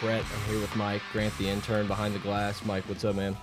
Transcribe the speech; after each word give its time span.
Brett. 0.00 0.24
I'm 0.34 0.50
here 0.52 0.60
with 0.60 0.74
Mike, 0.76 1.02
Grant, 1.12 1.36
the 1.38 1.48
intern 1.48 1.86
behind 1.86 2.14
the 2.14 2.18
glass. 2.20 2.64
Mike, 2.64 2.88
what's 2.88 3.04
up, 3.04 3.16
man? 3.16 3.36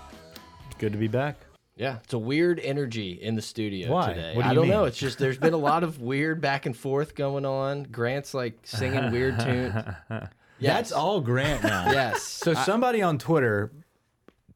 Good 0.79 0.91
to 0.91 0.97
be 0.97 1.07
back. 1.07 1.35
Yeah, 1.75 1.97
it's 2.03 2.13
a 2.13 2.17
weird 2.17 2.59
energy 2.61 3.11
in 3.11 3.35
the 3.35 3.41
studio 3.41 3.91
Why? 3.91 4.13
today. 4.13 4.35
What 4.35 4.41
do 4.43 4.47
I 4.47 4.51
you 4.51 4.55
don't 4.55 4.63
mean? 4.63 4.71
know. 4.71 4.85
It's 4.85 4.97
just 4.97 5.19
there's 5.19 5.37
been 5.37 5.53
a 5.53 5.57
lot 5.57 5.83
of 5.83 6.01
weird 6.01 6.41
back 6.41 6.65
and 6.65 6.75
forth 6.75 7.13
going 7.13 7.45
on. 7.45 7.83
Grant's 7.83 8.33
like 8.33 8.57
singing 8.63 9.11
weird 9.11 9.39
tunes. 9.39 9.75
Yes. 10.09 10.29
That's 10.59 10.91
all 10.91 11.21
Grant 11.21 11.61
now. 11.63 11.91
Yes. 11.91 12.23
So 12.23 12.55
somebody 12.55 13.03
on 13.03 13.19
Twitter 13.19 13.71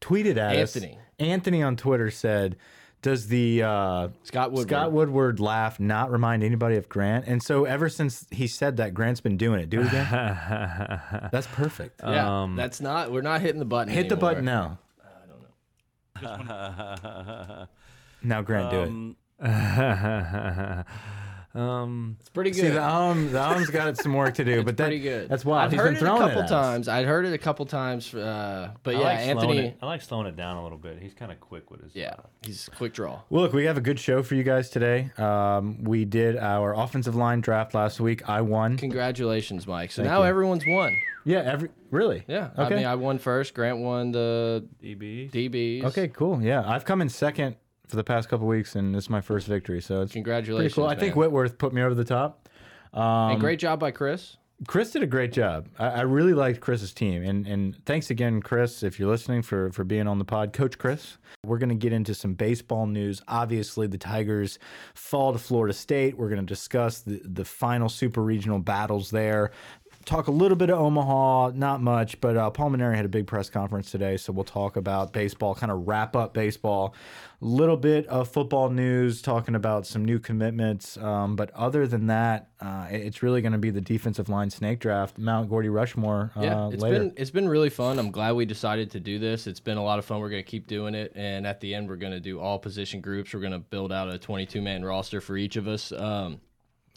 tweeted 0.00 0.36
at 0.36 0.56
Anthony. 0.56 0.94
us. 0.96 0.98
Anthony 1.20 1.62
on 1.62 1.76
Twitter 1.76 2.10
said, 2.10 2.56
"Does 3.02 3.26
the 3.28 3.62
uh, 3.62 4.08
Scott 4.22 4.52
Woodward. 4.52 4.68
Scott 4.68 4.92
Woodward 4.92 5.40
laugh 5.40 5.78
not 5.78 6.10
remind 6.10 6.42
anybody 6.42 6.76
of 6.76 6.88
Grant?" 6.88 7.26
And 7.26 7.42
so 7.42 7.64
ever 7.64 7.88
since 7.88 8.26
he 8.30 8.46
said 8.46 8.78
that, 8.78 8.94
Grant's 8.94 9.20
been 9.20 9.36
doing 9.36 9.60
it. 9.60 9.68
Do 9.68 9.80
it 9.80 9.88
again. 9.88 10.06
That's 11.32 11.46
perfect. 11.48 12.00
Yeah, 12.02 12.48
that's 12.56 12.80
not. 12.80 13.12
We're 13.12 13.22
not 13.22 13.40
hitting 13.40 13.58
the 13.58 13.64
button. 13.64 13.92
Hit 13.92 14.08
the 14.08 14.16
button 14.16 14.44
now. 14.44 14.78
I 15.04 16.26
don't 16.26 16.46
know. 16.46 17.66
now, 18.22 18.42
Grant, 18.42 18.70
do 18.70 19.16
it. 19.40 20.86
um, 21.54 22.16
It's 22.20 22.30
pretty 22.30 22.50
good. 22.50 22.60
See, 22.60 22.68
the 22.68 22.82
um, 22.84 23.30
the 23.32 23.42
um's 23.42 23.68
got 23.70 23.96
some 23.98 24.14
work 24.14 24.34
to 24.34 24.44
do, 24.44 24.62
but 24.64 24.76
that, 24.78 24.84
pretty 24.84 25.00
good. 25.00 25.28
That's 25.28 25.44
wild. 25.44 25.66
I've 25.66 25.72
He's 25.72 25.80
heard 25.80 25.94
been 25.94 25.96
it 25.96 26.02
a 26.02 26.06
couple 26.06 26.26
it 26.28 26.32
at 26.32 26.44
us. 26.44 26.50
times. 26.50 26.88
I'd 26.88 27.04
heard 27.06 27.26
it 27.26 27.32
a 27.32 27.38
couple 27.38 27.66
times. 27.66 28.14
Uh, 28.14 28.70
but 28.82 28.94
I 28.94 28.98
yeah, 28.98 29.04
like 29.04 29.18
Anthony. 29.18 29.58
it. 29.58 29.78
I 29.82 29.86
like 29.86 30.02
slowing 30.02 30.26
it 30.26 30.36
down 30.36 30.56
a 30.56 30.62
little 30.62 30.78
bit. 30.78 30.98
He's 31.00 31.14
kind 31.14 31.30
of 31.30 31.40
quick 31.40 31.70
with 31.70 31.82
his. 31.82 31.94
Yeah, 31.94 32.14
he's 32.44 32.68
quick 32.76 32.94
draw. 32.94 33.20
Well, 33.28 33.42
look, 33.42 33.52
we 33.52 33.64
have 33.66 33.76
a 33.76 33.82
good 33.82 33.98
show 34.00 34.22
for 34.22 34.34
you 34.34 34.42
guys 34.42 34.70
today. 34.70 35.10
Um, 35.18 35.84
we 35.84 36.04
did 36.04 36.36
our 36.36 36.74
offensive 36.74 37.14
line 37.16 37.40
draft 37.40 37.74
last 37.74 38.00
week. 38.00 38.28
I 38.28 38.40
won. 38.40 38.76
Congratulations, 38.78 39.66
Mike. 39.66 39.92
So 39.92 40.02
Thank 40.02 40.10
now 40.12 40.22
you. 40.22 40.28
everyone's 40.28 40.64
won. 40.66 40.96
Yeah, 41.24 41.40
every 41.40 41.68
really. 41.90 42.24
Yeah. 42.26 42.50
Okay. 42.58 42.74
I 42.74 42.76
mean, 42.78 42.86
I 42.86 42.94
won 42.96 43.18
first. 43.18 43.54
Grant 43.54 43.78
won 43.78 44.10
the 44.10 44.66
DB. 44.82 45.30
DBs. 45.30 45.84
Okay, 45.84 46.08
cool. 46.08 46.42
Yeah, 46.42 46.62
I've 46.66 46.84
come 46.84 47.00
in 47.00 47.08
second 47.08 47.56
for 47.92 47.96
the 47.96 48.04
past 48.04 48.30
couple 48.30 48.46
weeks, 48.46 48.74
and 48.74 48.94
this 48.94 49.04
is 49.04 49.10
my 49.10 49.20
first 49.20 49.46
victory, 49.46 49.82
so 49.82 50.00
it's 50.00 50.12
Congratulations. 50.12 50.72
pretty 50.72 50.74
cool. 50.74 50.88
I 50.88 50.94
think 50.94 51.14
man. 51.14 51.18
Whitworth 51.18 51.58
put 51.58 51.74
me 51.74 51.82
over 51.82 51.94
the 51.94 52.06
top. 52.06 52.48
Um, 52.94 53.32
and 53.32 53.40
great 53.40 53.58
job 53.58 53.78
by 53.78 53.90
Chris. 53.90 54.38
Chris 54.66 54.92
did 54.92 55.02
a 55.02 55.06
great 55.06 55.30
job. 55.30 55.68
I, 55.78 55.86
I 55.88 56.00
really 56.02 56.32
liked 56.32 56.60
Chris's 56.60 56.94
team, 56.94 57.22
and 57.22 57.46
and 57.46 57.84
thanks 57.84 58.08
again, 58.08 58.40
Chris, 58.40 58.82
if 58.82 58.98
you're 58.98 59.10
listening 59.10 59.42
for 59.42 59.70
for 59.72 59.84
being 59.84 60.08
on 60.08 60.18
the 60.18 60.24
pod, 60.24 60.54
Coach 60.54 60.78
Chris. 60.78 61.18
We're 61.44 61.58
gonna 61.58 61.74
get 61.74 61.92
into 61.92 62.14
some 62.14 62.32
baseball 62.32 62.86
news. 62.86 63.20
Obviously, 63.28 63.88
the 63.88 63.98
Tigers 63.98 64.58
fall 64.94 65.34
to 65.34 65.38
Florida 65.38 65.74
State. 65.74 66.16
We're 66.16 66.30
gonna 66.30 66.44
discuss 66.44 67.00
the 67.00 67.20
the 67.24 67.44
final 67.44 67.90
super 67.90 68.22
regional 68.22 68.58
battles 68.58 69.10
there. 69.10 69.50
Talk 70.04 70.26
a 70.26 70.30
little 70.32 70.56
bit 70.56 70.68
of 70.70 70.78
Omaha, 70.78 71.52
not 71.54 71.80
much, 71.80 72.20
but 72.20 72.36
uh, 72.36 72.50
Paul 72.50 72.70
Mainieri 72.70 72.96
had 72.96 73.04
a 73.04 73.08
big 73.08 73.26
press 73.26 73.48
conference 73.48 73.90
today, 73.90 74.16
so 74.16 74.32
we'll 74.32 74.44
talk 74.44 74.76
about 74.76 75.12
baseball, 75.12 75.54
kind 75.54 75.70
of 75.70 75.86
wrap 75.86 76.16
up 76.16 76.34
baseball. 76.34 76.94
A 77.40 77.44
little 77.44 77.76
bit 77.76 78.06
of 78.06 78.28
football 78.28 78.68
news, 78.70 79.22
talking 79.22 79.54
about 79.54 79.86
some 79.86 80.04
new 80.04 80.18
commitments. 80.18 80.96
Um, 80.96 81.36
but 81.36 81.50
other 81.52 81.86
than 81.86 82.06
that, 82.08 82.50
uh, 82.60 82.86
it's 82.90 83.22
really 83.22 83.42
going 83.42 83.52
to 83.52 83.58
be 83.58 83.70
the 83.70 83.80
defensive 83.80 84.28
line 84.28 84.50
snake 84.50 84.80
draft, 84.80 85.18
Mount 85.18 85.48
Gordy 85.48 85.68
Rushmore. 85.68 86.32
Uh, 86.36 86.40
Yeah, 86.42 86.68
it's 86.72 86.82
later. 86.82 86.98
been 86.98 87.12
it's 87.16 87.30
been 87.30 87.48
really 87.48 87.70
fun. 87.70 87.98
I'm 87.98 88.10
glad 88.10 88.32
we 88.32 88.44
decided 88.44 88.90
to 88.92 89.00
do 89.00 89.18
this. 89.18 89.46
It's 89.46 89.60
been 89.60 89.78
a 89.78 89.84
lot 89.84 89.98
of 89.98 90.04
fun. 90.04 90.20
We're 90.20 90.30
gonna 90.30 90.42
keep 90.42 90.66
doing 90.66 90.94
it, 90.94 91.12
and 91.14 91.46
at 91.46 91.60
the 91.60 91.74
end, 91.74 91.88
we're 91.88 91.96
gonna 91.96 92.20
do 92.20 92.40
all 92.40 92.58
position 92.58 93.00
groups. 93.00 93.34
We're 93.34 93.40
gonna 93.40 93.58
build 93.60 93.92
out 93.92 94.08
a 94.08 94.18
22 94.18 94.60
man 94.62 94.84
roster 94.84 95.20
for 95.20 95.36
each 95.36 95.56
of 95.56 95.68
us. 95.68 95.92
Um, 95.92 96.40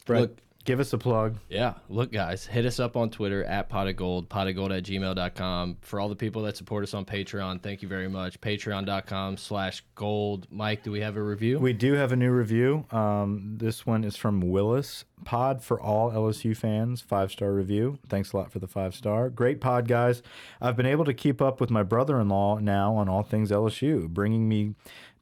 Brett, 0.06 0.20
look, 0.22 0.38
give 0.66 0.80
us 0.80 0.92
a 0.92 0.98
plug. 0.98 1.36
Yeah, 1.48 1.74
look, 1.88 2.12
guys, 2.12 2.44
hit 2.44 2.66
us 2.66 2.78
up 2.78 2.96
on 2.96 3.08
Twitter 3.10 3.44
at 3.44 3.68
pot 3.68 3.86
of 3.88 3.96
gold, 3.96 4.28
pot 4.28 4.48
of 4.48 4.56
gold 4.56 4.72
at 4.72 4.82
gmail.com. 4.84 5.78
For 5.80 6.00
all 6.00 6.08
the 6.08 6.16
people 6.16 6.42
that 6.42 6.56
support 6.56 6.82
us 6.82 6.92
on 6.92 7.04
Patreon, 7.04 7.62
thank 7.62 7.80
you 7.80 7.88
very 7.88 8.08
much. 8.08 8.40
Patreon.com 8.40 9.36
slash 9.36 9.82
gold. 9.94 10.46
Mike, 10.50 10.82
do 10.82 10.90
we 10.90 11.00
have 11.00 11.16
a 11.16 11.22
review? 11.22 11.58
We 11.58 11.72
do 11.72 11.94
have 11.94 12.12
a 12.12 12.16
new 12.16 12.30
review. 12.30 12.84
Um, 12.90 13.54
this 13.56 13.86
one 13.86 14.04
is 14.04 14.16
from 14.16 14.40
Willis. 14.40 15.04
Pod 15.24 15.62
for 15.62 15.80
all 15.80 16.10
LSU 16.10 16.54
fans. 16.54 17.00
Five 17.00 17.32
star 17.32 17.52
review. 17.52 17.98
Thanks 18.08 18.32
a 18.32 18.36
lot 18.36 18.52
for 18.52 18.58
the 18.58 18.68
five 18.68 18.94
star. 18.94 19.30
Great 19.30 19.60
pod, 19.60 19.88
guys. 19.88 20.22
I've 20.60 20.76
been 20.76 20.86
able 20.86 21.04
to 21.06 21.14
keep 21.14 21.40
up 21.40 21.60
with 21.60 21.70
my 21.70 21.82
brother 21.82 22.20
in 22.20 22.28
law 22.28 22.58
now 22.58 22.94
on 22.96 23.08
all 23.08 23.22
things 23.22 23.50
LSU, 23.50 24.08
bringing 24.08 24.48
me. 24.48 24.74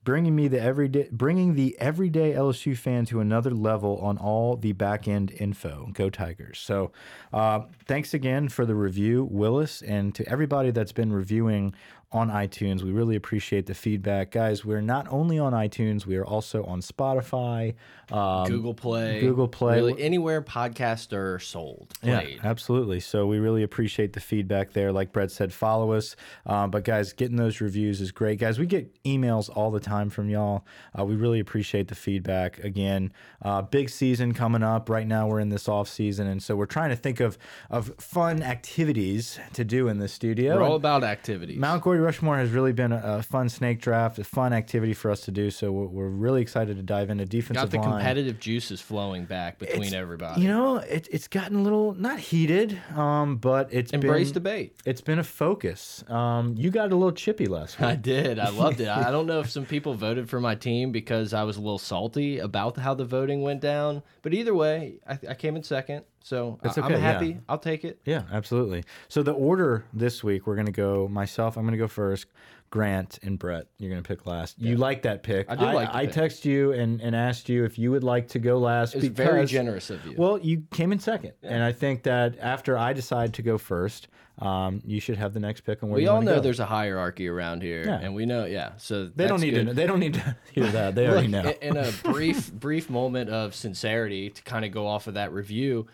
Bringing 0.05 0.37
me 0.37 0.49
the 0.49 0.61
everyday, 0.61 1.09
bringing 1.11 1.55
the 1.55 1.77
everyday 1.81 2.35
LSU 2.35 2.77
fan 2.77 3.07
to 3.07 3.21
another 3.21 3.51
level 3.51 3.97
on 3.99 4.19
all 4.19 4.57
the 4.57 4.73
back 4.73 5.09
end 5.09 5.31
info. 5.31 5.89
Go 5.95 6.11
Tigers! 6.11 6.59
So, 6.59 6.93
uh, 7.33 7.63
thanks 7.87 8.13
again 8.13 8.51
for 8.51 8.67
the 8.67 8.75
review, 8.75 9.25
Willis, 9.25 9.81
and 9.81 10.15
to 10.15 10.29
everybody 10.29 10.71
that's 10.71 10.93
been 10.93 11.11
reviewing 11.11 11.75
on 12.15 12.31
iTunes. 12.31 12.83
We 12.83 12.93
really 12.93 13.17
appreciate 13.17 13.67
the 13.67 13.75
feedback, 13.75 14.31
guys. 14.31 14.65
We're 14.65 14.81
not 14.81 15.07
only 15.11 15.39
on 15.39 15.53
iTunes, 15.53 16.07
we 16.07 16.17
are 16.17 16.25
also 16.25 16.63
on 16.65 16.81
Spotify, 16.81 17.75
um, 18.13 18.47
Google 18.47 18.73
Play. 18.73 19.21
Google 19.21 19.49
Play. 19.49 19.77
Really, 19.77 20.01
anywhere 20.01 20.41
podcasts 20.41 21.13
are 21.13 21.41
sold, 21.41 21.93
Yeah, 22.03 22.23
absolutely. 22.45 23.01
So 23.01 23.27
we 23.27 23.39
really 23.39 23.65
appreciate 23.65 24.13
the 24.13 24.21
feedback 24.21 24.73
there. 24.73 24.93
Like 24.93 25.13
Brett 25.13 25.33
said, 25.33 25.53
follow 25.53 25.93
us. 25.93 26.15
Um, 26.47 26.71
but 26.71 26.85
guys, 26.85 27.13
getting 27.13 27.37
those 27.37 27.61
reviews 27.61 28.01
is 28.01 28.13
great. 28.13 28.39
Guys, 28.39 28.59
we 28.61 28.67
get 28.67 29.03
emails 29.03 29.51
all 29.55 29.73
the 29.73 29.81
time 29.81 30.09
from 30.09 30.31
y'all. 30.31 30.65
Uh, 30.97 31.05
we 31.05 31.17
really 31.17 31.41
appreciate 31.41 31.89
the 31.89 31.95
feedback. 31.97 32.59
Again, 32.61 33.13
uh, 33.43 33.63
big 33.63 33.91
season 33.91 34.35
coming 34.35 34.63
up. 34.63 34.89
Right 34.89 35.07
now, 35.07 35.27
we're 35.27 35.41
in 35.41 35.49
this 35.49 35.69
off 35.69 35.89
season, 35.89 36.29
and 36.29 36.41
so 36.41 36.55
we're 36.55 36.67
trying 36.67 36.91
to 36.91 36.97
think 36.97 37.19
of 37.19 37.37
of 37.71 37.93
fun 37.99 38.43
activities 38.43 39.41
to 39.55 39.65
do 39.65 39.89
in 39.89 39.99
the 39.99 40.09
studio. 40.09 40.55
We're 40.57 40.63
all 40.63 40.77
about 40.77 41.03
activities. 41.03 41.59
Mount 41.59 41.83
Gordy 41.83 42.04
Rushmore 42.05 42.37
has 42.39 42.51
really 42.51 42.73
been 42.73 42.93
a, 42.93 43.01
a 43.03 43.23
fun 43.23 43.49
snake 43.49 43.81
draft, 43.81 44.19
a 44.19 44.25
fun 44.25 44.53
activity 44.53 44.93
for 44.95 45.11
us 45.11 45.23
to 45.23 45.31
do. 45.31 45.51
So 45.51 45.73
we're, 45.73 45.87
we're 45.87 46.09
really 46.09 46.43
excited 46.43 46.77
to 46.77 46.83
dive 46.83 47.11
into 47.11 47.25
defensive 47.25 47.71
Got 47.71 47.71
the 47.71 47.79
line. 47.79 47.99
competitive 47.99 48.39
juices 48.39 48.81
flowing 48.81 49.25
back 49.25 49.59
between 49.59 49.79
It's- 49.83 49.93
everybody. 49.95 50.43
You 50.43 50.49
know, 50.49 50.77
it, 50.77 51.09
it's 51.11 51.29
gotten 51.29 51.57
a 51.59 51.63
little 51.63 51.95
not 51.95 52.19
heated, 52.19 52.79
um, 52.95 53.37
but 53.37 53.69
it's 53.73 53.93
Embrace 53.93 54.29
been, 54.29 54.35
debate. 54.35 54.77
It's 54.85 55.01
been 55.01 55.19
a 55.19 55.25
focus. 55.25 56.05
Um, 56.09 56.55
you 56.57 56.71
got 56.71 56.93
a 56.93 56.97
little 56.97 57.13
chippy 57.13 57.47
last 57.47 57.79
week. 57.81 57.89
I 57.89 57.97
did. 57.97 58.39
I 58.39 58.51
loved 58.51 58.81
it. 58.81 58.89
I 58.89 59.11
don't 59.11 59.27
know 59.27 59.41
if 59.41 59.51
some 59.51 59.65
people 59.67 59.95
voted 59.95 60.29
for 60.29 60.41
my 60.41 60.55
team 60.55 60.93
because 60.93 61.33
I 61.33 61.43
was 61.45 61.57
a 61.57 61.61
little 61.61 61.79
salty 61.79 62.39
about 62.39 62.77
how 62.77 62.95
the 62.95 63.05
voting 63.05 63.43
went 63.43 63.61
down. 63.61 64.03
But 64.23 64.35
either 64.35 64.55
way, 64.55 65.01
I, 65.09 65.19
I 65.31 65.35
came 65.35 65.57
in 65.57 65.63
second. 65.63 66.05
So 66.25 66.59
It's 66.65 66.79
I- 66.79 66.81
okay, 66.87 66.95
I'm 66.95 67.01
yeah. 67.03 67.13
happy. 67.13 67.39
I'll 67.51 67.59
take 67.59 67.85
it. 67.85 68.01
Yeah, 68.07 68.23
absolutely. 68.33 68.83
So 69.09 69.23
the 69.23 69.33
order 69.33 69.85
this 69.93 70.25
week, 70.25 70.47
we're 70.47 70.57
gonna 70.57 70.73
go 70.73 71.07
myself. 71.07 71.59
I'm 71.59 71.65
gonna 71.67 71.77
go 71.77 71.87
first. 71.87 72.27
Grant 72.71 73.19
and 73.23 73.39
Brett, 73.39 73.67
you're 73.79 73.91
gonna 73.91 74.03
pick 74.03 74.27
last. 74.27 74.59
You 74.59 74.77
like 74.77 75.03
that 75.03 75.23
pick? 75.23 75.49
I 75.51 75.55
do 75.55 75.67
like 75.67 75.93
the 75.93 75.97
I 75.97 76.07
pick. 76.07 76.15
text 76.15 76.45
you 76.47 76.73
and, 76.73 77.01
and 77.03 77.15
asked 77.15 77.49
you 77.51 77.65
if 77.65 77.79
you 77.79 77.91
would 77.93 78.03
like 78.03 78.27
to 78.29 78.39
go 78.41 78.59
last. 78.59 78.95
It 78.97 79.03
was 79.03 79.09
very 79.11 79.45
generous 79.47 79.91
of 79.91 80.05
you. 80.07 80.15
Well, 80.17 80.39
you 80.41 80.65
came 80.73 80.91
in 80.91 80.99
second, 80.99 81.33
and 81.43 81.63
I 81.63 81.71
think 81.73 82.03
that 82.05 82.37
after 82.41 82.77
I 82.77 82.93
decide 82.95 83.35
to 83.35 83.43
go 83.43 83.59
first, 83.59 84.09
um, 84.41 84.81
you 84.85 84.99
should 85.01 85.17
have 85.19 85.35
the 85.35 85.41
next 85.41 85.61
pick 85.61 85.83
on 85.85 85.91
where 85.91 85.99
we 85.99 86.05
you 86.05 86.11
all 86.11 86.23
know 86.23 86.37
go. 86.37 86.41
there's 86.41 86.59
a 86.59 86.65
hierarchy 86.67 87.29
around 87.29 87.63
here, 87.63 87.85
Yeah. 87.85 88.01
and 88.01 88.13
we 88.15 88.25
know, 88.27 88.45
yeah. 88.47 88.73
So 88.79 89.07
They 89.15 89.29
don't 89.29 89.41
need 89.43 89.55
good. 89.55 89.67
to. 89.69 89.75
They 89.75 89.87
don't 89.87 90.01
need 90.01 90.15
to 90.15 90.37
hear 90.53 90.67
that. 90.69 90.95
They 90.97 91.07
already 91.07 91.29
know. 91.29 91.43
in- 91.61 91.77
In 91.77 91.77
a 91.77 91.93
brief, 92.03 92.51
brief 92.53 92.89
moment 92.91 93.29
of 93.31 93.55
sincerity, 93.55 94.31
to 94.31 94.43
kind 94.43 94.65
of 94.65 94.73
go 94.73 94.89
off 94.89 95.07
of 95.07 95.15
that 95.15 95.33
review, 95.33 95.87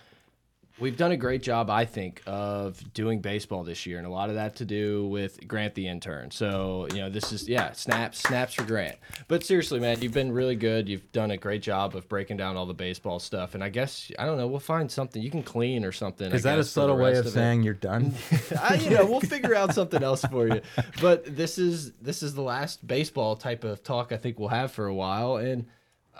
We've 0.80 0.96
done 0.96 1.12
a 1.12 1.16
great 1.16 1.42
job, 1.42 1.68
I 1.68 1.84
think, 1.84 2.22
of 2.26 2.82
doing 2.94 3.20
baseball 3.20 3.64
this 3.64 3.84
year, 3.84 3.98
and 3.98 4.06
a 4.06 4.10
lot 4.10 4.30
of 4.30 4.36
that 4.36 4.56
to 4.56 4.64
do 4.64 5.06
with 5.08 5.46
Grant 5.46 5.74
the 5.74 5.86
intern. 5.86 6.30
So, 6.30 6.88
you 6.92 7.00
know, 7.00 7.10
this 7.10 7.32
is 7.32 7.46
yeah, 7.46 7.72
snaps, 7.72 8.18
snaps 8.20 8.54
for 8.54 8.64
Grant. 8.64 8.96
But 9.28 9.44
seriously, 9.44 9.78
man, 9.78 10.00
you've 10.00 10.14
been 10.14 10.32
really 10.32 10.56
good. 10.56 10.88
You've 10.88 11.12
done 11.12 11.32
a 11.32 11.36
great 11.36 11.60
job 11.60 11.94
of 11.94 12.08
breaking 12.08 12.38
down 12.38 12.56
all 12.56 12.64
the 12.64 12.72
baseball 12.72 13.18
stuff, 13.18 13.54
and 13.54 13.62
I 13.62 13.68
guess 13.68 14.10
I 14.18 14.24
don't 14.24 14.38
know, 14.38 14.46
we'll 14.46 14.58
find 14.58 14.90
something 14.90 15.20
you 15.20 15.30
can 15.30 15.42
clean 15.42 15.84
or 15.84 15.92
something. 15.92 16.32
Is 16.32 16.46
I 16.46 16.50
that 16.50 16.54
a 16.54 16.60
guess, 16.60 16.66
the 16.68 16.72
subtle 16.72 16.96
way 16.96 17.16
of 17.16 17.26
it. 17.26 17.30
saying 17.30 17.62
you're 17.62 17.74
done? 17.74 18.14
I, 18.60 18.76
you 18.76 18.90
know, 18.90 19.04
we'll 19.04 19.20
figure 19.20 19.54
out 19.54 19.74
something 19.74 20.02
else 20.02 20.24
for 20.24 20.48
you. 20.48 20.62
But 21.02 21.36
this 21.36 21.58
is 21.58 21.92
this 22.00 22.22
is 22.22 22.34
the 22.34 22.42
last 22.42 22.86
baseball 22.86 23.36
type 23.36 23.64
of 23.64 23.82
talk 23.82 24.12
I 24.12 24.16
think 24.16 24.38
we'll 24.38 24.48
have 24.48 24.72
for 24.72 24.86
a 24.86 24.94
while, 24.94 25.36
and 25.36 25.66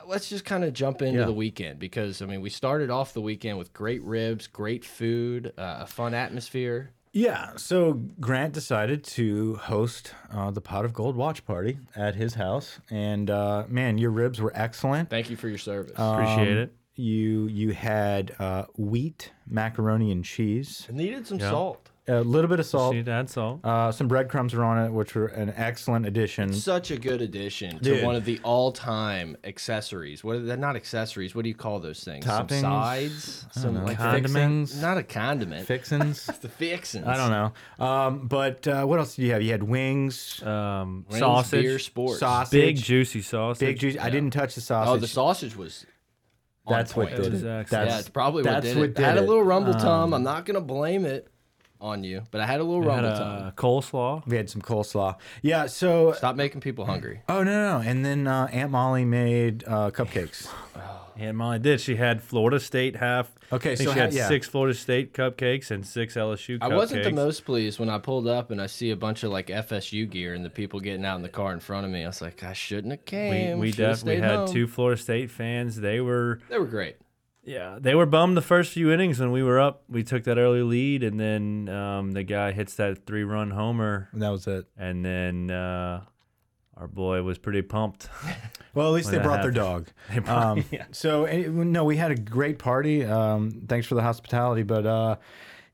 let's 0.06 0.28
just 0.28 0.44
kind 0.44 0.64
of 0.64 0.72
jump 0.72 1.02
into 1.02 1.20
Yeah. 1.20 1.26
the 1.26 1.32
weekend 1.32 1.78
because 1.78 2.22
I 2.22 2.26
mean 2.26 2.40
we 2.40 2.50
started 2.50 2.90
off 2.90 3.12
the 3.12 3.20
weekend 3.20 3.58
with 3.58 3.72
great 3.72 4.02
ribs, 4.02 4.46
great 4.46 4.84
food, 4.84 5.52
uh, 5.58 5.78
a 5.80 5.86
fun 5.86 6.14
atmosphere. 6.14 6.90
Yeah, 7.12 7.56
so 7.56 7.94
Grant 8.20 8.52
decided 8.54 9.02
to 9.04 9.56
host 9.56 10.14
uh, 10.32 10.52
the 10.52 10.60
Pot 10.60 10.84
of 10.84 10.92
Gold 10.92 11.16
watch 11.16 11.44
party 11.44 11.78
at 11.96 12.14
his 12.14 12.34
house, 12.34 12.78
and 12.88 13.28
uh, 13.28 13.64
man, 13.68 13.98
your 13.98 14.12
ribs 14.12 14.40
were 14.40 14.52
excellent. 14.54 15.10
Thank 15.10 15.28
you 15.28 15.34
for 15.36 15.48
your 15.48 15.58
service. 15.58 15.92
Appreciate 15.96 16.52
Um, 16.52 16.58
it. 16.58 16.72
You 16.94 17.46
you 17.48 17.70
had 17.72 18.36
uh, 18.38 18.66
wheat 18.76 19.32
macaroni 19.48 20.12
and 20.12 20.24
cheese, 20.24 20.86
it 20.88 20.94
needed 20.94 21.26
some 21.26 21.40
yeah. 21.40 21.50
salt. 21.50 21.89
A 22.10 22.20
little 22.22 22.48
bit 22.48 22.60
of 22.60 22.66
salt, 22.66 22.94
She 22.94 23.10
add 23.10 23.30
salt. 23.30 23.60
uh, 23.64 23.92
some 23.92 24.08
breadcrumbs 24.08 24.52
are 24.54 24.62
on 24.64 24.84
it, 24.84 24.90
which 24.92 25.14
were 25.14 25.26
an 25.26 25.52
excellent 25.56 26.06
addition. 26.06 26.52
Such 26.52 26.90
a 26.90 26.96
good 26.98 27.22
addition 27.22 27.78
to 27.78 27.84
Dude. 27.84 28.04
one 28.04 28.14
of 28.16 28.24
the 28.24 28.40
all-time 28.42 29.36
accessories. 29.44 30.22
What 30.24 30.36
are 30.36 30.40
they? 30.40 30.56
Not 30.56 30.76
accessories. 30.76 31.34
What 31.34 31.42
do 31.42 31.48
you 31.48 31.54
call 31.54 31.80
those 31.80 32.02
things? 32.04 32.24
Toppings? 32.24 32.60
Some 32.60 32.72
sides. 32.72 33.46
Some 33.52 33.74
know. 33.74 33.84
like 33.84 33.98
Condiments? 33.98 34.72
fixin- 34.72 34.82
Not 34.88 34.98
a 34.98 35.02
condiment. 35.02 35.66
Fixins. 35.66 36.26
the 36.40 36.48
fixins. 36.48 37.06
I 37.06 37.16
don't 37.16 37.30
know. 37.30 37.84
Um, 37.84 38.26
but 38.28 38.66
uh, 38.68 38.84
what 38.84 38.98
else 38.98 39.16
did 39.16 39.24
you 39.26 39.32
have? 39.32 39.42
You 39.42 39.50
had 39.52 39.62
wings, 39.62 40.42
Um, 40.42 41.04
Wings, 41.08 41.20
sausage. 41.20 41.62
beer, 41.62 41.78
sports. 41.78 42.20
sausage, 42.20 42.50
Big 42.52 42.76
juicy 42.76 43.22
sausage. 43.22 43.60
big 43.66 43.78
juice. 43.78 43.96
I 44.00 44.10
didn't 44.10 44.32
touch 44.32 44.54
the 44.54 44.60
sausage. 44.60 44.90
Oh, 44.92 44.96
the 44.96 45.06
sausage 45.08 45.56
was. 45.56 45.86
on 46.66 46.76
That's 46.76 46.94
what 46.94 47.08
point. 47.08 47.16
did 47.16 47.26
It 47.26 47.32
was 47.32 47.42
it. 47.42 47.46
excellent. 47.48 47.68
That's, 47.70 47.90
yeah, 47.94 47.98
it's 48.00 48.08
probably 48.08 48.42
what 48.42 48.50
that's 48.52 48.66
did 48.66 48.76
what 48.76 48.84
it. 48.90 48.94
did 48.96 49.04
I 49.04 49.08
had 49.08 49.18
a 49.18 49.22
little 49.22 49.42
rumble 49.42 49.74
Um, 49.74 49.80
tom. 49.80 50.14
I'm 50.14 50.22
not 50.22 50.44
gonna 50.44 50.60
blame 50.60 51.04
it 51.06 51.28
on 51.80 52.04
you, 52.04 52.22
but 52.30 52.40
I 52.40 52.46
had 52.46 52.60
a 52.60 52.64
little 52.64 52.80
We 52.80 52.86
had 52.90 53.04
rumble 53.04 53.10
a 53.12 53.18
tom. 53.18 53.52
coleslaw. 53.52 54.26
We 54.26 54.36
had 54.36 54.50
some 54.50 54.62
coleslaw. 54.62 55.16
Yeah. 55.42 55.66
So. 55.66 56.12
Stop 56.12 56.36
making 56.36 56.60
people 56.60 56.84
hungry. 56.84 57.20
Oh 57.28 57.42
no, 57.42 57.50
no, 57.50 57.78
no. 57.80 57.88
And 57.88 58.04
then 58.04 58.26
uh, 58.26 58.48
Aunt 58.52 58.70
Molly 58.70 59.04
made 59.04 59.64
uh, 59.66 59.90
cupcakes. 59.90 60.48
And 61.16 61.36
Molly 61.36 61.58
did. 61.58 61.82
She 61.82 61.96
had 61.96 62.22
Florida 62.22 62.58
State 62.58 62.96
half. 62.96 63.30
Okay, 63.52 63.72
I 63.72 63.76
think 63.76 63.88
so 63.88 63.92
she 63.92 63.98
ha- 63.98 64.04
had 64.06 64.14
yeah. 64.14 64.28
six 64.28 64.46
Florida 64.48 64.72
State 64.74 65.12
cupcakes 65.12 65.70
and 65.70 65.84
six 65.86 66.14
LSU 66.14 66.56
I 66.62 66.68
wasn't 66.68 67.02
the 67.04 67.10
most 67.10 67.44
pleased 67.44 67.78
when 67.78 67.90
I 67.90 67.98
pulled 67.98 68.26
up 68.26 68.50
and 68.50 68.62
I 68.62 68.66
see 68.66 68.90
a 68.90 68.96
bunch 68.96 69.22
of 69.22 69.30
like 69.30 69.48
FSU 69.48 70.08
gear 70.08 70.32
and 70.32 70.42
the 70.44 70.48
people 70.50 70.80
getting 70.80 71.04
out 71.04 71.16
in 71.16 71.22
the 71.22 71.28
car 71.28 71.52
in 71.52 71.60
front 71.60 71.84
of 71.84 71.92
me. 71.92 72.04
I 72.04 72.06
was 72.06 72.22
like, 72.22 72.42
I 72.42 72.54
shouldn't 72.54 72.92
have 72.92 73.00
We, 73.00 73.04
came. 73.04 73.58
we 73.58 73.70
Should've 73.72 73.96
definitely 73.98 74.16
stayed 74.18 74.24
had 74.24 74.36
home. 74.36 74.48
two 74.52 74.66
Florida 74.66 75.00
State 75.02 75.30
fans. 75.30 75.76
They 75.80 76.00
were 76.00 76.40
They 76.48 76.58
were 76.58 76.64
great. 76.66 76.96
Yeah, 77.44 77.78
they 77.80 77.94
were 77.94 78.06
bummed 78.06 78.36
the 78.36 78.42
first 78.42 78.72
few 78.72 78.90
innings 78.92 79.18
when 79.20 79.32
we 79.32 79.42
were 79.42 79.58
up. 79.58 79.82
We 79.88 80.02
took 80.02 80.24
that 80.24 80.38
early 80.38 80.62
lead, 80.62 81.02
and 81.02 81.18
then 81.18 81.68
um, 81.74 82.12
the 82.12 82.22
guy 82.22 82.52
hits 82.52 82.74
that 82.74 83.06
three-run 83.06 83.50
homer, 83.52 84.08
And 84.12 84.22
that 84.22 84.30
was 84.30 84.46
it. 84.46 84.66
and 84.76 85.04
then 85.04 85.50
uh, 85.50 86.02
our 86.76 86.86
boy 86.88 87.22
was 87.22 87.38
pretty 87.38 87.62
pumped. 87.62 88.08
Well, 88.72 88.86
at 88.86 88.92
least 88.92 89.10
they 89.10 89.18
brought 89.18 89.42
their 89.42 89.50
dog. 89.50 89.88
Brought- 90.14 90.28
Um, 90.28 90.64
yeah. 90.70 90.84
So 90.92 91.24
no, 91.26 91.82
we 91.82 91.96
had 91.96 92.12
a 92.12 92.14
great 92.14 92.60
party. 92.60 93.04
Um, 93.04 93.62
thanks 93.68 93.84
for 93.88 93.96
the 93.96 94.02
hospitality, 94.02 94.62
but 94.62 94.86
uh, 94.86 95.16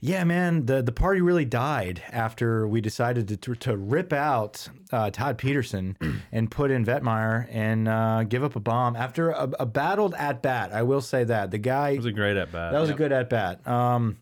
yeah, 0.00 0.24
man, 0.24 0.66
the 0.66 0.82
the 0.82 0.92
party 0.92 1.20
really 1.20 1.44
died 1.44 2.02
after 2.10 2.66
we 2.68 2.80
decided 2.80 3.28
to 3.42 3.54
to 3.54 3.76
rip 3.76 4.12
out 4.12 4.68
uh, 4.92 5.10
Todd 5.10 5.38
Peterson 5.38 5.96
and 6.32 6.50
put 6.50 6.70
in 6.70 6.84
Vietmeier 6.84 7.48
and 7.50 7.88
uh, 7.88 8.24
give 8.24 8.44
up 8.44 8.56
a 8.56 8.60
bomb 8.60 8.94
after 8.96 9.30
a, 9.30 9.50
a 9.60 9.66
battled 9.66 10.14
at 10.18 10.42
bat. 10.42 10.72
I 10.72 10.82
will 10.82 11.00
say 11.00 11.24
that 11.24 11.50
the 11.50 11.58
guy 11.58 11.90
It 11.90 11.96
was 11.98 12.06
a 12.06 12.12
great 12.12 12.36
at 12.36 12.52
bat. 12.52 12.72
that 12.72 12.80
was 12.80 12.90
a 12.90 12.94
good 12.94 13.12
at 13.12 13.30
bat. 13.30 13.66
Um, 13.66 14.18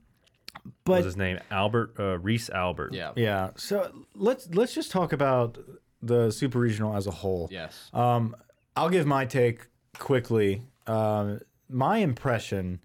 What 0.63 0.73
but 0.85 0.97
was 0.99 1.05
his 1.07 1.17
name? 1.17 1.39
Albert 1.51 1.95
uh, 1.99 2.19
Reese 2.19 2.49
Albert. 2.51 2.95
Yeah. 2.95 3.13
yeah, 3.17 3.51
so 3.57 3.91
let's 4.15 4.49
let's 4.55 4.75
just 4.75 4.91
talk 4.91 5.13
about 5.13 5.59
the 6.03 6.31
super 6.31 6.59
regional 6.59 6.95
as 6.97 7.07
a 7.07 7.11
whole. 7.11 7.49
Yes. 7.51 7.91
Um, 7.93 8.37
I'll 8.77 8.91
give 8.91 9.07
my 9.07 9.25
take 9.25 9.67
quickly. 9.99 10.63
Um, 10.87 11.41
my 11.69 11.99
impression, 11.99 12.81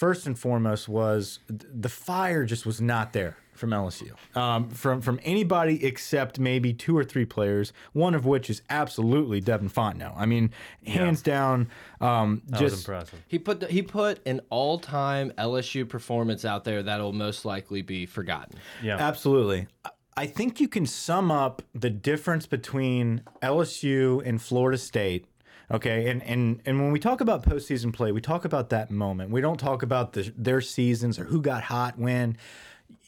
first 0.00 0.26
and 0.26 0.38
foremost, 0.38 0.88
was 0.88 1.40
th- 1.46 1.60
the 1.86 1.88
fire 1.90 2.44
just 2.46 2.64
was 2.64 2.80
not 2.80 3.12
there 3.12 3.36
from 3.52 3.70
LSU. 3.70 4.12
Um, 4.34 4.70
from 4.70 5.02
from 5.02 5.20
anybody 5.22 5.84
except 5.84 6.38
maybe 6.38 6.72
two 6.72 6.96
or 6.96 7.04
three 7.04 7.26
players, 7.26 7.74
one 7.92 8.14
of 8.14 8.24
which 8.24 8.48
is 8.48 8.62
absolutely 8.70 9.40
Devin 9.42 9.68
Fontenot. 9.68 10.14
I 10.16 10.24
mean, 10.24 10.52
hands 10.86 11.20
down, 11.20 11.68
um, 12.00 12.40
that 12.46 12.62
was 12.62 12.72
just 12.72 12.88
impressive. 12.88 13.22
He 13.28 13.38
put 13.38 13.60
the, 13.60 13.66
he 13.66 13.82
put 13.82 14.26
an 14.26 14.40
all-time 14.48 15.32
LSU 15.36 15.86
performance 15.86 16.46
out 16.46 16.64
there 16.64 16.82
that'll 16.82 17.12
most 17.12 17.44
likely 17.44 17.82
be 17.82 18.06
forgotten. 18.06 18.58
Yeah, 18.82 18.96
Absolutely. 18.96 19.66
I- 19.84 19.90
I 20.16 20.26
think 20.26 20.60
you 20.60 20.68
can 20.68 20.84
sum 20.86 21.30
up 21.30 21.62
the 21.74 21.88
difference 21.88 22.44
between 22.44 23.22
LSU 23.42 24.20
and 24.26 24.42
Florida 24.42 24.76
State. 24.76 25.24
Okay, 25.70 26.08
and 26.08 26.22
and 26.24 26.60
and 26.66 26.80
when 26.80 26.90
we 26.90 26.98
talk 26.98 27.20
about 27.20 27.44
postseason 27.44 27.92
play, 27.92 28.10
we 28.10 28.20
talk 28.20 28.44
about 28.44 28.70
that 28.70 28.90
moment. 28.90 29.30
We 29.30 29.40
don't 29.40 29.58
talk 29.58 29.82
about 29.82 30.14
the, 30.14 30.32
their 30.36 30.60
seasons 30.60 31.18
or 31.18 31.24
who 31.24 31.40
got 31.40 31.64
hot 31.64 31.98
when. 31.98 32.36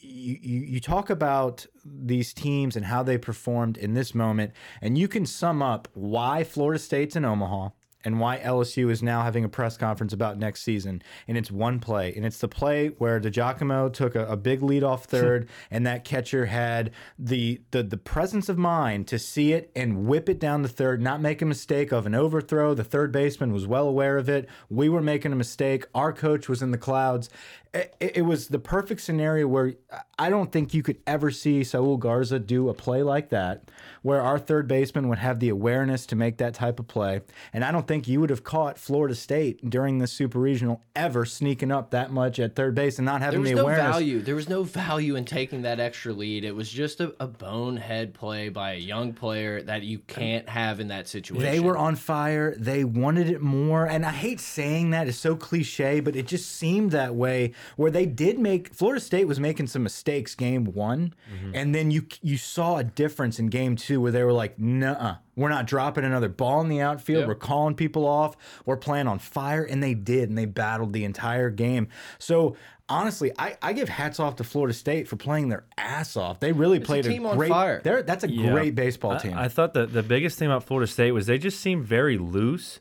You, 0.04 0.38
you 0.40 0.60
you 0.60 0.80
talk 0.80 1.10
about 1.10 1.66
these 1.84 2.32
teams 2.32 2.76
and 2.76 2.86
how 2.86 3.02
they 3.02 3.18
performed 3.18 3.76
in 3.76 3.94
this 3.94 4.14
moment, 4.14 4.52
and 4.80 4.96
you 4.96 5.08
can 5.08 5.26
sum 5.26 5.62
up 5.62 5.88
why 5.94 6.44
Florida 6.44 6.78
State's 6.78 7.16
in 7.16 7.24
Omaha 7.24 7.70
and 8.04 8.20
why 8.20 8.38
LSU 8.38 8.90
is 8.90 9.02
now 9.02 9.22
having 9.22 9.44
a 9.44 9.48
press 9.48 9.76
conference 9.76 10.12
about 10.12 10.38
next 10.38 10.62
season. 10.62 11.02
And 11.28 11.36
it's 11.38 11.50
one 11.50 11.78
play, 11.78 12.12
and 12.14 12.24
it's 12.24 12.38
the 12.38 12.48
play 12.48 12.88
where 12.88 13.20
DiGiacomo 13.20 13.92
took 13.92 14.14
a, 14.14 14.26
a 14.26 14.36
big 14.36 14.62
lead 14.62 14.82
off 14.82 15.04
third, 15.04 15.48
and 15.70 15.86
that 15.86 16.04
catcher 16.04 16.46
had 16.46 16.90
the, 17.18 17.60
the 17.70 17.82
the 17.82 17.96
presence 17.96 18.48
of 18.48 18.56
mind 18.56 19.06
to 19.08 19.18
see 19.18 19.52
it 19.52 19.70
and 19.76 20.06
whip 20.06 20.28
it 20.28 20.38
down 20.38 20.62
the 20.62 20.68
third, 20.68 21.02
not 21.02 21.20
make 21.20 21.42
a 21.42 21.46
mistake 21.46 21.92
of 21.92 22.06
an 22.06 22.14
overthrow. 22.14 22.74
The 22.74 22.84
third 22.84 23.12
baseman 23.12 23.52
was 23.52 23.66
well 23.66 23.86
aware 23.86 24.16
of 24.16 24.28
it. 24.28 24.48
We 24.70 24.88
were 24.88 25.02
making 25.02 25.32
a 25.32 25.36
mistake. 25.36 25.86
Our 25.94 26.12
coach 26.12 26.48
was 26.48 26.62
in 26.62 26.70
the 26.70 26.78
clouds. 26.78 27.28
It, 27.74 27.94
it 28.16 28.22
was 28.22 28.48
the 28.48 28.58
perfect 28.58 29.00
scenario 29.00 29.46
where 29.46 29.72
I 30.18 30.28
don't 30.28 30.52
think 30.52 30.74
you 30.74 30.82
could 30.82 30.98
ever 31.06 31.30
see 31.30 31.64
Saul 31.64 31.96
Garza 31.96 32.38
do 32.38 32.68
a 32.68 32.74
play 32.74 33.02
like 33.02 33.30
that, 33.30 33.70
where 34.02 34.20
our 34.20 34.38
third 34.38 34.68
baseman 34.68 35.08
would 35.08 35.16
have 35.16 35.40
the 35.40 35.48
awareness 35.48 36.04
to 36.06 36.16
make 36.16 36.36
that 36.36 36.52
type 36.52 36.78
of 36.78 36.86
play. 36.86 37.22
And 37.54 37.64
I 37.64 37.72
don't 37.72 37.88
think 37.88 38.06
you 38.06 38.20
would 38.20 38.28
have 38.28 38.44
caught 38.44 38.76
Florida 38.76 39.14
State 39.14 39.70
during 39.70 40.00
the 40.00 40.06
Super 40.06 40.38
Regional 40.38 40.82
ever 40.94 41.24
sneaking 41.24 41.72
up 41.72 41.92
that 41.92 42.10
much 42.10 42.38
at 42.38 42.54
third 42.54 42.74
base 42.74 42.98
and 42.98 43.06
not 43.06 43.20
There 43.20 43.26
having 43.26 43.40
was 43.40 43.50
the 43.50 43.56
no 43.56 43.62
awareness. 43.62 43.86
value. 43.86 44.20
There 44.20 44.34
was 44.34 44.50
no 44.50 44.64
value 44.64 45.16
in 45.16 45.24
taking 45.24 45.62
that 45.62 45.80
extra 45.80 46.12
lead. 46.12 46.44
It 46.44 46.54
was 46.54 46.68
just 46.68 47.00
a, 47.00 47.14
a 47.20 47.26
bonehead 47.26 48.12
play 48.12 48.50
by 48.50 48.72
a 48.74 48.78
young 48.78 49.14
player 49.14 49.62
that 49.62 49.82
you 49.82 49.98
can't 50.00 50.46
have 50.46 50.78
in 50.78 50.88
that 50.88 51.08
situation. 51.08 51.50
They 51.50 51.60
were 51.60 51.78
on 51.78 51.96
fire. 51.96 52.54
They 52.54 52.84
wanted 52.84 53.30
it 53.30 53.40
more. 53.40 53.86
And 53.86 54.04
I 54.04 54.10
hate 54.10 54.40
saying 54.40 54.90
that. 54.90 55.08
It's 55.08 55.16
so 55.16 55.36
cliche, 55.36 56.00
but 56.00 56.16
it 56.16 56.26
just 56.26 56.50
seemed 56.50 56.90
that 56.90 57.14
way 57.14 57.52
where 57.76 57.90
they 57.90 58.06
did 58.06 58.38
make 58.38 58.74
Florida 58.74 59.00
State 59.00 59.26
was 59.26 59.38
making 59.40 59.66
some 59.66 59.82
mistakes 59.82 60.34
game 60.34 60.64
one. 60.64 61.14
Mm-hmm. 61.34 61.54
And 61.54 61.74
then 61.74 61.90
you 61.90 62.06
you 62.22 62.36
saw 62.36 62.78
a 62.78 62.84
difference 62.84 63.38
in 63.38 63.48
game 63.48 63.76
two 63.76 64.00
where 64.00 64.12
they 64.12 64.22
were 64.24 64.32
like, 64.32 64.58
nah, 64.58 65.16
we're 65.36 65.48
not 65.48 65.66
dropping 65.66 66.04
another 66.04 66.28
ball 66.28 66.60
in 66.60 66.68
the 66.68 66.80
outfield. 66.80 67.20
Yep. 67.20 67.28
We're 67.28 67.34
calling 67.34 67.74
people 67.74 68.06
off. 68.06 68.36
We're 68.66 68.76
playing 68.76 69.06
on 69.08 69.18
fire. 69.18 69.64
And 69.64 69.82
they 69.82 69.94
did. 69.94 70.28
And 70.28 70.36
they 70.36 70.44
battled 70.46 70.92
the 70.92 71.04
entire 71.04 71.50
game. 71.50 71.88
So 72.18 72.56
honestly, 72.88 73.32
I, 73.38 73.56
I 73.62 73.72
give 73.72 73.88
hats 73.88 74.20
off 74.20 74.36
to 74.36 74.44
Florida 74.44 74.74
State 74.74 75.08
for 75.08 75.16
playing 75.16 75.48
their 75.48 75.64
ass 75.78 76.16
off. 76.16 76.40
They 76.40 76.52
really 76.52 76.78
played 76.80 77.04
team 77.04 77.24
on 77.24 77.36
great 77.38 77.48
fire. 77.50 77.80
they're- 77.82 78.02
That's 78.02 78.24
a 78.24 78.30
Yeah. 78.30 78.50
great 78.50 78.74
baseball 78.74 79.18
team. 79.18 79.32
I, 79.34 79.44
I 79.44 79.48
thought 79.48 79.72
that 79.74 79.92
the 79.94 80.02
biggest 80.02 80.38
thing 80.38 80.48
about 80.48 80.64
Florida 80.64 80.86
State 80.90 81.12
was 81.12 81.26
they 81.26 81.38
just 81.38 81.60
seemed 81.60 81.86
very 81.86 82.18
loose 82.18 82.80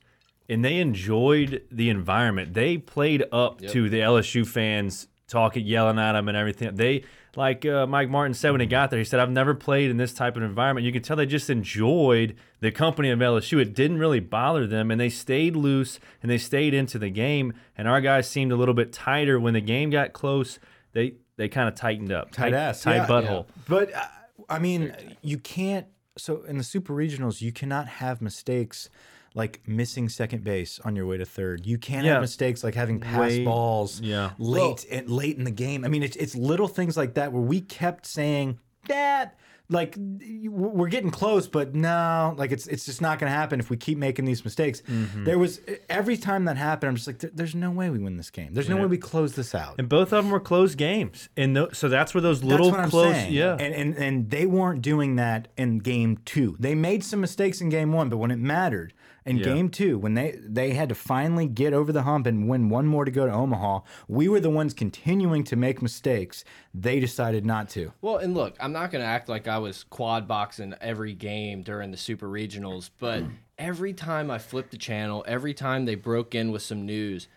and 0.50 0.64
they 0.66 0.78
enjoyed 0.78 1.64
the 1.72 1.90
environment. 1.90 2.54
They 2.54 2.78
played 2.78 3.24
up 3.32 3.62
to 3.62 3.90
the 3.90 4.00
LSU 4.00 4.46
fans 4.46 5.08
talking, 5.28 5.66
yelling 5.66 5.98
at 5.98 6.12
them 6.12 6.28
and 6.28 6.38
everything. 6.38 6.76
They, 6.76 7.04
like 7.36 7.66
uh, 7.66 7.88
Mike 7.88 8.10
Martin 8.10 8.34
said 8.34 8.52
when 8.52 8.60
he 8.60 8.68
got 8.68 8.90
there, 8.90 9.00
he 9.00 9.06
said, 9.06 9.20
I've 9.20 9.32
never 9.32 9.54
played 9.56 9.90
in 9.90 9.98
this 9.98 10.14
type 10.14 10.36
of 10.36 10.44
environment. 10.44 10.86
You 10.86 10.92
can 10.92 11.02
tell 11.02 11.16
they 11.16 11.26
just 11.26 11.50
enjoyed 11.50 12.36
the 12.60 12.72
company 12.72 13.10
of 13.10 13.20
LSU. 13.20 13.60
It 13.62 13.74
didn't 13.74 13.98
really 13.98 14.20
bother 14.20 14.68
them 14.68 14.92
and 14.92 15.00
they 15.00 15.10
stayed 15.10 15.56
loose 15.56 16.00
and 16.22 16.30
they 16.30 16.38
stayed 16.38 16.74
into 16.74 17.00
the 17.00 17.10
game. 17.10 17.54
And 17.78 17.88
our 17.88 18.02
guys 18.02 18.30
seemed 18.30 18.52
a 18.52 18.58
little 18.58 18.74
bit 18.74 18.92
tighter 18.92 19.40
when 19.40 19.54
the 19.54 19.62
game 19.62 19.90
got 19.90 20.12
close. 20.12 20.60
They, 20.92 21.16
they 21.38 21.48
kind 21.48 21.70
of 21.70 21.76
tightened 21.76 22.12
up. 22.12 22.32
Tight 22.32 22.54
ass, 22.54 22.84
Tight 22.84 22.98
yeah. 22.98 23.08
butthole. 23.08 23.46
But 23.68 23.94
uh, 23.94 24.02
I 24.50 24.60
mean, 24.60 24.94
you 25.22 25.38
can't. 25.38 25.88
So 26.18 26.44
in 26.44 26.58
the 26.58 26.64
super 26.64 26.94
regionals, 26.94 27.42
you 27.42 27.54
cannot 27.54 27.88
have 27.88 28.22
mistakes 28.22 28.90
like 29.34 29.62
missing 29.68 30.10
second 30.10 30.44
base 30.44 30.80
on 30.84 30.96
your 30.96 31.06
way 31.06 31.18
to 31.18 31.26
third. 31.26 31.66
You 31.66 31.78
can't 31.78 32.06
Yeah. 32.06 32.14
have 32.14 32.22
mistakes 32.22 32.64
like 32.64 32.76
having 32.76 33.00
pass 33.00 33.20
Way- 33.20 33.46
balls 33.46 34.02
yeah. 34.02 34.32
late 34.38 34.86
and 34.92 35.10
late 35.10 35.38
in 35.38 35.44
the 35.46 35.52
game. 35.52 35.86
I 35.86 35.88
mean, 35.88 36.04
it's 36.04 36.16
it's 36.18 36.36
little 36.36 36.68
things 36.68 36.98
like 36.98 37.14
that 37.16 37.32
where 37.32 37.42
we 37.42 37.62
kept 37.62 38.06
saying 38.06 38.60
that 38.88 39.38
like 39.70 39.96
we're 39.98 40.90
getting 40.90 41.12
close, 41.12 41.48
but 41.48 41.74
no, 41.74 42.36
like 42.38 42.52
it's 42.52 42.68
it's 42.68 42.86
just 42.86 43.02
not 43.02 43.20
going 43.20 43.32
to 43.32 43.36
happen 43.38 43.60
if 43.62 43.70
we 43.70 43.78
keep 43.78 43.98
making 43.98 44.26
these 44.26 44.44
mistakes. 44.44 44.82
Mm-hmm. 44.82 45.24
There 45.24 45.40
was 45.40 45.62
every 45.90 46.18
time 46.18 46.44
that 46.46 46.58
happened, 46.58 46.90
I'm 46.90 46.96
just 46.96 47.08
like, 47.08 47.20
there's 47.20 47.56
no 47.56 47.72
way 47.72 47.90
we 47.90 48.00
win 48.00 48.18
this 48.18 48.30
game. 48.30 48.54
There's 48.54 48.68
no 48.68 48.76
way 48.76 48.86
we 48.86 48.98
close 48.98 49.34
this 49.36 49.56
out. 49.56 49.76
And 49.78 49.88
both 49.88 50.12
of 50.12 50.24
them 50.26 50.30
were 50.32 50.42
close 50.42 50.76
games, 50.76 51.30
and 51.38 51.56
tho- 51.56 51.70
so 51.72 51.88
that's 51.88 52.14
where 52.14 52.22
those 52.22 52.44
little 52.44 52.74
close, 52.74 53.14
saying. 53.16 53.34
yeah. 53.34 53.54
And, 53.54 53.74
and 53.74 53.96
and 53.96 54.30
they 54.30 54.46
weren't 54.46 54.82
doing 54.82 55.16
that 55.16 55.48
in 55.56 55.78
game 55.80 56.18
two. 56.26 56.58
They 56.60 56.76
made 56.76 57.02
some 57.06 57.22
mistakes 57.22 57.62
in 57.62 57.70
game 57.70 57.94
one, 57.94 58.10
but 58.10 58.18
when 58.18 58.32
it 58.32 58.40
mattered 58.40 58.94
in 59.26 59.38
Yeah. 59.38 59.44
game 59.44 59.70
two, 59.70 59.98
when 60.00 60.16
they 60.16 60.40
they 60.42 60.72
had 60.72 60.90
to 60.90 60.96
finally 60.96 61.48
get 61.48 61.74
over 61.74 61.92
the 61.92 62.04
hump 62.04 62.26
and 62.26 62.48
win 62.50 62.70
one 62.70 62.88
more 62.88 63.06
to 63.06 63.12
go 63.12 63.26
to 63.26 63.32
Omaha, 63.32 63.82
we 64.08 64.28
were 64.28 64.40
the 64.40 64.50
ones 64.50 64.74
continuing 64.74 65.44
to 65.46 65.56
make 65.56 65.82
mistakes. 65.82 66.44
They 66.74 67.00
decided 67.00 67.46
not 67.46 67.70
to. 67.70 67.94
Well, 68.02 68.18
and 68.18 68.34
look, 68.34 68.56
I'm 68.60 68.72
not 68.74 68.92
going 68.92 69.04
to 69.04 69.08
act 69.08 69.30
like 69.30 69.48
I 69.48 69.60
was 69.60 69.84
quad 69.84 70.28
boxing 70.28 70.74
every 70.82 71.14
game 71.14 71.62
during 71.62 71.92
the 71.92 71.98
Super 71.98 72.28
Regionals, 72.28 72.90
but 72.98 73.24
every 73.60 73.94
time 73.94 74.32
I 74.32 74.40
flipped 74.40 74.72
the 74.72 74.78
channel, 74.78 75.24
every 75.28 75.54
time 75.54 75.86
they 75.86 75.96
broke 75.96 76.34
in 76.34 76.52
with 76.52 76.64
some 76.64 76.86
news, 76.86 77.28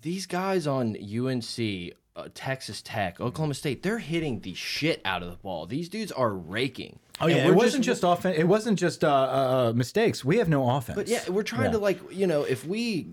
these 0.00 0.26
guys 0.26 0.66
on 0.66 0.96
UNC, 0.96 1.92
uh, 2.22 2.28
Texas 2.34 2.82
Tech, 2.82 3.20
Oklahoma 3.20 3.54
State, 3.54 3.82
they're 3.82 3.98
hitting 3.98 4.40
the 4.40 4.54
shit 4.54 5.00
out 5.04 5.22
of 5.22 5.30
the 5.30 5.36
ball. 5.36 5.66
These 5.66 5.88
dudes 5.88 6.12
are 6.12 6.32
raking. 6.32 6.98
Oh 7.20 7.26
yeah, 7.26 7.46
it 7.46 7.54
wasn't 7.54 7.84
just, 7.84 8.02
offense. 8.04 8.36
It 8.38 8.48
wasn't 8.48 8.78
just 8.78 9.04
uh, 9.04 9.08
uh, 9.08 9.10
uh, 9.10 9.72
mistakes. 9.74 10.24
We 10.24 10.38
have 10.38 10.48
no 10.48 10.68
offense. 10.68 10.96
But 10.96 11.08
yeah, 11.08 11.28
we're 11.28 11.42
trying 11.42 11.72
to 11.72 11.78
like, 11.78 12.00
you 12.10 12.26
know, 12.26 12.42
if 12.42 12.66
we 12.66 13.08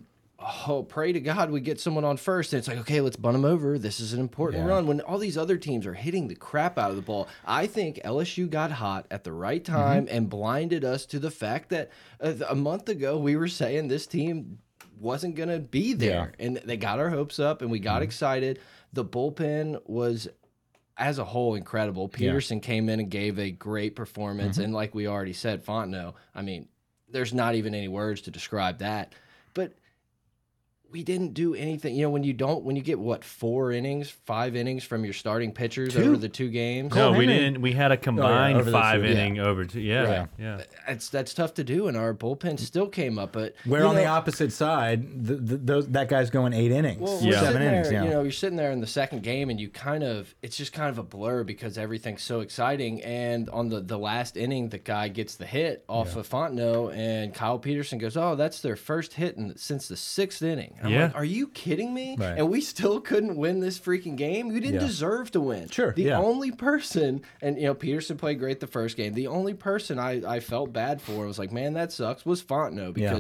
oh, 0.68 0.84
pray 0.88 1.12
to 1.12 1.20
God 1.20 1.52
we 1.52 1.60
get 1.60 1.80
someone 1.80 2.06
on 2.06 2.18
first, 2.18 2.54
and 2.54 2.58
it's 2.60 2.68
like, 2.68 2.78
okay, 2.80 3.02
let's 3.02 3.18
bunt 3.18 3.34
them 3.34 3.46
over. 3.46 3.78
This 3.78 4.00
is 4.00 4.14
an 4.14 4.20
important 4.20 4.64
Yeah. 4.64 4.70
run. 4.70 4.88
When 4.88 5.02
all 5.02 5.18
these 5.18 5.38
other 5.38 5.58
teams 5.58 5.86
are 5.86 5.94
hitting 5.94 6.28
the 6.28 6.36
crap 6.36 6.78
out 6.78 6.90
of 6.90 6.96
the 6.96 7.02
ball, 7.02 7.28
I 7.46 7.68
think 7.68 8.00
LSU 8.04 8.50
got 8.50 8.72
hot 8.72 9.06
at 9.12 9.24
the 9.24 9.34
right 9.34 9.64
Mm-hmm. 9.64 9.76
time 9.76 10.08
and 10.10 10.30
blinded 10.30 10.86
us 10.86 11.06
to 11.08 11.20
the 11.20 11.32
fact 11.32 11.70
that 11.70 11.90
uh, 12.22 12.34
a 12.48 12.56
month 12.56 12.88
ago 12.90 13.18
we 13.18 13.36
were 13.36 13.48
saying 13.48 13.88
this 13.90 14.08
team 14.08 14.60
wasn't 15.00 15.36
going 15.36 15.50
to 15.50 15.60
be 15.60 15.94
there, 15.94 16.34
and 16.40 16.58
they 16.58 16.78
got 16.78 17.00
our 17.00 17.10
hopes 17.10 17.40
up, 17.40 17.62
and 17.62 17.72
we 17.72 17.80
got 17.80 18.02
excited. 18.02 18.60
The 18.94 19.06
bullpen 19.06 19.80
was 19.88 20.28
as 20.98 21.18
a 21.20 21.24
whole 21.26 21.56
incredible. 21.56 22.08
Peterson 22.10 22.60
came 22.60 22.90
in 22.90 23.00
and 23.00 23.10
gave 23.10 23.40
a 23.40 23.52
great 23.52 23.96
performance, 23.96 24.58
Mm-hmm. 24.58 24.66
and 24.66 24.74
like 24.74 24.94
we 24.94 25.08
already 25.08 25.34
said, 25.34 25.64
Fontenot. 25.66 26.14
I 26.36 26.42
mean, 26.42 26.68
there's 27.10 27.34
not 27.34 27.56
even 27.56 27.74
any 27.74 27.88
words 27.88 28.22
to 28.22 28.32
describe 28.32 28.80
that. 28.80 29.14
But 30.90 30.94
we 30.94 31.04
didn't 31.04 31.34
do 31.34 31.54
anything. 31.56 31.96
You 31.96 32.04
know, 32.04 32.10
when 32.10 32.24
you 32.24 32.34
don't, 32.34 32.64
when 32.64 32.76
you 32.76 32.82
get 32.82 33.00
what 33.00 33.24
four 33.24 33.72
innings, 33.72 34.10
five 34.10 34.56
innings 34.56 34.84
from 34.84 35.04
your 35.04 35.14
starting 35.14 35.52
pitchers 35.52 35.94
Two. 35.94 36.04
over 36.04 36.18
the 36.18 36.30
two 36.30 36.50
games, 36.50 36.94
no, 36.94 37.12
we 37.12 37.26
didn't. 37.26 37.62
We 37.62 37.74
had 37.74 37.92
a 37.92 37.96
oh, 37.96 37.98
combined 37.98 38.58
over 38.58 38.66
the 38.66 38.72
five 38.72 39.02
two, 39.02 39.08
yeah. 39.08 39.14
inning 39.14 39.40
over 39.40 39.66
two. 39.66 39.82
Yeah, 39.82 40.02
Right. 40.20 40.28
yeah. 40.38 40.62
that's 40.88 41.10
that's 41.10 41.34
tough 41.34 41.54
to 41.56 41.64
do. 41.64 41.88
And 41.88 41.96
our 41.98 42.14
bullpen 42.14 42.60
still 42.60 42.88
came 42.88 43.20
up, 43.20 43.32
but 43.34 43.56
Where 43.66 43.82
you 43.82 43.88
on 43.88 43.96
the 43.96 44.06
opposite 44.06 44.52
side, 44.52 45.26
the, 45.26 45.36
the, 45.36 45.58
those, 45.58 45.88
that 45.90 46.10
guy's 46.10 46.30
going 46.30 46.54
eight 46.54 46.72
innings, 46.72 47.00
Well, 47.02 47.20
Yeah. 47.22 47.40
seven 47.40 47.54
sitting 47.54 47.68
innings. 47.68 47.90
there, 47.90 47.98
Yeah. 48.00 48.04
you 48.06 48.10
know, 48.12 48.22
you're 48.24 48.32
sitting 48.32 48.58
there 48.58 48.72
in 48.72 48.82
the 48.82 48.88
second 48.88 49.24
game, 49.24 49.50
and 49.50 49.60
you 49.60 49.70
kind 49.70 50.04
of, 50.04 50.34
it's 50.42 50.58
just 50.58 50.74
kind 50.74 50.90
of 50.90 50.98
a 50.98 51.04
blur 51.04 51.44
because 51.44 51.78
everything's 51.78 52.24
so 52.24 52.40
exciting. 52.40 53.02
And 53.04 53.50
on 53.50 53.70
the 53.70 53.80
the 53.82 53.98
last 53.98 54.38
inning, 54.38 54.70
the 54.70 54.78
guy 54.78 55.08
gets 55.08 55.36
the 55.36 55.46
hit 55.46 55.84
off 55.88 56.16
of 56.16 56.28
Fontenot, 56.28 56.96
and 56.96 57.34
Kyle 57.34 57.60
Peterson 57.60 57.98
goes, 58.00 58.18
"Oh, 58.18 58.36
that's 58.36 58.62
their 58.62 58.76
first 58.76 59.14
hit 59.14 59.38
in, 59.38 59.56
since 59.58 59.88
the 59.88 59.98
sixth 59.98 60.42
inning." 60.42 60.76
I'm 60.84 60.92
Yeah. 60.92 61.04
like, 61.06 61.16
"Are 61.16 61.26
you 61.26 61.48
kidding 61.48 61.94
me?" 61.94 62.16
Right. 62.18 62.38
And 62.38 62.50
we 62.50 62.62
still 62.62 63.00
couldn't 63.02 63.36
win 63.36 63.60
this 63.60 63.78
freaking 63.80 64.16
game. 64.16 64.52
You 64.52 64.60
didn't 64.60 64.76
Yeah. 64.82 64.88
deserve 64.88 65.32
to 65.32 65.40
win. 65.42 65.68
Sure, 65.70 65.94
The 65.94 66.04
yeah. 66.04 66.20
only 66.20 66.52
person, 66.52 67.22
and 67.42 67.58
you 67.58 67.64
know, 67.66 67.74
Peterson 67.74 68.18
played 68.18 68.40
great 68.40 68.60
the 68.60 68.68
first 68.68 68.98
game. 68.98 69.14
The 69.14 69.28
only 69.28 69.54
person 69.54 70.00
I 70.00 70.22
I 70.36 70.40
felt 70.40 70.72
bad 70.74 71.02
for 71.02 71.26
was 71.26 71.40
like, 71.40 71.52
"Man, 71.52 71.74
that 71.74 71.92
sucks." 71.92 72.26
Was 72.26 72.42
Fontenot 72.42 72.98
Yeah. 72.98 73.20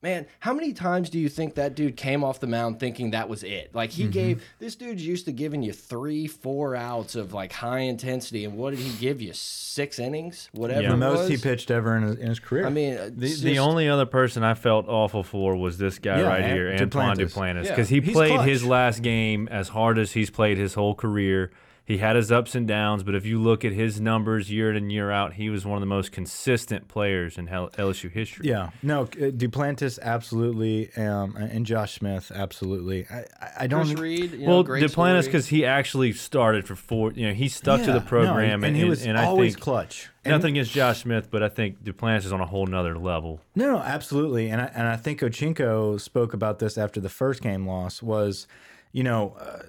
Because. 0.00 0.10
Man, 0.10 0.26
how 0.40 0.54
many 0.54 0.72
times 0.72 1.10
do 1.10 1.18
you 1.18 1.28
think 1.28 1.54
that 1.56 1.74
dude 1.74 1.96
came 1.96 2.24
off 2.24 2.40
the 2.40 2.46
mound 2.46 2.80
thinking 2.80 3.10
that 3.10 3.28
was 3.28 3.42
it? 3.42 3.74
Like 3.74 3.90
he 3.90 4.04
mm-hmm. 4.04 4.12
gave 4.12 4.44
this 4.58 4.74
dude's 4.74 5.06
used 5.06 5.26
to 5.26 5.32
giving 5.32 5.62
you 5.62 5.72
three, 5.72 6.26
four 6.26 6.74
outs 6.74 7.14
of 7.14 7.32
like 7.32 7.52
high 7.52 7.80
intensity, 7.80 8.44
and 8.44 8.56
what 8.56 8.70
did 8.70 8.80
he 8.80 8.98
give 8.98 9.20
you? 9.20 9.32
Six 9.34 9.98
innings, 9.98 10.48
whatever. 10.52 10.82
Yeah. 10.82 10.90
the 10.90 10.96
most 10.96 11.28
he 11.28 11.36
pitched 11.36 11.70
ever 11.70 11.96
in 11.96 12.02
his, 12.02 12.16
in 12.16 12.28
his 12.28 12.38
career. 12.40 12.66
I 12.66 12.70
mean, 12.70 12.94
The, 13.16 13.26
it's 13.26 13.40
the 13.40 13.58
only 13.58 13.88
other 13.88 14.06
person 14.06 14.42
I 14.42 14.54
felt 14.54 14.88
awful 14.88 15.22
for 15.22 15.56
was 15.56 15.78
this 15.78 15.98
guy 15.98 16.18
Yeah, 16.20 16.26
right 16.26 16.44
An- 16.44 16.54
here, 16.54 16.72
Antoine 16.72 17.16
Duplantis. 17.16 17.32
Duplantis, 17.32 17.64
Yeah. 17.64 17.70
because 17.70 17.88
he 17.88 18.00
He's 18.00 18.12
played 18.12 18.34
clutch. 18.34 18.48
his 18.48 18.64
last 18.64 19.02
game 19.02 19.48
as 19.48 19.68
hard 19.68 19.98
as 19.98 20.12
he's 20.12 20.30
played 20.30 20.58
his 20.58 20.74
whole 20.74 20.94
career. 20.94 21.50
He 21.90 21.98
had 21.98 22.14
his 22.14 22.30
ups 22.30 22.54
and 22.54 22.68
downs, 22.68 23.02
but 23.02 23.14
if 23.16 23.26
you 23.26 23.40
look 23.42 23.64
at 23.64 23.72
his 23.72 24.00
numbers 24.00 24.50
year 24.50 24.70
in 24.70 24.76
and 24.76 24.92
year 24.92 25.10
out, 25.10 25.32
he 25.34 25.50
was 25.50 25.66
one 25.66 25.76
of 25.76 25.80
the 25.80 25.86
most 25.86 26.12
consistent 26.12 26.86
players 26.86 27.36
in 27.36 27.48
LSU 27.48 28.10
history. 28.10 28.48
Yeah, 28.48 28.70
no, 28.82 29.02
uh, 29.02 29.06
Duplantis 29.06 29.98
absolutely, 30.00 30.92
um, 30.96 31.34
and 31.36 31.66
Josh 31.66 31.94
Smith 31.98 32.30
absolutely. 32.34 33.06
I, 33.10 33.18
I- 33.40 33.50
I 33.62 33.66
don't. 33.66 33.86
Chris 33.86 33.98
Reed. 33.98 34.32
You 34.32 34.38
know, 34.38 34.48
well, 34.48 34.62
great 34.62 34.84
Duplantis 34.84 35.24
because 35.24 35.48
he 35.48 35.64
actually 35.66 36.12
started 36.12 36.66
for 36.66 36.76
four. 36.76 37.12
You 37.12 37.26
know, 37.28 37.34
he 37.34 37.48
stuck 37.48 37.80
to 37.80 37.86
Yeah, 37.88 37.92
the 37.94 38.00
no, 38.00 38.06
program, 38.06 38.62
and, 38.64 38.76
he 38.76 38.84
was 38.84 39.04
and 39.04 39.18
I 39.18 39.24
always 39.24 39.54
think 39.54 39.64
clutch. 39.64 40.08
And- 40.24 40.32
nothing 40.32 40.52
against 40.56 40.70
Josh 40.72 41.00
Smith, 41.02 41.28
but 41.30 41.42
I 41.42 41.48
think 41.48 41.82
Duplantis 41.82 42.24
is 42.26 42.32
on 42.32 42.40
a 42.40 42.46
whole 42.46 42.66
nother 42.66 42.96
level. 42.98 43.40
No, 43.56 43.66
no, 43.72 43.78
absolutely, 43.78 44.48
and 44.50 44.60
I, 44.60 44.70
and 44.74 44.86
I 44.86 44.96
think 44.96 45.20
Ochinko 45.20 46.00
spoke 46.00 46.34
about 46.34 46.58
this 46.60 46.78
after 46.78 47.00
the 47.00 47.08
first 47.08 47.42
game 47.42 47.66
loss. 47.66 48.00
Was 48.02 48.46
you 48.92 49.02
know 49.02 49.36
uh, 49.40 49.62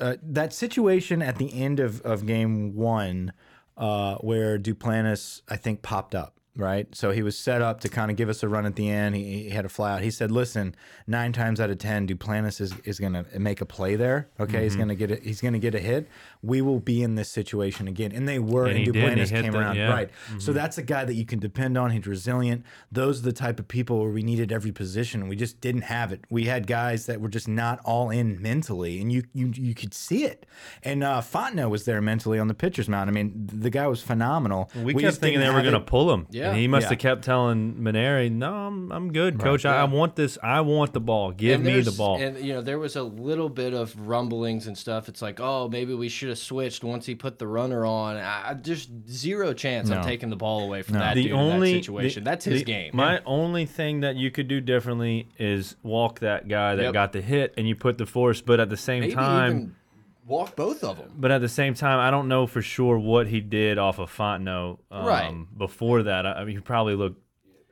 uh, 0.00 0.16
that 0.22 0.52
situation 0.52 1.22
at 1.22 1.36
the 1.36 1.60
end 1.60 1.80
of 1.80 2.00
of 2.02 2.26
game 2.26 2.74
one 2.74 3.32
uh, 3.76 4.16
where 4.16 4.58
Duplantis 4.58 5.42
I 5.48 5.56
think 5.56 5.82
popped 5.82 6.14
up. 6.14 6.39
Right, 6.56 6.92
so 6.94 7.12
he 7.12 7.22
was 7.22 7.38
set 7.38 7.62
up 7.62 7.80
to 7.82 7.88
kind 7.88 8.10
of 8.10 8.16
give 8.16 8.28
us 8.28 8.42
a 8.42 8.48
run 8.48 8.66
at 8.66 8.74
the 8.74 8.90
end. 8.90 9.14
He, 9.14 9.44
he 9.44 9.50
had 9.50 9.64
a 9.64 9.68
fly 9.68 9.92
out. 9.94 10.02
He 10.02 10.10
said, 10.10 10.32
"Listen, 10.32 10.74
nine 11.06 11.32
times 11.32 11.60
out 11.60 11.70
of 11.70 11.78
ten, 11.78 12.08
Duplantis 12.08 12.60
is, 12.60 12.74
is 12.84 12.98
going 12.98 13.12
to 13.12 13.24
make 13.38 13.60
a 13.60 13.64
play 13.64 13.94
there. 13.94 14.28
Okay, 14.40 14.64
he's 14.64 14.72
Mm-hmm. 14.72 14.78
going 14.80 14.88
to 14.88 14.94
get 14.96 15.10
it. 15.12 15.22
He's 15.22 15.40
going 15.40 15.52
to 15.54 15.60
get 15.60 15.76
a 15.76 15.78
hit. 15.78 16.08
We 16.42 16.60
will 16.60 16.80
be 16.80 17.02
in 17.04 17.14
this 17.14 17.28
situation 17.30 17.86
again." 17.86 18.10
And 18.12 18.28
they 18.28 18.40
were. 18.40 18.64
And 18.66 18.70
And, 18.76 18.78
he 18.80 18.84
did, 18.86 18.96
and 19.04 19.20
Duplantis 19.20 19.28
came 19.30 19.52
the- 19.52 19.58
around. 19.60 19.76
yeah. 19.76 19.90
Right. 19.90 20.10
So 20.38 20.52
that's 20.52 20.76
a 20.76 20.82
guy 20.82 21.04
that 21.04 21.14
you 21.14 21.24
can 21.24 21.38
depend 21.38 21.78
on. 21.78 21.92
He's 21.92 22.04
resilient. 22.06 22.64
Those 22.90 23.20
are 23.20 23.24
the 23.26 23.32
type 23.32 23.60
of 23.60 23.68
people 23.68 24.00
where 24.00 24.10
we 24.10 24.24
needed 24.24 24.50
every 24.50 24.72
position. 24.72 25.28
We 25.28 25.36
just 25.36 25.60
didn't 25.60 25.82
have 25.82 26.12
it. 26.12 26.24
We 26.30 26.44
had 26.46 26.66
guys 26.66 27.06
that 27.06 27.20
were 27.20 27.28
just 27.28 27.46
not 27.46 27.78
all 27.84 28.10
in 28.10 28.42
mentally, 28.42 29.00
and 29.00 29.10
you 29.12 29.22
you 29.32 29.52
you 29.54 29.74
could 29.74 29.94
see 29.94 30.24
it. 30.24 30.46
And 30.82 31.04
uh, 31.04 31.20
Fontenot 31.20 31.70
was 31.70 31.84
there 31.84 32.02
mentally 32.02 32.40
on 32.40 32.48
the 32.48 32.54
pitcher's 32.54 32.88
mound. 32.88 33.08
I 33.08 33.12
mean, 33.12 33.32
the 33.52 33.70
guy 33.70 33.86
was 33.86 34.02
phenomenal. 34.02 34.68
We, 34.74 34.94
kept 34.94 35.02
just 35.04 35.20
thinking 35.20 35.38
didn't 35.38 35.54
they 35.54 35.56
were 35.56 35.62
going 35.62 35.80
to 35.80 35.88
pull 35.88 36.12
him. 36.12 36.26
Yeah. 36.28 36.39
And 36.48 36.56
he 36.58 36.66
must 36.68 36.84
Yeah. 36.84 36.90
have 36.90 36.98
kept 36.98 37.24
telling 37.24 37.74
Mainieri, 37.74 38.30
no, 38.32 38.52
I'm, 38.52 38.90
I'm 38.90 39.12
good, 39.12 39.38
coach. 39.38 39.64
I, 39.64 39.80
I 39.80 39.84
want 39.84 40.16
this. 40.16 40.38
I 40.42 40.60
want 40.62 40.92
the 40.92 41.00
ball. 41.00 41.32
Give 41.32 41.56
And 41.56 41.64
me 41.64 41.80
the 41.80 41.92
ball. 41.92 42.16
And 42.20 42.38
you 42.44 42.52
know, 42.54 42.62
there 42.62 42.78
was 42.78 42.96
a 42.96 43.02
little 43.02 43.48
bit 43.48 43.74
of 43.74 43.94
rumblings 44.08 44.66
and 44.66 44.76
stuff. 44.76 45.08
It's 45.08 45.20
like, 45.22 45.38
oh, 45.40 45.68
maybe 45.68 45.94
we 45.94 46.08
should 46.08 46.28
have 46.30 46.38
switched 46.38 46.82
once 46.84 47.06
he 47.06 47.14
put 47.14 47.38
the 47.38 47.46
runner 47.46 47.84
on. 47.86 48.16
I, 48.16 48.50
I- 48.50 48.54
just 48.54 48.90
zero 49.08 49.52
chance 49.52 49.90
I'm 49.90 50.04
taking 50.04 50.30
the 50.30 50.36
ball 50.36 50.60
away 50.64 50.82
from 50.82 50.94
No. 50.94 51.00
that 51.00 51.14
the 51.14 51.24
dude 51.24 51.32
only 51.32 51.70
in 51.70 51.76
that 51.76 51.84
situation. 51.84 52.24
the- 52.24 52.30
That's 52.30 52.44
his 52.44 52.60
the- 52.60 52.64
game. 52.64 52.90
My 52.94 53.20
only 53.26 53.66
thing 53.66 54.00
that 54.00 54.16
you 54.16 54.30
could 54.30 54.48
do 54.48 54.60
differently 54.60 55.28
is 55.38 55.76
walk 55.82 56.20
that 56.20 56.48
guy 56.48 56.74
that 56.76 56.82
Yep. 56.82 56.92
got 56.92 57.12
the 57.12 57.20
hit, 57.20 57.54
and 57.56 57.68
you 57.68 57.74
put 57.74 57.98
the 57.98 58.06
force. 58.06 58.40
But 58.40 58.60
at 58.60 58.70
the 58.70 58.76
same 58.76 59.00
maybe 59.00 59.14
time, 59.14 59.50
even 59.50 59.74
walk 60.30 60.56
both 60.56 60.82
of 60.84 60.96
them. 60.96 61.10
but 61.16 61.30
at 61.30 61.40
the 61.40 61.48
same 61.48 61.74
time, 61.74 61.98
I 61.98 62.10
don't 62.10 62.28
know 62.28 62.46
for 62.46 62.62
sure 62.62 62.98
what 62.98 63.26
he 63.26 63.40
did 63.40 63.76
off 63.78 63.98
of 63.98 64.10
Fontenot 64.16 64.78
um, 64.90 65.04
Right. 65.06 65.58
before 65.58 66.04
that. 66.04 66.24
I 66.26 66.32
I 66.40 66.44
mean, 66.44 66.56
he 66.56 66.62
probably 66.62 66.94
looked. 66.94 67.20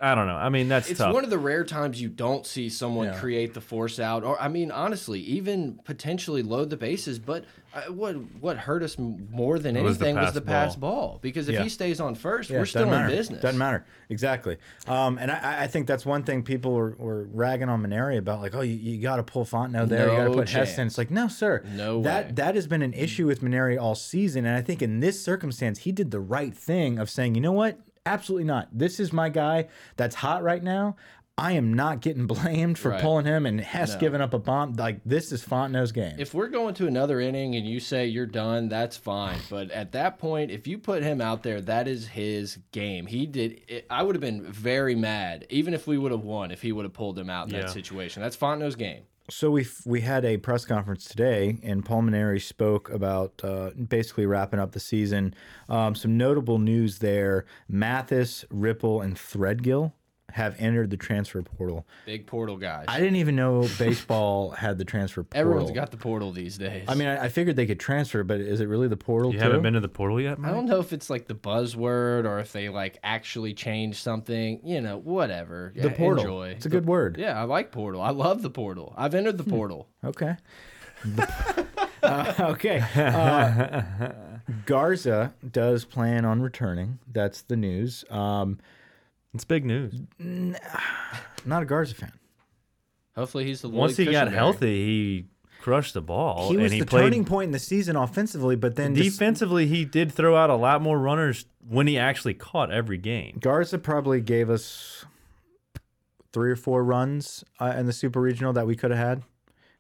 I 0.01 0.15
don't 0.15 0.27
know. 0.29 0.37
I 0.37 0.49
mean, 0.49 0.69
that's 0.69 0.89
It's 0.91 0.99
tough. 0.99 1.13
one 1.13 1.25
of 1.25 1.31
the 1.31 1.39
rare 1.39 1.65
times 1.65 2.01
you 2.01 2.09
don't 2.09 2.47
see 2.47 2.69
someone 2.69 3.09
Yeah. 3.09 3.19
create 3.19 3.53
the 3.55 3.61
force 3.61 3.99
out, 3.99 4.23
or 4.23 4.41
I 4.41 4.47
mean, 4.49 4.71
honestly, 4.71 5.19
even 5.21 5.81
potentially 5.85 6.43
load 6.43 6.71
the 6.71 6.77
bases. 6.77 7.19
But 7.19 7.45
uh, 7.75 7.83
what 7.93 8.15
what 8.41 8.57
hurt 8.59 8.83
us 8.85 8.97
more 8.97 9.59
than 9.59 9.75
Was 9.83 9.99
the 9.99 10.07
anything 10.07 10.17
was 10.17 10.27
pass 10.27 10.35
the 10.35 10.41
pass 10.41 10.77
ball. 10.77 11.19
Because 11.21 11.49
if 11.49 11.55
Yeah. 11.55 11.63
he 11.65 11.69
stays 11.69 12.01
on 12.01 12.15
first, 12.15 12.49
Yeah, 12.49 12.59
we're 12.59 12.65
still 12.67 12.87
doesn't 12.87 13.05
in 13.07 13.11
business. 13.11 13.43
Doesn't 13.43 13.59
matter 13.59 13.85
exactly. 14.09 14.57
Um, 14.87 15.19
and 15.19 15.31
I, 15.33 15.65
I 15.65 15.67
think 15.67 15.87
that's 15.89 16.07
one 16.07 16.23
thing 16.23 16.43
people 16.45 16.73
were, 16.75 16.95
were 16.99 17.25
ragging 17.25 17.69
on 17.69 17.83
Mainieri 17.85 18.19
about, 18.19 18.41
like, 18.41 18.55
oh, 18.55 18.61
you, 18.63 18.75
you 18.75 19.03
got 19.03 19.17
to 19.17 19.23
pull 19.25 19.45
Fontenot 19.45 19.89
there, 19.89 20.09
you 20.11 20.17
got 20.17 20.25
to 20.25 20.31
put 20.31 20.47
chance. 20.47 20.69
Heston. 20.71 20.87
It's 20.87 20.97
like, 20.97 21.11
no, 21.11 21.29
sir, 21.29 21.63
No 21.75 22.03
That 22.03 22.27
way. 22.27 22.33
that 22.37 22.55
has 22.55 22.67
been 22.67 22.83
an 22.83 22.95
issue 22.95 23.27
with 23.27 23.43
Mainieri 23.43 23.79
all 23.81 23.95
season, 23.97 24.47
and 24.47 24.57
I 24.57 24.63
think 24.63 24.81
in 24.81 25.01
this 25.01 25.21
circumstance, 25.23 25.81
he 25.81 25.93
did 25.93 26.11
the 26.13 26.21
right 26.21 26.55
thing 26.57 26.99
of 26.99 27.11
saying, 27.11 27.35
you 27.35 27.41
know 27.41 27.53
what, 27.53 27.79
absolutely 28.07 28.45
not. 28.45 28.69
This 28.73 29.01
is 29.01 29.13
my 29.13 29.29
guy 29.29 29.69
that's 29.97 30.15
hot 30.17 30.43
right 30.43 30.63
now. 30.63 30.97
I 31.41 31.53
am 31.53 31.73
not 31.73 32.01
getting 32.01 32.27
blamed 32.27 32.79
for 32.79 32.89
Right. 32.91 33.01
pulling 33.01 33.25
him 33.25 33.47
and 33.47 33.61
Hess 33.61 33.95
No. 33.95 34.01
giving 34.01 34.21
up 34.21 34.35
a 34.35 34.41
bomb. 34.41 34.73
Like 34.73 35.01
this 35.05 35.31
is 35.31 35.41
Fontenot's 35.45 35.93
game. 35.93 36.17
If 36.19 36.35
we're 36.35 36.49
going 36.49 36.75
to 36.75 36.89
another 36.89 37.21
inning 37.21 37.55
and 37.55 37.65
you 37.65 37.79
say 37.79 38.07
you're 38.09 38.27
done, 38.27 38.69
that's 38.69 38.97
fine. 38.97 39.39
But 39.49 39.71
at 39.71 39.93
that 39.93 40.19
point, 40.19 40.51
if 40.51 40.67
you 40.67 40.79
put 40.79 41.05
him 41.05 41.21
out 41.21 41.45
there, 41.45 41.61
that 41.61 41.87
is 41.87 42.09
his 42.09 42.59
game. 42.73 43.07
He 43.07 43.25
did. 43.27 43.61
It, 43.69 43.87
I 43.89 44.03
would 44.03 44.17
have 44.17 44.21
been 44.21 44.43
very 44.51 44.97
mad, 44.97 45.47
even 45.49 45.75
if 45.75 45.87
we 45.87 45.97
would 45.97 46.11
have 46.11 46.25
won, 46.25 46.51
if 46.51 46.61
he 46.63 46.73
would 46.73 46.85
have 46.85 46.93
pulled 46.93 47.17
him 47.17 47.31
out 47.31 47.47
in 47.49 47.55
Yeah. 47.55 47.61
that 47.63 47.71
situation. 47.71 48.21
That's 48.21 48.37
Fontenot's 48.37 48.75
game. 48.75 49.03
So 49.31 49.51
we 49.51 49.67
we 49.85 50.01
had 50.01 50.25
a 50.25 50.39
press 50.39 50.65
conference 50.65 51.05
today, 51.05 51.59
and 51.63 51.85
Paul 51.85 52.03
Mainieri 52.03 52.41
spoke 52.41 52.89
about 52.89 53.39
uh, 53.45 53.71
basically 53.73 54.25
wrapping 54.25 54.59
up 54.59 54.73
the 54.73 54.81
season. 54.81 55.35
Um, 55.69 55.95
some 55.95 56.17
notable 56.17 56.59
news 56.59 56.99
there: 57.01 57.45
Mathis, 57.69 58.47
Ripple, 58.51 59.03
and 59.03 59.17
Threadgill 59.17 59.93
have 60.31 60.57
entered 60.59 60.91
the 60.91 60.97
transfer 60.97 61.43
portal. 61.43 61.87
Big 62.05 62.27
portal 62.27 62.57
guys. 62.57 62.85
I 62.89 62.99
didn't 62.99 63.17
even 63.17 63.35
know 63.35 63.67
baseball 63.79 64.51
had 64.59 64.79
the 64.79 64.85
transfer 64.85 65.23
portal. 65.23 65.41
Everyone's 65.41 65.71
got 65.71 65.91
the 65.91 65.97
portal 65.97 66.33
these 66.33 66.59
days. 66.59 66.85
I 66.87 66.95
mean, 66.95 67.09
I, 67.09 67.25
I 67.25 67.29
figured 67.29 67.57
they 67.57 67.67
could 67.67 67.81
transfer, 67.81 68.23
but 68.25 68.41
is 68.41 68.61
it 68.61 68.67
really 68.67 68.89
the 68.89 68.97
portal? 68.97 69.33
You 69.33 69.39
too? 69.39 69.45
haven't 69.45 69.63
been 69.63 69.75
to 69.75 69.81
the 69.81 69.89
portal 69.89 70.21
yet, 70.21 70.39
man 70.39 70.51
I 70.51 70.55
don't 70.55 70.67
know 70.67 70.81
if 70.81 70.93
it's 70.93 71.09
like 71.09 71.27
the 71.27 71.35
buzzword 71.35 72.25
or 72.25 72.39
if 72.41 72.53
they 72.53 72.69
like 72.69 72.99
actually 73.03 73.55
changed 73.55 73.99
something. 73.99 74.61
You 74.65 74.81
know, 74.81 74.99
whatever. 74.99 75.73
the 75.75 75.91
portal. 75.91 76.25
Enjoy. 76.25 76.49
It's 76.51 76.67
a 76.67 76.71
good 76.71 76.87
word. 76.87 77.17
Yeah, 77.19 77.41
I 77.41 77.45
like 77.45 77.73
portal. 77.73 78.03
I 78.03 78.11
love 78.11 78.43
the 78.43 78.51
portal. 78.51 78.95
I've 78.97 79.15
entered 79.15 79.39
the 79.39 79.45
portal. 79.45 79.89
Okay. 80.05 80.37
uh, 82.03 82.35
okay. 82.41 82.85
Uh, 82.95 83.83
Garza 84.67 85.35
does 85.51 85.85
plan 85.85 86.25
on 86.25 86.43
returning. 86.43 86.99
That's 87.11 87.43
the 87.43 87.57
news. 87.57 88.05
Um, 88.11 88.59
It's 89.35 89.45
big 89.45 89.65
news. 89.65 89.95
not 91.45 91.63
a 91.63 91.67
Garza 91.67 91.95
fan. 91.95 92.13
Hopefully, 93.17 93.45
he's 93.45 93.61
the 93.63 93.69
Once 93.69 93.97
he 93.97 94.05
got 94.07 94.29
Cushenberry. 94.29 94.33
healthy, 94.33 94.85
he 94.87 95.27
crushed 95.61 95.95
the 95.95 96.01
ball. 96.01 96.51
He 96.51 96.57
was 96.57 96.67
and 96.67 96.75
he 96.75 96.81
the 96.81 96.87
played 96.87 97.03
turning 97.03 97.25
point 97.25 97.47
in 97.49 97.53
the 97.53 97.59
season 97.59 97.97
offensively, 97.97 98.57
but 98.57 98.77
then 98.77 98.95
just- 98.95 99.11
defensively. 99.19 99.67
He 99.67 99.85
did 99.85 100.13
throw 100.13 100.37
out 100.37 100.51
a 100.51 100.55
lot 100.57 100.81
more 100.83 100.99
runners 100.99 101.47
when 101.69 101.87
he 101.87 101.99
actually 101.99 102.35
caught 102.35 102.71
every 102.71 102.99
game. 102.99 103.39
Garza 103.41 103.79
probably 103.79 104.21
gave 104.21 104.49
us 104.49 105.05
three 106.33 106.51
or 106.51 106.57
four 106.57 106.85
runs 106.85 107.43
uh, 107.59 107.75
in 107.77 107.87
the 107.87 107.93
super 107.93 108.21
regional 108.21 108.53
that 108.53 108.67
we 108.67 108.77
could 108.77 108.91
have 108.91 108.99
had. 109.01 109.23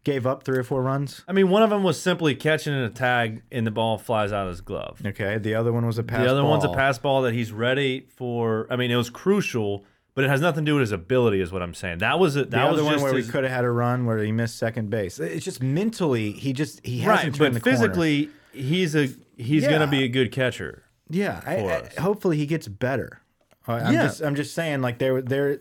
Gave 0.05 0.27
up 0.27 0.43
three 0.45 0.57
or 0.57 0.63
four 0.63 0.83
runs. 0.83 1.23
I 1.29 1.33
mean, 1.33 1.51
one 1.51 1.63
of 1.63 1.71
them 1.71 1.83
was 1.83 2.01
simply 2.01 2.35
catching 2.35 2.73
a 2.73 2.89
tag 2.89 3.43
and 3.53 3.67
the 3.67 3.71
ball 3.71 3.99
flies 3.99 4.33
out 4.33 4.45
of 4.45 4.49
his 4.51 4.61
glove. 4.63 5.03
Okay. 5.05 5.37
The 5.39 5.55
other 5.55 5.73
one 5.73 5.85
was 5.85 5.99
a 5.99 6.03
pass. 6.03 6.23
the 6.23 6.31
other 6.31 6.45
one's 6.45 6.65
a 6.65 6.73
pass 6.73 6.99
ball 6.99 7.23
that 7.23 7.35
he's 7.35 7.53
ready 7.53 8.07
for. 8.17 8.67
I 8.71 8.77
mean, 8.77 8.91
it 8.91 8.97
was 8.97 9.11
crucial, 9.11 9.85
but 10.15 10.25
it 10.25 10.31
has 10.31 10.41
nothing 10.41 10.65
to 10.65 10.71
do 10.71 10.75
with 10.77 10.83
his 10.83 10.93
ability, 10.93 11.41
is 11.41 11.53
what 11.53 11.63
I'm 11.63 11.75
saying. 11.75 11.99
That 11.99 12.19
was 12.19 12.37
it. 12.37 12.51
The 12.51 12.57
That 12.57 12.71
was 12.71 12.75
other 12.81 12.85
one 12.85 12.95
just 12.95 13.05
where 13.05 13.15
his, 13.15 13.27
we 13.27 13.33
could 13.33 13.45
have 13.45 13.53
had 13.53 13.65
a 13.65 13.71
run 13.71 14.07
where 14.07 14.19
he 14.19 14.33
missed 14.33 14.57
second 14.57 14.89
base. 14.89 15.19
It's 15.19 15.45
just 15.45 15.63
mentally, 15.63 16.33
he 16.33 16.53
just 16.55 16.81
he 16.87 17.05
right, 17.05 17.17
hasn't 17.17 17.37
but 17.39 17.45
turned 17.45 17.57
the 17.57 17.61
corner. 17.61 17.77
physically, 17.79 18.31
he's 18.53 18.95
a 18.97 19.09
he's 19.37 19.65
Yeah. 19.65 19.71
gonna 19.73 19.89
be 19.89 20.05
a 20.05 20.09
good 20.09 20.33
catcher. 20.33 20.85
Yeah, 21.11 21.43
I, 21.45 21.57
I- 21.97 22.01
hopefully 22.01 22.37
he 22.39 22.47
gets 22.47 22.67
better. 22.69 23.21
I'm 23.67 23.93
Yeah. 23.93 24.05
just 24.05 24.23
I'm 24.23 24.37
just 24.37 24.55
saying 24.55 24.81
like 24.81 24.99
there 24.99 25.21
there 25.21 25.59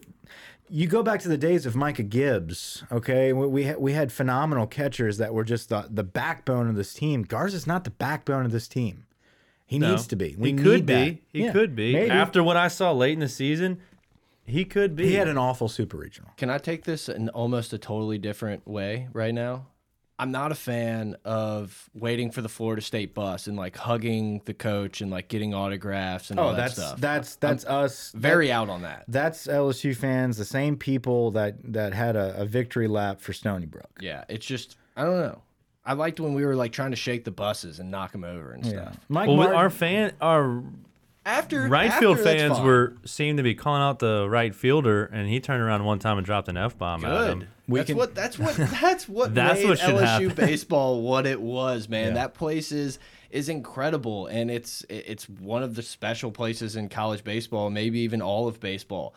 you 0.70 0.88
go 0.88 1.02
back 1.04 1.20
to 1.22 1.30
the 1.30 1.38
days 1.38 1.66
of 1.66 1.76
Micah 1.76 2.04
Gibbs, 2.04 2.84
okay? 2.92 3.32
We 3.34 3.48
we 3.48 3.64
had, 3.64 3.78
we 3.80 3.94
had 3.94 4.12
phenomenal 4.12 4.68
catchers 4.68 5.18
that 5.18 5.34
were 5.34 5.44
just 5.44 5.70
the, 5.70 5.88
the 5.90 6.04
backbone 6.04 6.68
of 6.70 6.76
this 6.76 6.94
team. 6.94 7.24
Garza's 7.24 7.66
not 7.68 7.84
the 7.84 7.90
backbone 7.92 8.46
of 8.46 8.52
this 8.52 8.68
team. 8.68 9.06
He 9.66 9.80
No. 9.80 9.92
needs 9.92 10.08
to 10.08 10.16
be. 10.16 10.36
We 10.38 10.52
he 10.52 10.58
could 10.58 10.86
be. 10.86 10.94
that. 10.94 11.18
He 11.34 11.44
Yeah, 11.46 11.52
could 11.52 11.76
be. 11.76 11.94
maybe. 11.94 12.10
After 12.12 12.42
what 12.44 12.56
I 12.58 12.68
saw 12.70 12.92
late 12.92 13.14
in 13.14 13.20
the 13.20 13.28
season, 13.30 13.80
he 14.46 14.64
could 14.66 14.96
be. 14.96 15.08
he 15.08 15.16
had 15.16 15.28
an 15.28 15.38
awful 15.38 15.68
super 15.68 15.98
regional. 15.98 16.32
Can 16.38 16.50
I 16.50 16.58
take 16.58 16.84
this 16.86 17.10
in 17.10 17.28
almost 17.30 17.74
a 17.74 17.78
totally 17.78 18.18
different 18.18 18.66
way 18.68 19.10
right 19.14 19.34
now? 19.34 19.68
I'm 20.20 20.32
not 20.32 20.52
a 20.52 20.56
fan 20.56 21.16
of 21.26 21.90
waiting 21.94 22.32
for 22.32 22.42
the 22.42 22.50
Florida 22.50 22.82
State 22.82 23.14
bus 23.14 23.46
and 23.46 23.56
like 23.56 23.78
hugging 23.78 24.42
the 24.46 24.54
coach 24.54 25.02
and 25.02 25.12
like 25.12 25.28
getting 25.28 25.54
autographs 25.54 26.32
and 26.32 26.40
oh, 26.40 26.44
all 26.44 26.50
Oh, 26.50 26.52
that 26.54 26.58
that's 26.62 26.74
stuff. 26.74 27.00
that's 27.00 27.36
that's 27.36 27.66
us. 27.66 28.12
Very 28.16 28.52
out 28.52 28.68
on 28.70 28.82
that. 28.82 29.06
That's 29.08 29.46
LSU 29.46 29.96
fans, 29.96 30.38
the 30.38 30.46
same 30.46 30.76
people 30.76 31.32
that 31.32 31.56
that 31.72 31.94
had 31.94 32.16
a, 32.16 32.42
a 32.42 32.46
victory 32.46 32.88
lap 32.88 33.22
for 33.22 33.32
Stony 33.34 33.68
Brook. 33.68 33.90
Yeah, 34.02 34.24
it's 34.28 34.46
just 34.46 34.78
I 34.96 35.04
don't 35.04 35.20
know. 35.20 35.42
I 35.86 35.94
liked 35.94 36.20
when 36.20 36.34
we 36.34 36.46
were 36.46 36.56
like 36.56 36.72
trying 36.74 36.92
to 36.92 36.98
shake 36.98 37.24
the 37.24 37.32
buses 37.32 37.80
and 37.80 37.90
knock 37.92 38.12
them 38.12 38.24
over 38.26 38.52
and 38.52 38.66
stuff. 38.66 38.98
Mike 39.08 39.28
well, 39.28 39.38
Martin, 39.38 39.56
our 39.56 39.70
fan, 39.70 40.12
our 40.20 40.64
After 41.27 41.67
right 41.67 41.89
after, 41.91 42.00
field 42.00 42.19
fans 42.22 42.53
fine. 42.57 42.65
were 42.65 42.96
seemed 43.05 43.38
to 43.38 43.43
be 43.43 43.53
calling 43.53 43.81
out 43.81 44.00
the 44.00 44.27
right 44.29 44.55
fielder, 44.55 45.05
and 45.05 45.27
he 45.27 45.40
turned 45.42 45.61
around 45.61 45.83
one 45.83 46.00
time 46.00 46.18
and 46.18 46.25
dropped 46.25 46.48
an 46.48 46.55
f 46.57 46.77
bomb 46.77 47.03
at 47.03 47.29
him. 47.29 47.48
We 47.68 47.79
that's 47.79 47.87
can- 47.87 47.98
what 47.98 48.16
that's 48.16 48.40
what 48.40 48.55
that's 48.81 49.09
what 49.09 49.35
That's 49.35 49.59
made 49.61 49.70
what 49.70 49.79
LSU 49.79 50.05
happen. 50.05 50.29
baseball 50.35 51.01
what 51.01 51.25
it 51.27 51.42
was, 51.42 51.90
man. 51.90 52.09
Yeah. 52.09 52.13
That 52.13 52.33
place 52.33 52.72
is 52.72 52.98
is 53.29 53.50
incredible, 53.50 54.27
and 54.27 54.50
it's 54.50 54.85
it's 54.90 55.27
one 55.27 55.63
of 55.63 55.75
the 55.75 55.81
special 55.83 56.31
places 56.31 56.75
in 56.77 56.87
college 56.87 57.25
baseball, 57.25 57.70
maybe 57.70 58.00
even 58.00 58.22
all 58.22 58.48
of 58.48 58.59
baseball. 58.61 59.13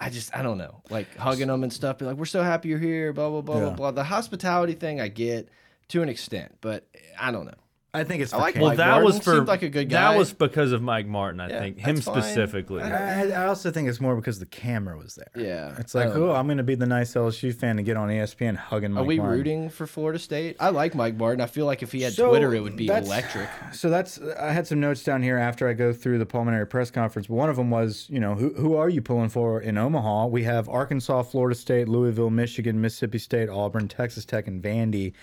I 0.00 0.08
just 0.10 0.34
I 0.34 0.42
don't 0.42 0.56
know, 0.58 0.80
like 0.90 1.14
hugging 1.16 1.48
them 1.48 1.62
and 1.62 1.72
stuff, 1.72 1.98
be 1.98 2.06
like, 2.06 2.16
"We're 2.16 2.24
so 2.24 2.42
happy 2.42 2.70
you're 2.70 2.78
here," 2.78 3.12
blah 3.12 3.28
blah 3.28 3.42
blah 3.42 3.56
Yeah. 3.56 3.64
blah 3.64 3.72
blah. 3.74 3.90
The 3.90 4.04
hospitality 4.04 4.72
thing 4.74 5.00
I 5.00 5.08
get 5.08 5.48
to 5.88 6.00
an 6.02 6.08
extent, 6.08 6.56
but 6.62 6.86
I 7.20 7.30
don't 7.32 7.44
know. 7.46 7.52
I 7.94 8.04
think 8.04 8.20
it's. 8.22 8.34
I 8.34 8.38
like 8.38 8.54
Well, 8.56 8.66
Mike 8.68 8.76
that 8.76 8.88
Martin 8.88 9.04
was 9.06 9.18
for 9.18 9.34
seemed 9.36 9.48
like 9.48 9.62
a 9.62 9.68
good 9.70 9.88
guy. 9.88 10.12
That 10.12 10.18
was 10.18 10.32
because 10.34 10.72
of 10.72 10.82
Mike 10.82 11.06
Martin, 11.06 11.40
I 11.40 11.48
Yeah, 11.48 11.58
think. 11.60 11.78
Him 11.78 11.94
that's 11.96 12.06
fine. 12.06 12.22
specifically. 12.22 12.82
I, 12.82 13.30
I 13.30 13.46
also 13.46 13.70
think 13.70 13.88
it's 13.88 13.98
more 14.00 14.14
because 14.14 14.38
the 14.38 14.46
camera 14.46 14.98
was 14.98 15.14
there. 15.14 15.30
Yeah, 15.34 15.74
It's 15.78 15.94
like, 15.94 16.08
oh. 16.08 16.32
I'm 16.34 16.46
going 16.46 16.58
to 16.58 16.62
be 16.62 16.74
the 16.74 16.84
nice 16.86 17.14
LSU 17.14 17.54
fan 17.54 17.78
and 17.78 17.86
get 17.86 17.96
on 17.96 18.10
ESPN 18.10 18.56
hugging 18.56 18.92
Mike 18.92 19.02
Are 19.04 19.06
we 19.06 19.16
Martin. 19.16 19.38
rooting 19.38 19.70
for 19.70 19.86
Florida 19.86 20.18
State? 20.18 20.56
I 20.60 20.68
like 20.68 20.94
Mike 20.94 21.16
Martin. 21.16 21.40
I 21.40 21.46
feel 21.46 21.64
like 21.64 21.82
if 21.82 21.90
he 21.92 22.02
had 22.02 22.12
So, 22.12 22.28
Twitter, 22.28 22.54
it 22.54 22.60
would 22.60 22.76
be 22.76 22.88
that's- 22.88 23.06
electric. 23.06 23.48
So 23.72 23.88
that's 23.88 24.20
I 24.38 24.52
had 24.52 24.66
some 24.66 24.80
notes 24.80 25.02
down 25.02 25.22
here 25.22 25.38
after 25.38 25.66
I 25.66 25.72
go 25.72 25.94
through 25.94 26.18
the 26.18 26.26
Paul 26.26 26.44
Mainieri 26.44 26.68
press 26.68 26.90
conference. 26.90 27.30
One 27.30 27.48
of 27.48 27.56
them 27.56 27.70
was, 27.70 28.06
you 28.10 28.20
know, 28.20 28.34
who 28.34 28.52
who 28.52 28.76
are 28.76 28.90
you 28.90 29.00
pulling 29.00 29.30
for 29.30 29.62
in 29.62 29.78
Omaha? 29.78 30.26
We 30.26 30.44
have 30.44 30.68
Arkansas, 30.68 31.22
Florida 31.22 31.54
State, 31.58 31.88
Louisville, 31.88 32.28
Michigan, 32.30 32.82
Mississippi 32.82 33.18
State, 33.18 33.48
Auburn, 33.48 33.88
Texas 33.88 34.26
Tech, 34.26 34.46
and 34.46 34.62
Vandy. 34.62 35.14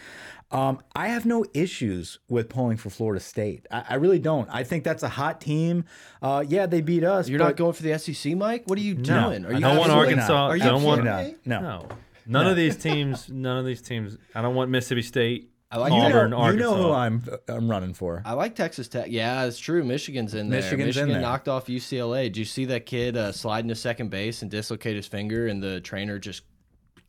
Um, 0.55 0.79
I 0.95 1.09
have 1.09 1.25
no 1.25 1.45
issues 1.53 2.19
with 2.29 2.49
pulling 2.49 2.77
for 2.77 2.89
Florida 2.89 3.19
State. 3.19 3.65
I, 3.69 3.83
I 3.89 3.93
really 3.95 4.19
don't. 4.19 4.47
I 4.51 4.63
think 4.63 4.83
that's 4.83 5.03
a 5.03 5.09
hot 5.09 5.41
team. 5.41 5.85
Uh, 6.21 6.43
yeah, 6.47 6.65
they 6.65 6.81
beat 6.81 7.03
us. 7.03 7.27
You're 7.27 7.39
not 7.39 7.57
going 7.57 7.73
for 7.73 7.83
the 7.83 7.97
SEC, 7.99 8.35
Mike? 8.35 8.63
What 8.65 8.77
are 8.77 8.81
you 8.81 8.95
No, 8.95 9.03
doing? 9.29 9.45
Are 9.45 9.49
I 9.49 9.55
you 9.55 9.59
don't 9.59 9.77
want 9.77 9.91
Absolutely 9.91 10.13
Arkansas. 10.13 10.33
not. 10.33 10.49
Are 10.51 10.57
you 10.57 10.63
don't 10.63 10.83
want. 10.83 11.01
kidding 11.03 11.13
no, 11.13 11.25
me? 11.25 11.35
no. 11.45 11.59
No, 11.61 11.87
none 12.25 12.47
of 12.47 12.55
these 12.55 12.75
teams. 12.77 13.29
None 13.29 13.57
of 13.57 13.65
these 13.65 13.81
teams. 13.81 14.17
I 14.33 14.41
don't 14.41 14.55
want 14.55 14.71
Mississippi 14.71 15.01
State. 15.03 15.51
I 15.71 15.77
like 15.77 15.91
You 15.91 15.99
Auburn, 15.99 16.29
know, 16.31 16.47
you 16.49 16.57
know 16.57 16.75
who 16.75 16.91
I'm 16.91 17.23
I'm 17.49 17.69
running 17.69 17.93
for. 17.93 18.21
I 18.23 18.33
like 18.33 18.55
Texas 18.55 18.87
Tech. 18.87 19.07
Yeah, 19.09 19.43
it's 19.45 19.59
true. 19.59 19.83
Michigan's 19.83 20.33
in 20.33 20.49
there. 20.49 20.61
Michigan's 20.61 20.81
in 20.81 20.87
Michigan 20.87 21.09
there. 21.09 21.21
knocked 21.21 21.49
off 21.49 21.65
UCLA. 21.65 22.23
Did 22.25 22.37
you 22.37 22.45
see 22.45 22.65
that 22.65 22.85
kid 22.85 23.17
uh, 23.17 23.31
slide 23.33 23.65
into 23.65 23.75
second 23.75 24.09
base 24.09 24.41
and 24.41 24.49
dislocate 24.49 24.95
his 24.95 25.05
finger, 25.07 25.47
and 25.47 25.61
the 25.61 25.81
trainer 25.81 26.17
just 26.17 26.43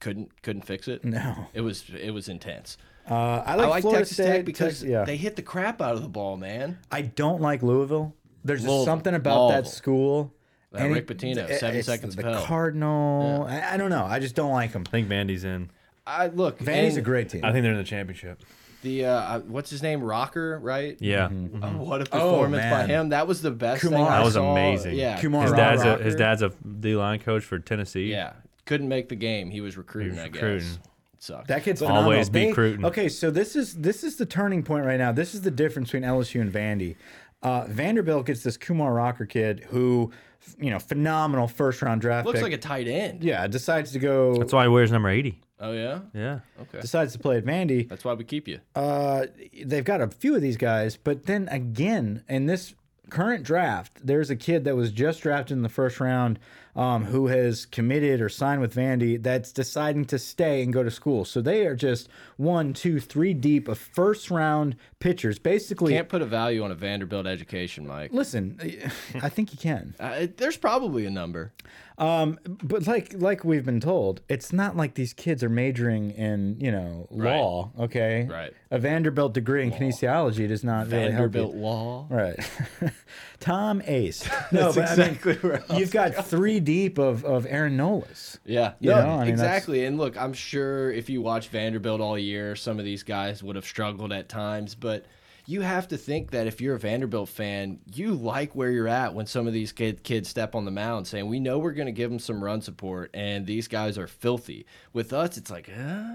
couldn't 0.01 0.43
couldn't 0.43 0.63
fix 0.63 0.89
it? 0.89 1.05
No, 1.05 1.47
It 1.53 1.61
was 1.61 1.85
it 2.01 2.11
was 2.11 2.29
intense. 2.29 2.77
Uh, 3.11 3.15
I 3.15 3.53
I 3.53 3.55
like, 3.57 3.69
like 3.69 3.81
Florida 3.83 4.01
Texas 4.01 4.17
State 4.17 4.27
Tech 4.27 4.45
because 4.45 4.83
yeah. 4.83 5.05
they 5.05 5.17
hit 5.17 5.37
the 5.37 5.43
crap 5.43 5.81
out 5.81 5.95
of 5.95 6.03
the 6.03 6.09
ball, 6.09 6.37
man. 6.37 6.79
I 6.91 7.03
don't 7.03 7.41
like 7.41 7.63
Louisville. 7.63 8.15
There's 8.45 8.63
just 8.65 8.85
something 8.85 9.15
about 9.15 9.49
that 9.51 9.67
school. 9.67 10.33
That 10.73 10.83
And 10.83 10.95
Rick 10.95 11.07
Pitino, 11.07 11.49
it- 11.49 11.59
seven 11.61 11.77
it's 11.79 11.87
seconds 11.87 12.17
The 12.17 12.27
of 12.27 12.35
hell. 12.35 12.45
Cardinal. 12.45 13.47
I, 13.49 13.75
I 13.75 13.77
don't 13.77 13.91
know. 13.91 14.05
I 14.05 14.19
just 14.19 14.35
don't 14.35 14.53
like 14.53 14.73
them. 14.73 14.85
I 14.87 14.91
think 14.91 15.09
Vandy's 15.09 15.45
in. 15.45 15.71
I 16.07 16.27
look. 16.29 16.59
Vandy's 16.59 16.97
a 16.97 17.01
great 17.03 17.29
team. 17.29 17.45
I 17.45 17.53
think 17.53 17.63
they're 17.63 17.73
in 17.73 17.79
the 17.79 17.85
championship. 17.85 18.41
The 18.83 19.07
uh, 19.07 19.41
what's 19.41 19.71
his 19.71 19.83
name? 19.83 20.01
Rocker, 20.03 20.61
right? 20.61 20.97
Yeah, 21.01 21.29
Oh, 21.63 21.79
what 21.79 22.03
a 22.03 22.05
Oh, 22.13 22.31
performance 22.33 22.63
by 22.71 22.87
him! 22.87 23.09
That 23.09 23.27
was 23.27 23.43
the 23.43 23.51
best 23.51 23.83
thing 23.83 23.95
I 23.95 24.19
that 24.19 24.25
was 24.25 24.35
saw. 24.35 24.53
amazing. 24.53 24.95
Yeah, 24.95 25.19
Kumar 25.21 25.43
his 25.43 25.51
Ra- 25.53 25.57
dad's 25.57 25.83
a, 25.83 25.89
Rocker. 25.93 26.03
his 26.05 26.15
dad's 26.15 26.43
a 26.43 26.51
D 26.81 26.95
line 26.95 27.19
coach 27.19 27.43
for 27.43 27.59
Tennessee. 27.59 28.11
Yeah, 28.11 28.35
couldn't 28.67 28.89
make 28.89 29.09
the 29.09 29.17
game. 29.17 29.51
He 29.51 29.61
was 29.61 29.77
recruiting. 29.77 30.17
was 30.17 30.25
I 30.25 30.29
guess. 30.29 30.79
Recruiting. 31.17 31.19
It 31.19 31.23
sucked. 31.23 31.49
That 31.49 31.63
kid's 31.65 31.83
Always 31.83 32.29
phenomenal. 32.29 32.31
be 32.33 32.47
They- 32.47 32.53
Cruton. 32.53 32.85
Okay, 32.85 33.09
so 33.09 33.31
this 33.31 33.57
is 33.57 33.75
this 33.75 34.05
is 34.05 34.17
the 34.17 34.27
turning 34.27 34.63
point 34.63 34.85
right 34.87 34.99
now. 34.99 35.13
This 35.13 35.35
is 35.35 35.43
the 35.43 35.51
difference 35.51 35.91
between 35.91 36.09
LSU 36.09 36.41
and 36.41 36.53
Vandy. 36.53 36.97
Uh, 37.43 37.65
Vanderbilt 37.69 38.27
gets 38.27 38.43
this 38.43 38.57
Kumar 38.57 38.93
Rocker 38.95 39.27
kid 39.27 39.67
who, 39.69 40.11
you 40.59 40.71
know, 40.71 40.79
phenomenal 40.79 41.47
first 41.47 41.83
round 41.83 42.01
draft 42.01 42.27
Looks 42.27 42.39
pick. 42.39 42.45
like 42.45 42.53
a 42.53 42.59
tight 42.59 42.89
end. 42.89 43.23
yeah, 43.23 43.47
decides 43.47 43.93
to 43.93 43.99
go. 43.99 44.37
That's 44.39 44.53
why 44.53 44.63
he 44.65 44.69
wears 44.69 44.91
number 44.91 45.09
eighty. 45.11 45.41
Oh 45.59 45.73
yeah. 45.73 46.01
Yeah, 46.13 46.41
Okay. 46.61 46.81
Decides 46.81 47.13
to 47.15 47.19
play 47.19 47.39
at 47.39 47.45
Vandy. 47.45 47.89
That's 47.89 48.05
why 48.05 48.13
we 48.15 48.25
keep 48.25 48.47
you. 48.49 48.61
Uh, 48.75 49.27
they've 49.65 49.85
got 49.85 50.01
a 50.03 50.09
few 50.09 50.35
of 50.35 50.43
these 50.43 50.57
guys, 50.59 50.97
but 50.99 51.25
then 51.27 51.49
again, 51.51 52.25
in 52.29 52.45
this 52.47 52.75
current 53.09 53.43
draft, 53.43 54.05
there's 54.07 54.29
a 54.29 54.37
kid 54.37 54.65
that 54.65 54.77
was 54.77 54.93
just 54.93 55.23
drafted 55.23 55.57
in 55.57 55.63
the 55.63 55.69
first 55.71 55.99
round 56.01 56.39
um, 56.77 57.07
who 57.07 57.27
has 57.29 57.65
committed 57.67 58.21
or 58.21 58.29
signed 58.29 58.61
with 58.61 58.75
Vandy 58.75 59.21
that's 59.21 59.51
deciding 59.51 60.05
to 60.05 60.19
stay 60.19 60.63
and 60.63 60.73
go 60.73 60.83
to 60.83 60.91
school. 60.91 61.25
So 61.25 61.41
they 61.41 61.67
are 61.67 61.75
just 61.75 62.09
one, 62.37 62.75
two, 62.75 63.01
three 63.01 63.33
deep 63.35 63.67
of 63.67 63.79
first 63.79 64.31
round 64.31 64.77
pitchers. 65.01 65.39
Basically, 65.39 65.95
Can't 65.95 66.09
put 66.09 66.23
a 66.23 66.27
value 66.27 66.63
on 66.63 66.71
a 66.71 66.75
Vanderbilt 66.75 67.27
education, 67.27 67.87
Mike. 67.87 68.13
listen, 68.13 68.61
I 69.23 69.29
think 69.31 69.53
you 69.53 69.59
can. 69.59 69.95
Uh, 69.99 70.27
there's 70.37 70.59
probably 70.59 71.07
a 71.07 71.11
number. 71.11 71.53
Um, 71.99 72.39
but 72.45 72.87
like 72.87 73.15
like 73.17 73.43
we've 73.43 73.65
been 73.65 73.81
told, 73.81 74.21
it's 74.29 74.53
not 74.53 74.77
like 74.77 74.95
these 74.95 75.15
kids 75.15 75.43
are 75.43 75.49
majoring 75.49 76.11
in 76.11 76.59
you 76.61 76.71
know 76.71 77.07
law. 77.11 77.73
Okay, 77.81 78.27
Right. 78.31 78.53
A 78.71 78.79
Vanderbilt 78.79 79.33
degree 79.33 79.63
in 79.63 79.71
kinesiology 79.73 80.47
does 80.47 80.63
not 80.63 80.89
really 80.91 81.11
help 81.13 81.35
you. 81.35 81.41
Vanderbilt 81.41 81.55
law. 81.55 82.07
Right. 82.11 82.37
Tom 83.41 83.83
Ace. 83.87 84.29
No, 84.53 84.71
That's 84.73 84.97
but 84.97 84.99
exactly 84.99 85.39
I 85.43 85.59
mean, 85.73 85.81
you've 85.81 85.91
got 85.91 86.27
three 86.27 86.61
deep 86.61 86.99
of, 86.99 87.25
of 87.25 87.47
Aaron 87.49 87.77
Nolas. 87.77 88.39
Yeah, 88.45 88.75
no, 88.81 88.95
know, 88.95 89.01
I 89.01 89.25
mean, 89.27 89.37
that's- 89.37 89.57
exactly. 89.59 89.85
And 89.85 89.99
look, 89.99 90.17
I'm 90.17 90.33
sure 90.33 90.91
if 90.93 91.11
you 91.11 91.21
watch 91.21 91.49
Vanderbilt 91.49 92.01
all 92.01 92.19
year, 92.19 92.55
some 92.57 92.79
of 92.79 92.85
these 92.85 93.03
guys 93.03 93.43
would 93.43 93.57
have 93.57 93.65
struggled 93.67 94.13
at 94.13 94.29
times, 94.29 94.75
but 94.75 95.05
you 95.49 95.61
have 95.61 95.87
to 95.89 95.97
think 95.97 96.33
that 96.33 96.47
if 96.49 96.61
you're 96.61 96.75
a 96.75 96.79
Vanderbilt 96.79 97.29
fan, 97.29 97.79
you 97.95 98.15
like 98.15 98.55
where 98.57 98.71
you're 98.71 98.89
at 98.89 99.15
when 99.15 99.27
some 99.27 99.47
of 99.47 99.53
these 99.53 99.71
kid, 99.73 100.03
kids 100.03 100.29
step 100.29 100.55
on 100.57 100.65
the 100.65 100.71
mound 100.73 101.07
saying, 101.07 101.27
We 101.29 101.39
know 101.39 101.59
we're 101.59 101.71
going 101.73 101.87
to 101.87 101.93
give 101.93 102.11
them 102.11 102.19
some 102.19 102.43
run 102.43 102.61
support, 102.63 103.11
and 103.15 103.47
these 103.47 103.69
guys 103.69 103.97
are 103.97 104.09
filthy. 104.09 104.67
With 104.93 105.13
us, 105.13 105.37
it's 105.37 105.51
like, 105.51 105.69
uh, 105.69 106.15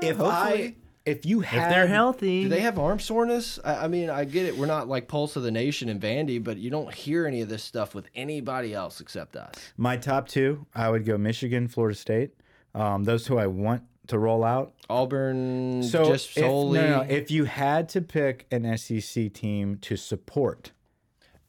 If 0.00 0.16
hopefully. 0.16 0.30
I 0.30 0.74
if 1.04 1.26
you 1.26 1.40
have. 1.40 1.70
If 1.70 1.74
they're 1.74 1.86
healthy, 1.86 2.42
Do 2.44 2.48
they 2.48 2.60
have 2.60 2.78
arm 2.78 2.98
soreness? 3.00 3.58
I, 3.64 3.84
I 3.84 3.88
mean, 3.88 4.10
I 4.10 4.24
get 4.24 4.46
it. 4.46 4.56
We're 4.56 4.66
not 4.66 4.88
like 4.88 5.08
Pulse 5.08 5.36
of 5.36 5.42
the 5.42 5.50
Nation 5.50 5.88
and 5.88 6.00
Vandy, 6.00 6.42
but 6.42 6.56
you 6.58 6.70
don't 6.70 6.92
hear 6.92 7.26
any 7.26 7.40
of 7.40 7.48
this 7.48 7.62
stuff 7.64 7.94
with 7.94 8.06
anybody 8.14 8.74
else 8.74 9.00
except 9.00 9.36
us. 9.36 9.54
my 9.76 9.96
top 9.96 10.28
two, 10.28 10.66
I 10.74 10.90
would 10.90 11.04
go 11.04 11.18
Michigan, 11.18 11.68
Florida 11.68 11.96
State. 11.96 12.30
Um, 12.74 13.04
those 13.04 13.24
two 13.24 13.38
I 13.38 13.46
want 13.48 13.82
to 14.08 14.18
roll 14.18 14.42
out. 14.44 14.74
Auburn, 14.90 15.82
So 15.82 16.04
just 16.04 16.36
if, 16.36 16.44
solely. 16.44 16.80
no, 16.80 16.98
no, 16.98 17.00
if 17.02 17.30
you 17.30 17.44
had 17.44 17.88
to 17.90 18.00
pick 18.00 18.46
an 18.50 18.76
SEC 18.76 19.32
team 19.32 19.76
to 19.82 19.96
support, 19.96 20.72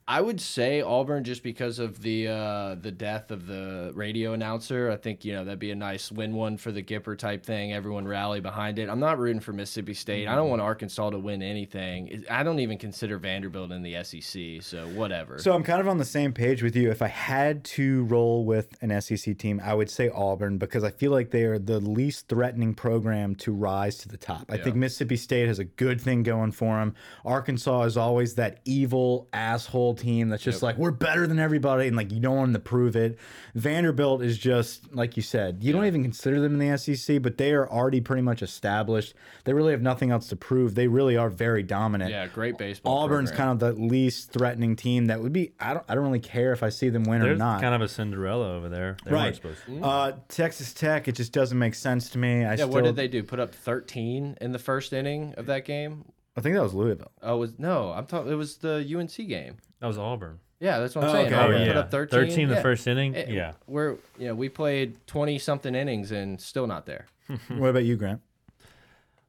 I 0.07 0.19
would 0.19 0.41
say 0.41 0.81
Auburn 0.81 1.23
just 1.23 1.43
because 1.43 1.79
of 1.79 2.01
the 2.01 2.27
uh, 2.27 2.75
the 2.75 2.91
death 2.91 3.31
of 3.31 3.47
the 3.47 3.91
radio 3.95 4.33
announcer. 4.33 4.91
I 4.91 4.97
think 4.97 5.23
you 5.23 5.33
know 5.33 5.45
that'd 5.45 5.59
be 5.59 5.71
a 5.71 5.75
nice 5.75 6.11
win 6.11 6.33
one 6.35 6.57
for 6.57 6.73
the 6.73 6.83
Gipper 6.83 7.17
type 7.17 7.45
thing. 7.45 7.71
Everyone 7.71 8.05
rally 8.05 8.41
behind 8.41 8.79
it. 8.79 8.89
I'm 8.89 8.99
not 8.99 9.17
rooting 9.17 9.39
for 9.39 9.53
Mississippi 9.53 9.93
State. 9.93 10.27
I 10.27 10.35
don't 10.35 10.49
want 10.49 10.61
Arkansas 10.61 11.11
to 11.11 11.19
win 11.19 11.41
anything. 11.41 12.25
I 12.29 12.43
don't 12.43 12.59
even 12.59 12.77
consider 12.77 13.17
Vanderbilt 13.17 13.71
in 13.71 13.81
the 13.81 14.03
SEC. 14.03 14.61
So 14.61 14.87
whatever. 14.89 15.39
So 15.39 15.53
I'm 15.53 15.63
kind 15.63 15.79
of 15.79 15.87
on 15.87 15.97
the 15.97 16.05
same 16.05 16.33
page 16.33 16.61
with 16.61 16.75
you. 16.75 16.91
If 16.91 17.01
I 17.01 17.07
had 17.07 17.63
to 17.65 18.03
roll 18.03 18.43
with 18.43 18.75
an 18.81 18.99
SEC 18.99 19.37
team, 19.37 19.61
I 19.63 19.73
would 19.73 19.89
say 19.89 20.09
Auburn 20.09 20.57
because 20.57 20.83
I 20.83 20.91
feel 20.91 21.11
like 21.11 21.31
they 21.31 21.43
are 21.43 21.59
the 21.59 21.79
least 21.79 22.27
threatening 22.27 22.73
program 22.73 23.35
to 23.35 23.53
rise 23.53 23.97
to 23.99 24.09
the 24.09 24.17
top. 24.17 24.47
I 24.49 24.57
think 24.57 24.75
Mississippi 24.75 25.15
State 25.15 25.47
has 25.47 25.59
a 25.59 25.65
good 25.65 26.01
thing 26.01 26.23
going 26.23 26.51
for 26.51 26.77
them. 26.77 26.93
Arkansas 27.23 27.83
is 27.83 27.95
always 27.95 28.35
that 28.35 28.59
evil 28.65 29.29
asshole 29.31 29.92
team 29.93 30.29
that's 30.29 30.43
just 30.43 30.63
like 30.63 30.77
we're 30.77 30.91
better 30.91 31.27
than 31.27 31.39
everybody 31.39 31.88
and 31.88 31.95
like 31.95 32.12
you 32.12 32.19
don't 32.19 32.36
want 32.36 32.53
them 32.53 32.62
to 32.62 32.67
prove 32.67 32.95
it. 32.95 33.17
Vanderbilt 33.56 34.21
is 34.21 34.38
just 34.38 34.93
like 34.93 35.15
you 35.17 35.23
said. 35.23 35.63
You 35.63 35.73
don't 35.73 35.86
even 35.86 36.03
consider 36.03 36.39
them 36.39 36.60
in 36.60 36.69
the 36.69 36.77
SEC, 36.77 37.21
but 37.21 37.38
they 37.38 37.51
are 37.53 37.69
already 37.69 38.01
pretty 38.01 38.21
much 38.21 38.41
established. 38.41 39.13
They 39.43 39.53
really 39.53 39.71
have 39.71 39.82
nothing 39.82 40.12
else 40.12 40.27
to 40.29 40.36
prove. 40.36 40.75
They 40.75 40.88
really 40.88 41.17
are 41.17 41.29
very 41.29 41.63
dominant. 41.63 42.12
yeah, 42.12 42.27
great 42.27 42.58
baseball. 42.58 43.03
Auburn's 43.03 43.32
program. 43.32 43.60
kind 43.60 43.63
of 43.63 43.77
the 43.77 43.84
least 43.84 44.32
threatening 44.32 44.75
team 44.75 45.06
that 45.08 45.21
would 45.21 45.34
be. 45.34 45.51
I 45.60 45.73
don't. 45.73 45.86
I 45.88 45.95
don't 45.95 46.03
really 46.03 46.19
care 46.19 46.51
if 46.53 46.63
I 46.63 46.69
see 46.69 46.89
them 46.89 47.03
win 47.03 47.21
or 47.21 47.36
not. 47.36 47.62
kind 47.62 47.75
of 47.75 47.82
a 47.82 47.88
Cinderella 47.88 48.56
over 48.56 48.69
there. 48.69 48.97
They 49.03 49.12
weren't 49.12 49.23
right. 49.23 49.36
supposed 49.36 49.65
to. 49.65 49.84
Uh, 49.84 50.12
Texas 50.29 50.73
Tech. 50.73 51.08
It 51.08 51.13
just 51.13 51.32
doesn't 51.32 51.58
make 51.58 51.75
sense 51.75 52.10
to 52.12 52.17
me. 52.17 52.43
I 52.45 52.51
Yeah, 52.51 52.56
still. 52.56 52.69
what 52.69 52.84
did 52.84 52.95
they 52.95 53.08
do? 53.08 53.23
Put 53.23 53.39
up 53.39 53.53
13 53.53 54.38
in 54.41 54.51
the 54.51 54.60
first 54.60 54.93
inning 54.93 55.34
of 55.38 55.45
that 55.47 55.65
game? 55.65 56.06
I 56.36 56.41
think 56.41 56.56
that 56.56 56.63
was 56.63 56.73
Louisville. 56.73 57.12
Oh, 57.21 57.38
was 57.38 57.60
no. 57.60 57.91
I'm 57.91 58.06
talking. 58.06 58.32
It 58.32 58.36
was 58.36 58.58
the 58.58 58.77
UNC 58.97 59.27
game. 59.27 59.58
That 59.84 59.88
was 59.88 59.98
Auburn. 59.98 60.39
Yeah, 60.62 60.80
that's 60.80 60.96
what 60.96 61.04
I'm 61.04 61.10
Oh, 61.10 61.13
saying. 61.13 61.26
okay, 61.26 61.36
Auburn 61.36 61.62
yeah. 61.63 61.67
put 61.67 61.76
up 61.76 61.91
13. 61.91 62.39
in 62.39 62.48
the 62.48 62.56
Yeah. 62.56 62.62
first 62.62 62.88
inning. 62.88 63.17
Eh, 63.17 63.26
yeah. 63.28 63.52
we're 63.67 63.98
you 64.17 64.30
know 64.30 64.34
we 64.34 64.48
played 64.48 64.96
20 65.08 65.38
something 65.39 65.76
innings 65.76 66.13
and 66.13 66.39
still 66.39 66.67
not 66.67 66.86
there. 66.86 67.08
what 67.50 67.67
about 67.67 67.84
you, 67.84 67.98
Grant? 67.98 68.22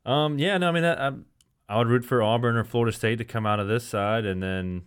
Um. 0.06 0.38
Yeah. 0.38 0.56
No. 0.58 0.68
I 0.68 0.70
mean, 0.70 0.84
that, 0.84 1.00
I, 1.00 1.10
I 1.68 1.78
would 1.78 1.88
root 1.88 2.04
for 2.04 2.22
Auburn 2.22 2.54
or 2.56 2.62
Florida 2.62 2.96
State 2.96 3.18
to 3.18 3.24
come 3.24 3.46
out 3.46 3.58
of 3.58 3.66
this 3.66 3.82
side, 3.84 4.24
and 4.26 4.40
then, 4.40 4.82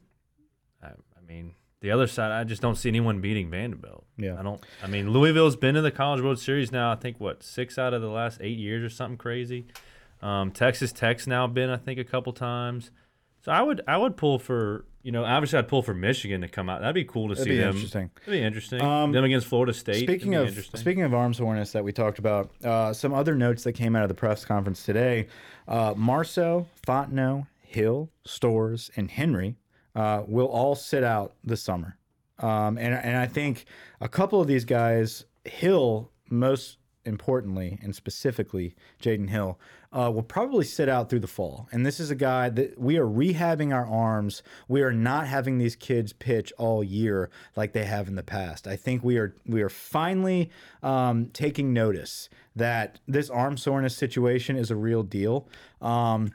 I, 0.82 0.88
I 1.18 1.22
mean, 1.28 1.52
the 1.82 1.92
other 1.92 2.08
side. 2.08 2.32
I 2.32 2.46
just 2.46 2.62
don't 2.62 2.76
see 2.76 2.88
anyone 2.88 3.20
beating 3.20 3.50
Vanderbilt. 3.50 4.06
Yeah. 4.18 4.40
I 4.40 4.44
don't. 4.44 4.64
I 4.82 4.88
mean, 4.88 5.12
Louisville's 5.12 5.58
been 5.58 5.76
in 5.76 5.84
the 5.84 5.92
College 5.92 6.22
World 6.22 6.40
Series 6.40 6.72
now. 6.72 6.94
I 6.94 6.96
think 6.96 7.20
what 7.20 7.44
six 7.44 7.78
out 7.78 7.94
of 7.94 8.02
the 8.02 8.08
last 8.10 8.40
eight 8.42 8.58
years 8.58 8.86
or 8.86 8.90
something 8.90 9.18
crazy. 9.18 9.66
Um, 10.22 10.52
Texas 10.52 10.94
Tech's 10.94 11.28
now 11.28 11.46
been, 11.46 11.70
I 11.70 11.76
think, 11.78 12.00
a 12.00 12.06
couple 12.06 12.32
times. 12.32 12.90
So 13.48 13.54
I 13.54 13.62
would, 13.62 13.80
I 13.88 13.96
would 13.96 14.18
pull 14.18 14.40
for, 14.40 14.84
you 15.04 15.14
know, 15.14 15.24
obviously 15.24 15.58
I'd 15.58 15.70
pull 15.70 15.82
for 15.82 15.94
Michigan 15.94 16.42
to 16.42 16.50
come 16.50 16.68
out. 16.70 16.82
That'd 16.82 16.94
be 16.96 17.06
cool 17.06 17.30
to 17.30 17.34
That'd 17.34 17.46
see 17.46 17.52
be 17.52 17.58
them. 17.60 17.76
interesting. 17.76 18.12
That'd 18.26 18.42
be 18.42 18.46
interesting. 18.46 18.82
Um, 18.82 19.14
them 19.14 19.24
against 19.24 19.48
Florida 19.48 19.74
State. 19.74 20.04
Speaking 20.04 20.36
of 20.36 20.54
speaking 20.76 21.04
of 21.04 21.14
arm 21.14 21.34
soreness 21.34 21.72
that 21.72 21.82
we 21.82 21.94
talked 21.94 22.20
about, 22.20 22.52
uh, 22.62 22.92
some 22.92 23.14
other 23.14 23.36
notes 23.36 23.64
that 23.64 23.72
came 23.72 23.96
out 23.96 24.04
of 24.04 24.10
the 24.10 24.16
press 24.16 24.44
conference 24.44 24.84
today: 24.84 25.28
uh, 25.66 25.94
Marceaux, 25.96 26.68
Fontenot, 26.86 27.48
Hill, 27.62 28.10
Storz, 28.28 28.90
and 28.98 29.10
Henry 29.10 29.56
uh, 29.96 30.24
will 30.28 30.48
all 30.48 30.76
sit 30.76 31.06
out 31.06 31.36
this 31.42 31.62
summer. 31.62 31.98
Um, 32.40 32.78
and 32.78 32.94
and 32.94 33.16
I 33.16 33.28
think 33.28 33.64
a 34.02 34.10
couple 34.10 34.42
of 34.42 34.48
these 34.48 34.66
guys, 34.66 35.24
Hill 35.46 36.12
most 36.30 36.80
importantly 37.06 37.80
and 37.82 37.96
specifically 37.96 38.76
Jaden 39.02 39.30
Hill, 39.30 39.58
uh, 39.98 40.12
will 40.12 40.24
probably 40.24 40.64
sit 40.64 40.88
out 40.88 41.10
through 41.10 41.22
the 41.22 41.28
fall. 41.28 41.68
And 41.72 41.84
this 41.86 42.00
is 42.00 42.12
a 42.12 42.16
guy 42.16 42.50
that 42.50 42.80
we 42.80 42.98
are 42.98 43.06
rehabbing 43.06 43.74
our 43.74 43.86
arms. 43.88 44.44
We 44.68 44.84
are 44.84 44.94
not 44.94 45.26
having 45.28 45.58
these 45.58 45.76
kids 45.76 46.14
pitch 46.14 46.54
all 46.58 46.84
year 46.84 47.32
like 47.56 47.74
they 47.74 47.86
have 47.86 48.08
in 48.08 48.16
the 48.16 48.24
past. 48.24 48.68
I 48.68 48.76
think 48.76 49.04
we 49.04 49.18
are 49.18 49.36
we 49.48 49.64
are 49.64 49.70
finally 49.70 50.52
um, 50.84 51.28
taking 51.34 51.74
notice 51.74 52.30
that 52.56 53.00
this 53.08 53.30
arm 53.30 53.58
soreness 53.58 53.98
situation 53.98 54.56
is 54.56 54.70
a 54.70 54.76
real 54.76 55.02
deal. 55.02 55.48
Um, 55.82 56.32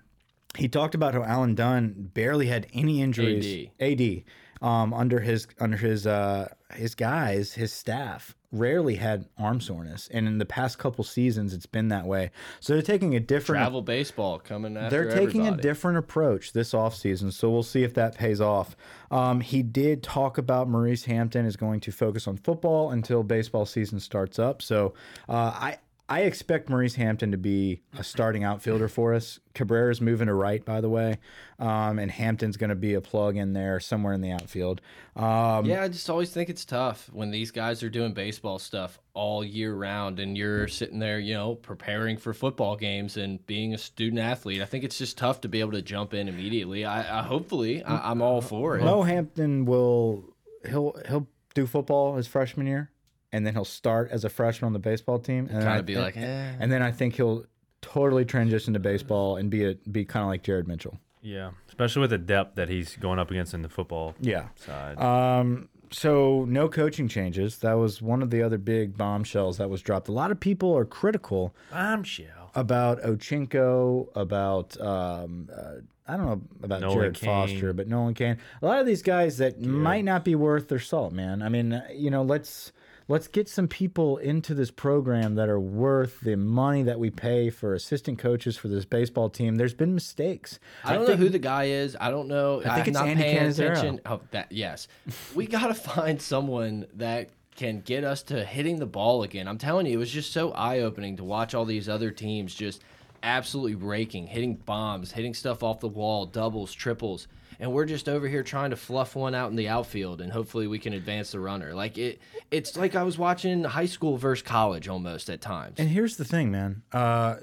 he 0.57 0.69
talked 0.69 0.95
about 0.95 1.15
how 1.15 1.23
Alan 1.23 1.55
Dunn 1.55 2.11
barely 2.15 2.47
had 2.47 2.67
any 2.75 3.01
injuries. 3.01 3.69
AD, 3.81 4.25
um, 4.61 4.93
under 4.93 5.21
his 5.21 5.47
under 5.61 5.77
his 5.77 6.07
uh, 6.07 6.49
his 6.75 6.95
guys, 6.95 7.55
his 7.55 7.73
staff 7.73 8.35
rarely 8.53 8.97
had 8.97 9.25
arm 9.39 9.61
soreness, 9.61 10.09
and 10.13 10.27
in 10.27 10.39
the 10.39 10.45
past 10.45 10.79
couple 10.79 11.03
seasons, 11.05 11.55
it's 11.55 11.67
been 11.67 11.89
that 11.89 12.05
way. 12.05 12.31
So 12.61 12.75
they're 12.75 12.83
taking 12.83 13.15
a 13.15 13.21
different 13.21 13.61
Travel 13.61 13.83
baseball 13.83 14.39
coming 14.39 14.77
after 14.77 15.05
they're 15.05 15.17
taking 15.17 15.49
a 15.49 15.57
different 15.57 15.99
approach 15.99 16.53
this 16.53 16.73
offseason, 16.73 17.33
so 17.33 17.51
we'll 17.51 17.63
see 17.63 17.83
if 17.83 17.95
that 17.95 18.17
pays 18.17 18.41
off. 18.41 18.77
Um, 19.11 19.41
he 19.41 19.63
did 19.63 20.03
talk 20.03 20.39
about 20.39 20.69
Maurice 20.69 21.05
Hampton 21.05 21.47
is 21.47 21.57
going 21.57 21.81
to 21.81 21.93
focus 21.93 22.29
on 22.29 22.37
football 22.37 22.91
until 22.91 23.23
baseball 23.23 23.65
season 23.65 24.01
starts 24.01 24.39
up. 24.39 24.61
So 24.61 24.95
uh, 25.29 25.53
I 25.55 25.79
I 26.09 26.23
expect 26.23 26.69
Maurice 26.69 26.97
Hampton 26.97 27.31
to 27.31 27.39
be 27.39 27.81
a 27.97 28.05
starting 28.05 28.45
outfielder 28.45 28.89
for 28.89 29.15
us. 29.15 29.41
Cabrera's 29.55 30.01
moving 30.01 30.27
to 30.27 30.35
right, 30.35 30.63
by 30.63 30.81
the 30.81 30.89
way, 30.89 31.19
um, 31.59 31.99
and 31.99 32.11
Hampton's 32.11 32.57
going 32.57 32.71
to 32.71 32.77
be 32.77 32.95
a 32.95 33.01
plug 33.01 33.37
in 33.37 33.53
there 33.53 33.81
somewhere 33.81 34.13
in 34.13 34.21
the 34.21 34.31
outfield. 34.31 34.81
Um, 35.17 35.65
Yeah, 35.65 35.83
I 35.83 35.89
just 35.89 36.11
always 36.11 36.31
think 36.31 36.51
it's 36.51 36.65
tough 36.65 37.09
when 37.13 37.31
these 37.31 37.51
guys 37.51 37.83
are 37.83 37.89
doing 37.89 38.13
baseball 38.13 38.59
stuff 38.59 38.99
all 39.15 39.45
year 39.45 39.75
round 39.75 40.19
and 40.21 40.37
you're 40.37 40.69
sitting 40.69 40.99
there, 40.99 41.19
you 41.19 41.35
know, 41.35 41.55
preparing 41.55 42.17
for 42.17 42.35
football 42.35 42.77
games 42.77 43.17
and 43.17 43.45
being 43.47 43.73
a 43.73 43.79
student 43.79 44.21
athlete. 44.21 44.61
I 44.61 44.67
think 44.67 44.85
it's 44.85 44.99
just 44.99 45.17
tough 45.17 45.41
to 45.43 45.49
be 45.49 45.61
able 45.61 45.73
to 45.73 45.83
jump 45.83 46.15
in 46.15 46.29
immediately. 46.29 46.85
I, 46.85 47.21
I 47.21 47.23
hopefully 47.23 47.83
I, 47.85 48.11
I'm 48.11 48.21
all 48.21 48.41
for 48.43 48.77
it. 48.77 48.85
Mo 48.85 49.03
Hampton 49.03 49.65
will 49.65 50.25
he'll 50.69 50.95
he'll 51.09 51.27
do 51.55 51.67
football 51.67 52.17
his 52.17 52.27
freshman 52.27 52.67
year, 52.67 52.91
and 53.33 53.47
then 53.47 53.55
he'll 53.55 53.65
start 53.65 54.11
as 54.11 54.25
a 54.25 54.29
freshman 54.29 54.67
on 54.67 54.73
the 54.73 54.79
baseball 54.79 55.19
team, 55.19 55.47
and 55.47 55.57
then 55.57 55.63
Kind 55.63 55.75
I- 55.75 55.79
of 55.79 55.87
be 55.87 55.97
like, 55.97 56.17
eh. 56.17 56.53
And 56.61 56.71
then 56.71 56.83
I 56.83 56.91
think 56.91 57.15
he'll 57.15 57.45
totally 57.81 58.25
transition 58.25 58.75
to 58.75 58.79
baseball 58.79 59.37
and 59.37 59.51
be 59.51 59.65
a 59.65 59.75
be 59.91 60.05
kind 60.05 60.23
of 60.23 60.29
like 60.29 60.43
Jared 60.43 60.69
Mitchell. 60.69 60.99
Yeah, 61.21 61.51
especially 61.69 62.01
with 62.01 62.11
the 62.11 62.19
depth 62.19 62.57
that 62.57 62.69
he's 62.69 62.97
going 62.97 63.19
up 63.19 63.31
against 63.31 63.55
in 63.55 63.63
the 63.63 63.69
football 63.69 64.15
Yeah. 64.21 64.49
side. 64.57 64.99
Um. 65.01 65.69
So 65.95 66.47
no 66.49 66.71
coaching 66.71 67.07
changes. 67.07 67.59
That 67.59 67.75
was 67.75 68.01
one 68.01 68.23
of 68.23 68.31
the 68.31 68.43
other 68.43 68.57
big 68.57 68.97
bombshells 68.97 69.59
that 69.59 69.69
was 69.69 69.83
dropped. 69.83 70.09
A 70.09 70.13
lot 70.13 70.31
of 70.31 70.41
people 70.41 70.75
are 70.75 70.87
critical 70.87 71.55
Bombshell. 71.71 72.51
about 72.55 73.03
Ochinko, 73.03 74.09
about 74.17 74.81
um, 74.81 75.49
uh, 75.55 75.75
I 76.09 76.17
don't 76.17 76.27
know 76.27 76.41
about 76.63 76.81
Nolan 76.81 76.97
Jared 76.99 77.15
Cain. 77.15 77.27
Foster, 77.27 77.73
but 77.75 77.89
Nolan 77.89 78.15
Cain. 78.15 78.39
A 78.63 78.67
lot 78.67 78.81
of 78.81 78.87
these 78.87 79.03
guys 79.03 79.39
that 79.39 79.61
might 79.61 80.05
not 80.05 80.25
be 80.25 80.35
worth 80.35 80.69
their 80.69 80.79
salt, 80.79 81.13
man. 81.13 81.43
I 81.43 81.49
mean, 81.49 81.75
uh, 81.75 81.87
you 81.95 82.11
know, 82.11 82.23
let's 82.23 82.73
let's 83.09 83.29
get 83.29 83.49
some 83.49 83.69
people 83.69 84.17
into 84.19 84.55
this 84.55 84.71
program 84.71 85.35
that 85.35 85.49
are 85.49 85.61
worth 85.61 86.21
the 86.21 86.37
money 86.37 86.83
that 86.83 86.99
we 86.99 87.11
pay 87.11 87.51
for 87.51 87.75
assistant 87.75 88.19
coaches 88.19 88.57
for 88.57 88.69
this 88.69 88.85
baseball 88.85 89.29
team. 89.29 89.57
There's 89.57 89.75
been 89.75 89.95
mistakes. 89.95 90.59
I 90.85 90.95
don't 90.95 91.09
know 91.09 91.17
who 91.17 91.29
the 91.29 91.39
guy 91.39 91.65
is. 91.65 91.97
I 92.01 92.11
don't 92.11 92.29
know. 92.29 92.61
I 92.61 92.75
think 92.75 92.79
I'm 92.79 92.89
it's 92.89 92.99
not 92.99 93.09
Andy 93.09 93.23
paying 93.23 93.39
Cannizaro. 93.39 93.71
attention. 93.71 94.01
Oh, 94.07 94.21
that 94.31 94.53
yes. 94.53 94.89
we 95.35 95.47
got 95.49 95.69
to 95.69 95.75
find 95.75 96.21
someone 96.21 96.87
that 96.95 97.31
can 97.57 97.81
get 97.81 98.05
us 98.05 98.23
to 98.25 98.45
hitting 98.45 98.79
the 98.79 98.87
ball 98.87 99.23
again. 99.23 99.47
I'm 99.47 99.59
telling 99.59 99.87
you, 99.87 99.93
it 99.93 99.99
was 99.99 100.11
just 100.11 100.33
so 100.33 100.53
eye 100.53 100.81
opening 100.81 101.17
to 101.19 101.25
watch 101.25 101.55
all 101.55 101.65
these 101.65 101.89
other 101.89 102.11
teams 102.11 102.55
just 102.55 102.83
absolutely 103.23 103.75
raking, 103.75 104.27
hitting 104.27 104.55
bombs, 104.55 105.13
hitting 105.13 105.35
stuff 105.35 105.63
off 105.63 105.81
the 105.81 105.89
wall, 105.89 106.27
doubles, 106.27 106.73
triples. 106.73 107.29
And 107.63 107.73
we're 107.73 107.85
just 107.85 108.09
over 108.09 108.27
here 108.27 108.43
trying 108.43 108.71
to 108.71 108.77
fluff 108.77 109.15
one 109.15 109.37
out 109.37 109.51
in 109.51 109.57
the 109.57 109.69
outfield, 109.69 110.21
and 110.21 110.33
hopefully 110.33 110.67
we 110.67 110.81
can 110.81 110.95
advance 110.95 111.31
the 111.31 111.39
runner. 111.39 111.73
Like 111.77 111.97
it, 111.97 112.21
it's 112.51 112.77
like 112.77 112.97
I 112.97 113.05
was 113.05 113.17
watching 113.17 113.63
high 113.63 113.87
school 113.87 114.17
versus 114.17 114.43
college 114.43 114.89
almost 114.89 115.31
at 115.31 115.41
times. 115.41 115.77
And 115.79 115.89
here's 115.89 116.17
the 116.17 116.25
thing, 116.25 116.51
man. 116.51 116.83
Uh, 116.91 117.37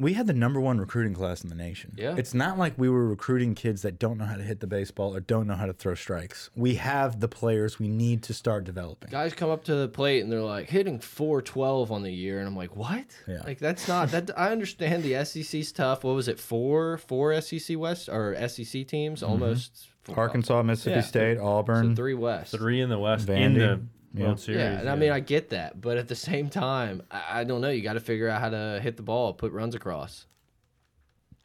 we 0.00 0.14
had 0.14 0.26
the 0.26 0.32
number 0.32 0.60
one 0.60 0.78
recruiting 0.80 1.14
class 1.14 1.42
in 1.44 1.50
the 1.50 1.54
nation. 1.54 1.92
Yeah. 1.96 2.14
It's 2.16 2.32
not 2.34 2.58
like 2.58 2.74
we 2.76 2.88
were 2.88 3.06
recruiting 3.06 3.54
kids 3.54 3.82
that 3.82 3.98
don't 3.98 4.18
know 4.18 4.24
how 4.24 4.36
to 4.36 4.42
hit 4.42 4.60
the 4.60 4.66
baseball 4.66 5.14
or 5.14 5.20
don't 5.20 5.46
know 5.46 5.54
how 5.54 5.66
to 5.66 5.72
throw 5.72 5.94
strikes. 5.94 6.50
We 6.56 6.76
have 6.76 7.20
the 7.20 7.28
players 7.28 7.78
we 7.78 7.88
need 7.88 8.22
to 8.24 8.34
start 8.34 8.64
developing. 8.64 9.10
guys 9.10 9.34
come 9.34 9.50
up 9.50 9.64
to 9.64 9.74
the 9.74 9.88
plate 9.88 10.22
and 10.22 10.32
they're 10.32 10.40
like 10.40 10.68
hitting 10.70 10.98
412 10.98 11.92
on 11.92 12.02
the 12.02 12.10
year 12.12 12.38
and 12.38 12.48
i'm 12.48 12.56
like 12.56 12.74
what 12.74 13.04
Yeah. 13.28 13.42
like 13.44 13.58
that's 13.58 13.86
not 13.86 14.10
that 14.12 14.30
i 14.38 14.50
understand 14.50 15.02
the 15.02 15.12
sec's 15.24 15.72
tough 15.72 16.02
what 16.04 16.14
was 16.14 16.28
it 16.28 16.38
four 16.40 16.98
four 16.98 17.38
sec 17.40 17.76
west 17.78 18.08
or 18.08 18.34
sec 18.48 18.86
teams 18.86 19.20
mm-hmm. 19.22 19.30
almost 19.30 19.86
Arkansas, 20.16 20.62
Mississippi 20.62 20.94
Yeah. 20.96 21.00
State, 21.02 21.36
so 21.38 21.46
Auburn. 21.46 21.94
three 21.94 22.14
west 22.14 22.52
Three 22.52 22.80
in 22.80 22.88
the 22.88 22.98
West 22.98 23.28
in 23.28 23.54
Vandy. 23.54 23.58
the 23.58 23.80
Yeah. 24.12 24.26
World 24.26 24.40
Series. 24.40 24.58
yeah 24.60 24.80
and 24.80 24.88
i 24.90 24.96
mean 24.96 25.12
i 25.12 25.20
get 25.20 25.50
that 25.50 25.80
but 25.80 25.96
at 25.96 26.08
the 26.08 26.16
same 26.16 26.48
time 26.48 27.02
i, 27.10 27.40
I 27.40 27.44
don't 27.44 27.60
know 27.60 27.70
you 27.70 27.80
got 27.82 27.92
to 27.92 28.00
figure 28.00 28.28
out 28.28 28.40
how 28.40 28.48
to 28.50 28.80
hit 28.82 28.96
the 28.96 29.02
ball 29.04 29.32
put 29.34 29.52
runs 29.52 29.74
across 29.74 30.26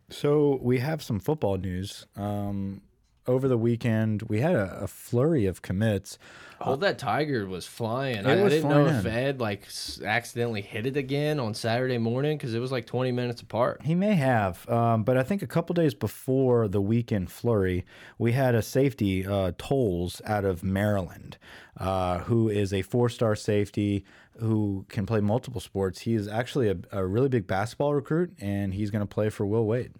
So 0.09 0.59
we 0.61 0.79
have 0.79 1.01
some 1.01 1.19
football 1.19 1.57
news. 1.57 2.05
Um, 2.15 2.81
over 3.27 3.47
the 3.47 3.57
weekend, 3.57 4.23
we 4.23 4.41
had 4.41 4.55
a, 4.55 4.83
a 4.83 4.87
flurry 4.87 5.45
of 5.45 5.61
commits. 5.61 6.17
Oh, 6.61 6.75
that 6.77 6.97
tiger 6.97 7.45
was 7.45 7.67
flying. 7.67 8.19
It 8.19 8.27
I, 8.27 8.41
was 8.41 8.53
didn't 8.53 8.69
know 8.69 8.85
if 8.85 9.05
in. 9.05 9.11
Ed 9.11 9.39
like 9.41 9.63
s- 9.65 9.99
accidentally 10.03 10.61
hit 10.61 10.85
it 10.85 10.95
again 10.95 11.39
on 11.39 11.53
Saturday 11.53 11.97
morning 11.97 12.37
because 12.37 12.53
it 12.53 12.59
was 12.59 12.71
like 12.71 12.85
20 12.85 13.11
minutes 13.11 13.41
apart. 13.41 13.81
He 13.83 13.93
may 13.93 14.15
have, 14.15 14.67
um, 14.69 15.03
but 15.03 15.17
I 15.17 15.23
think 15.23 15.41
a 15.41 15.47
couple 15.47 15.73
days 15.73 15.93
before 15.93 16.67
the 16.67 16.81
weekend 16.81 17.29
flurry, 17.29 17.85
we 18.17 18.31
had 18.31 18.55
a 18.55 18.61
safety, 18.61 19.25
uh, 19.25 19.51
Tolles, 19.57 20.21
out 20.25 20.45
of 20.45 20.63
Maryland, 20.63 21.37
uh, 21.77 22.19
who 22.19 22.47
is 22.47 22.73
a 22.73 22.81
four 22.83 23.09
star 23.09 23.35
safety 23.35 24.05
who 24.39 24.85
can 24.89 25.05
play 25.05 25.19
multiple 25.19 25.61
sports. 25.61 26.01
He 26.01 26.13
is 26.13 26.27
actually 26.27 26.69
a, 26.69 26.77
a 26.91 27.05
really 27.05 27.29
big 27.29 27.47
basketball 27.47 27.93
recruit, 27.93 28.33
and 28.39 28.73
he's 28.73 28.91
going 28.91 29.01
to 29.01 29.05
play 29.05 29.29
for 29.29 29.45
Will 29.45 29.65
Wade. 29.65 29.91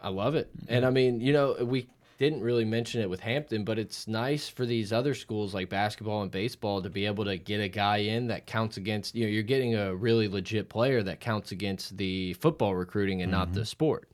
I 0.00 0.10
love 0.10 0.34
it. 0.34 0.48
And 0.68 0.86
I 0.86 0.90
mean, 0.90 1.20
you 1.20 1.32
know, 1.32 1.56
we 1.62 1.88
didn't 2.18 2.42
really 2.42 2.64
mention 2.64 3.00
it 3.00 3.08
with 3.08 3.20
Hampton, 3.20 3.64
but 3.64 3.78
it's 3.78 4.08
nice 4.08 4.48
for 4.48 4.66
these 4.66 4.92
other 4.92 5.14
schools 5.14 5.54
like 5.54 5.68
basketball 5.68 6.22
and 6.22 6.30
baseball 6.30 6.82
to 6.82 6.90
be 6.90 7.06
able 7.06 7.24
to 7.24 7.36
get 7.36 7.60
a 7.60 7.68
guy 7.68 7.98
in 7.98 8.26
that 8.26 8.44
counts 8.44 8.76
against, 8.76 9.14
you 9.14 9.24
know, 9.24 9.30
you're 9.30 9.44
getting 9.44 9.76
a 9.76 9.94
really 9.94 10.26
legit 10.26 10.68
player 10.68 11.00
that 11.04 11.20
counts 11.20 11.52
against 11.52 11.96
the 11.96 12.34
football 12.34 12.74
recruiting 12.74 13.22
and 13.22 13.30
not 13.30 13.52
the 13.52 13.64
sport. 13.64 14.08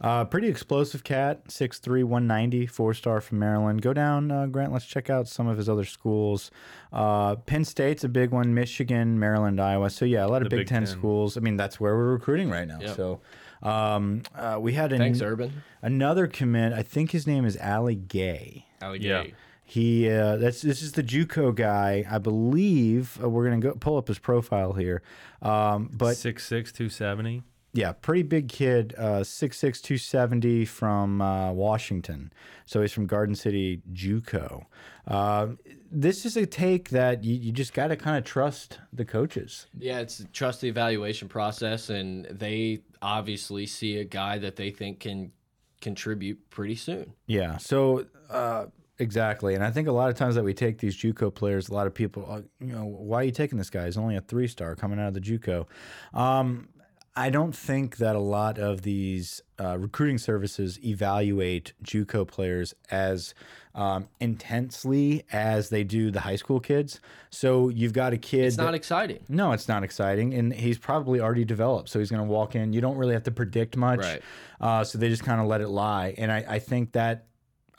Uh, 0.00 0.24
pretty 0.24 0.48
explosive 0.48 1.04
cat, 1.04 1.44
6'3", 1.48 2.02
190, 2.04 2.66
four 2.66 2.94
star 2.94 3.20
from 3.20 3.38
Maryland. 3.38 3.82
Go 3.82 3.92
down, 3.92 4.30
uh, 4.30 4.46
Grant. 4.46 4.72
Let's 4.72 4.86
check 4.86 5.10
out 5.10 5.28
some 5.28 5.46
of 5.46 5.58
his 5.58 5.68
other 5.68 5.84
schools. 5.84 6.50
Uh, 6.92 7.36
Penn 7.36 7.66
State's 7.66 8.02
a 8.02 8.08
big 8.08 8.30
one. 8.30 8.54
Michigan, 8.54 9.18
Maryland, 9.18 9.60
Iowa. 9.60 9.90
So 9.90 10.06
yeah, 10.06 10.24
a 10.24 10.28
lot 10.28 10.42
of 10.42 10.48
The 10.48 10.56
Big, 10.56 10.60
Big 10.60 10.68
Ten 10.68 10.86
Ten. 10.86 10.92
schools. 10.92 11.36
I 11.36 11.40
mean, 11.40 11.56
that's 11.58 11.78
where 11.78 11.94
we're 11.94 12.12
recruiting 12.14 12.48
right 12.50 12.66
now. 12.66 12.78
Yep. 12.80 12.96
So 12.96 13.20
um, 13.62 14.22
uh, 14.34 14.58
we 14.60 14.72
had 14.74 14.92
an, 14.92 14.98
Thanks, 14.98 15.20
Urban. 15.22 15.62
another 15.82 16.26
commit. 16.26 16.72
I 16.72 16.82
think 16.82 17.10
his 17.12 17.26
name 17.26 17.44
is 17.44 17.56
Ali 17.58 17.94
Gaye. 17.96 18.66
Alligator. 18.80 19.24
Yeah. 19.28 19.34
He 19.64 20.10
uh, 20.10 20.36
that's 20.36 20.62
this 20.62 20.82
is 20.82 20.92
the 20.92 21.02
JUCO 21.02 21.54
guy, 21.54 22.04
I 22.10 22.18
believe. 22.18 23.22
Uh, 23.22 23.28
we're 23.28 23.44
gonna 23.44 23.60
go 23.60 23.72
pull 23.74 23.96
up 23.96 24.08
his 24.08 24.18
profile 24.18 24.72
here, 24.72 25.00
um, 25.42 25.88
but 25.92 26.16
Six 26.16 26.44
six 26.44 26.72
two 26.72 26.88
seventy. 26.88 27.44
yeah, 27.72 27.92
pretty 27.92 28.24
big 28.24 28.48
kid, 28.48 28.96
uh, 28.98 29.20
6'6", 29.20 29.60
270 29.80 30.64
from 30.64 31.20
uh, 31.22 31.52
Washington. 31.52 32.32
So 32.66 32.80
he's 32.80 32.90
from 32.92 33.06
Garden 33.06 33.36
City, 33.36 33.80
JUCO. 33.92 34.64
Uh, 35.06 35.46
this 35.90 36.24
is 36.24 36.36
a 36.36 36.46
take 36.46 36.90
that 36.90 37.24
you, 37.24 37.34
you 37.34 37.52
just 37.52 37.74
got 37.74 37.88
to 37.88 37.96
kind 37.96 38.16
of 38.16 38.24
trust 38.24 38.78
the 38.92 39.04
coaches. 39.04 39.66
Yeah, 39.76 40.00
it's 40.00 40.24
trust 40.32 40.60
the 40.60 40.68
evaluation 40.68 41.28
process, 41.28 41.90
and 41.90 42.26
they 42.26 42.80
obviously 43.02 43.66
see 43.66 43.98
a 43.98 44.04
guy 44.04 44.38
that 44.38 44.56
they 44.56 44.70
think 44.70 45.00
can 45.00 45.32
contribute 45.80 46.50
pretty 46.50 46.76
soon. 46.76 47.14
Yeah. 47.26 47.56
So 47.56 48.06
uh, 48.30 48.66
exactly, 48.98 49.54
and 49.54 49.64
I 49.64 49.70
think 49.70 49.88
a 49.88 49.92
lot 49.92 50.10
of 50.10 50.16
times 50.16 50.36
that 50.36 50.44
we 50.44 50.54
take 50.54 50.78
these 50.78 50.96
JUCO 50.96 51.34
players, 51.34 51.68
a 51.68 51.74
lot 51.74 51.86
of 51.86 51.94
people, 51.94 52.26
uh, 52.28 52.42
you 52.60 52.72
know, 52.72 52.84
why 52.84 53.20
are 53.20 53.24
you 53.24 53.32
taking 53.32 53.58
this 53.58 53.70
guy? 53.70 53.86
He's 53.86 53.98
only 53.98 54.16
a 54.16 54.20
three 54.20 54.46
star 54.46 54.76
coming 54.76 55.00
out 55.00 55.08
of 55.08 55.14
the 55.14 55.20
JUCO. 55.20 55.66
Um, 56.14 56.68
I 57.16 57.28
don't 57.28 57.54
think 57.54 57.96
that 57.96 58.14
a 58.14 58.20
lot 58.20 58.56
of 58.58 58.82
these 58.82 59.42
uh, 59.60 59.76
recruiting 59.78 60.16
services 60.16 60.78
evaluate 60.84 61.72
JUCO 61.82 62.26
players 62.26 62.72
as 62.90 63.34
um, 63.74 64.08
intensely 64.20 65.24
as 65.32 65.70
they 65.70 65.82
do 65.84 66.10
the 66.10 66.20
high 66.20 66.36
school 66.36 66.60
kids. 66.60 67.00
So 67.30 67.68
you've 67.68 67.92
got 67.92 68.12
a 68.12 68.16
kid. 68.16 68.44
It's 68.46 68.56
that- 68.56 68.64
not 68.64 68.74
exciting. 68.74 69.20
no, 69.28 69.52
it's 69.52 69.68
not 69.68 69.82
exciting, 69.82 70.34
and 70.34 70.52
he's 70.52 70.78
probably 70.78 71.20
already 71.20 71.44
developed. 71.44 71.88
So 71.88 71.98
he's 71.98 72.10
going 72.10 72.22
to 72.26 72.28
walk 72.32 72.54
in. 72.54 72.72
You 72.72 72.80
don't 72.80 72.96
really 72.96 73.14
have 73.14 73.24
to 73.24 73.30
predict 73.32 73.76
much, 73.76 73.98
Right. 74.00 74.22
uh, 74.60 74.84
so 74.84 74.96
they 74.98 75.08
just 75.08 75.24
kind 75.24 75.40
of 75.40 75.46
let 75.48 75.60
it 75.60 75.68
lie. 75.68 76.14
And 76.16 76.30
I, 76.30 76.44
I 76.48 76.58
think 76.60 76.92
that 76.92 77.26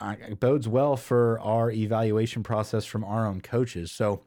uh, 0.00 0.14
bodes 0.40 0.68
well 0.68 0.96
for 0.96 1.40
our 1.40 1.70
evaluation 1.70 2.42
process 2.42 2.84
from 2.84 3.02
our 3.04 3.26
own 3.26 3.40
coaches. 3.40 3.92
So 3.92 4.22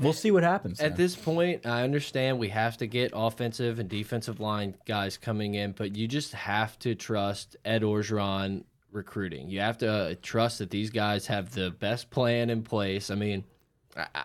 we'll 0.00 0.12
see 0.12 0.30
what 0.30 0.42
happens. 0.42 0.80
At 0.80 0.92
man. 0.92 0.96
this 0.98 1.16
point, 1.16 1.66
I 1.66 1.82
understand 1.82 2.38
we 2.38 2.48
have 2.48 2.76
to 2.78 2.86
get 2.86 3.12
offensive 3.14 3.78
and 3.78 3.88
defensive 3.88 4.40
line 4.40 4.74
guys 4.86 5.16
coming 5.16 5.54
in, 5.54 5.72
but 5.72 5.96
you 5.96 6.08
just 6.08 6.32
have 6.32 6.78
to 6.80 6.94
trust 6.94 7.56
Ed 7.64 7.82
Orgeron 7.82 8.64
recruiting. 8.90 9.48
You 9.48 9.60
have 9.60 9.78
to 9.78 9.90
uh, 9.90 10.14
trust 10.22 10.58
that 10.58 10.70
these 10.70 10.90
guys 10.90 11.26
have 11.26 11.52
the 11.52 11.70
best 11.70 12.10
plan 12.10 12.50
in 12.50 12.62
place. 12.62 13.10
I 13.10 13.14
mean, 13.14 13.44
I, 13.96 14.06
I, 14.14 14.24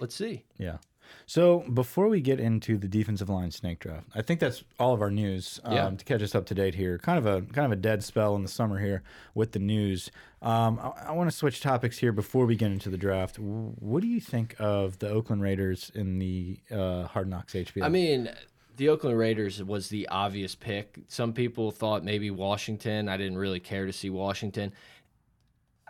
let's 0.00 0.14
see. 0.14 0.44
Yeah. 0.58 0.78
So 1.26 1.60
before 1.72 2.08
we 2.08 2.20
get 2.20 2.40
into 2.40 2.76
the 2.76 2.88
defensive 2.88 3.28
line 3.28 3.50
snake 3.50 3.78
draft, 3.80 4.06
I 4.14 4.22
think 4.22 4.40
that's 4.40 4.64
all 4.78 4.92
of 4.94 5.00
our 5.00 5.10
news 5.10 5.60
um, 5.64 5.72
Yeah. 5.74 5.90
to 5.90 6.04
catch 6.04 6.22
us 6.22 6.34
up 6.34 6.46
to 6.46 6.54
date 6.54 6.74
here. 6.74 6.98
Kind 6.98 7.18
of 7.18 7.26
a 7.26 7.42
kind 7.52 7.66
of 7.66 7.72
a 7.72 7.80
dead 7.80 8.02
spell 8.04 8.34
in 8.36 8.42
the 8.42 8.48
summer 8.48 8.78
here 8.78 9.02
with 9.34 9.52
the 9.52 9.58
news. 9.58 10.10
Um, 10.40 10.78
I, 10.80 11.08
I 11.08 11.12
want 11.12 11.30
to 11.30 11.36
switch 11.36 11.60
topics 11.60 11.98
here 11.98 12.12
before 12.12 12.46
we 12.46 12.56
get 12.56 12.70
into 12.72 12.90
the 12.90 12.96
draft. 12.98 13.38
What 13.38 14.00
do 14.02 14.08
you 14.08 14.20
think 14.20 14.54
of 14.58 14.98
the 14.98 15.08
Oakland 15.08 15.42
Raiders 15.42 15.90
in 15.94 16.18
the 16.18 16.58
uh, 16.70 17.04
Hard 17.04 17.28
Knocks 17.28 17.54
HBO? 17.54 17.84
I 17.84 17.88
mean, 17.88 18.28
the 18.76 18.88
Oakland 18.88 19.18
Raiders 19.18 19.62
was 19.62 19.88
the 19.88 20.08
obvious 20.08 20.54
pick. 20.54 20.98
Some 21.08 21.32
people 21.32 21.70
thought 21.70 22.04
maybe 22.04 22.30
Washington. 22.30 23.08
I 23.08 23.16
didn't 23.16 23.38
really 23.38 23.60
care 23.60 23.86
to 23.86 23.92
see 23.92 24.10
Washington. 24.10 24.72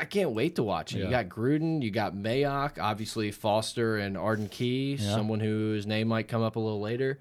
I 0.02 0.04
can't 0.04 0.32
wait 0.32 0.56
to 0.56 0.64
watch 0.64 0.94
it. 0.94 0.98
Yeah. 0.98 1.04
You 1.04 1.10
got 1.12 1.28
Gruden, 1.28 1.80
you 1.80 1.92
got 1.92 2.12
Mayock, 2.12 2.76
obviously 2.80 3.30
Foster 3.30 3.98
and 3.98 4.18
Arden 4.18 4.48
Key, 4.48 4.96
Yeah. 4.96 5.14
someone 5.14 5.38
whose 5.38 5.86
name 5.86 6.08
might 6.08 6.26
come 6.26 6.42
up 6.42 6.56
a 6.56 6.58
little 6.58 6.80
later. 6.80 7.20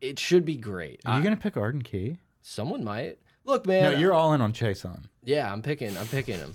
It 0.00 0.18
should 0.18 0.46
be 0.46 0.56
great. 0.56 1.00
are 1.04 1.18
you 1.18 1.22
gonna 1.22 1.36
pick 1.36 1.58
Arden 1.58 1.82
Key? 1.82 2.16
someone 2.40 2.82
might. 2.84 3.18
Look, 3.44 3.66
man. 3.66 3.92
No, 3.92 3.98
you're 3.98 4.14
all 4.14 4.32
in 4.32 4.40
on 4.40 4.54
Chase 4.54 4.86
on. 4.86 5.04
yeah, 5.24 5.52
I'm 5.52 5.60
picking. 5.60 5.94
I'm 5.98 6.06
picking 6.06 6.38
him. 6.38 6.54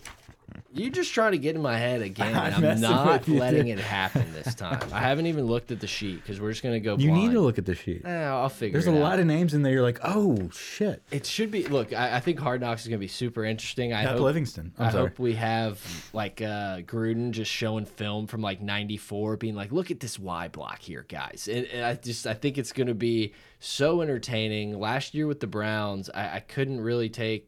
You 0.72 0.90
just 0.90 1.14
trying 1.14 1.32
to 1.32 1.38
get 1.38 1.56
in 1.56 1.62
my 1.62 1.78
head 1.78 2.02
again, 2.02 2.36
I'm 2.36 2.64
and 2.64 2.66
I'm 2.66 2.82
not 2.82 3.28
you, 3.28 3.40
letting 3.40 3.66
dude. 3.66 3.80
it 3.80 3.82
happen 3.82 4.32
this 4.34 4.54
time. 4.56 4.80
I 4.94 5.00
haven't 5.00 5.26
even 5.26 5.46
looked 5.46 5.72
at 5.72 5.80
the 5.80 5.88
sheet 5.88 6.22
because 6.22 6.40
we're 6.40 6.52
just 6.52 6.62
gonna 6.64 6.80
go. 6.80 6.96
You 6.98 7.10
blind. 7.10 7.24
need 7.28 7.32
to 7.34 7.42
look 7.42 7.58
at 7.58 7.66
the 7.66 7.76
sheet. 7.76 8.04
Eh, 8.06 8.10
I'll 8.10 8.50
figure. 8.50 8.74
There's 8.80 8.88
a 8.88 8.96
it 8.96 9.00
lot 9.00 9.20
of 9.20 9.26
names 9.26 9.54
in 9.54 9.64
there. 9.64 9.74
You're 9.74 9.82
like, 9.82 10.00
oh 10.04 10.50
shit. 10.52 11.02
It 11.12 11.26
should 11.26 11.52
be. 11.52 11.66
Look, 11.68 11.92
I, 11.94 12.18
I 12.18 12.20
think 12.20 12.40
Hard 12.40 12.62
Knocks 12.62 12.84
is 12.84 12.88
going 12.88 13.00
to 13.00 13.04
be 13.04 13.08
super 13.08 13.44
interesting. 13.44 13.94
I 13.94 14.04
Pep 14.04 14.14
hope, 14.14 14.22
Livingston. 14.22 14.74
I'm 14.78 14.88
I 14.88 14.92
sorry. 14.92 15.08
hope 15.10 15.20
we 15.20 15.34
have 15.36 15.82
like 16.14 16.42
uh, 16.42 16.82
Gruden 16.82 17.32
just 17.32 17.52
showing 17.52 17.86
film 17.86 18.28
from 18.28 18.42
like 18.42 18.62
'94, 18.62 19.38
being 19.38 19.56
like, 19.56 19.72
"Look 19.72 19.92
at 19.92 20.00
this 20.00 20.20
Y 20.20 20.48
block 20.50 20.80
here, 20.80 21.06
guys." 21.10 21.50
And, 21.52 21.66
and 21.68 21.84
I 21.86 21.96
just, 21.96 22.28
I 22.28 22.34
think 22.36 22.58
it's 22.58 22.72
going 22.74 22.88
to 22.88 22.94
be 22.94 23.34
so 23.60 24.02
entertaining. 24.02 24.80
Last 24.80 25.14
year 25.14 25.28
with 25.28 25.40
the 25.40 25.48
Browns, 25.48 26.10
I, 26.14 26.36
I 26.36 26.40
couldn't 26.42 26.82
really 26.82 27.10
take. 27.10 27.48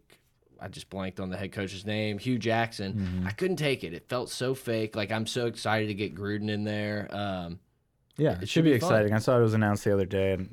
I 0.62 0.68
just 0.68 0.90
blanked 0.90 1.20
on 1.20 1.30
the 1.30 1.38
head 1.38 1.52
coach's 1.52 1.86
name, 1.86 2.20
Hue 2.20 2.38
Jackson. 2.38 2.94
Mm-hmm. 2.94 3.28
I 3.28 3.32
couldn't 3.32 3.58
take 3.58 3.84
it. 3.84 3.94
It 3.94 4.08
felt 4.08 4.30
so 4.30 4.54
fake. 4.54 4.96
Like 4.96 5.12
I'm 5.12 5.26
so 5.26 5.48
excited 5.48 5.88
to 5.88 5.94
get 5.96 6.14
Gruden 6.16 6.50
in 6.50 6.64
there. 6.64 7.08
Um, 7.12 7.60
Yeah, 8.18 8.34
it, 8.34 8.40
should, 8.42 8.50
should 8.50 8.64
be, 8.66 8.70
be 8.72 8.76
exciting. 8.76 9.14
I 9.14 9.18
saw 9.20 9.38
it 9.38 9.42
was 9.42 9.54
announced 9.56 9.84
the 9.84 9.94
other 9.94 10.06
day, 10.06 10.34
and 10.34 10.50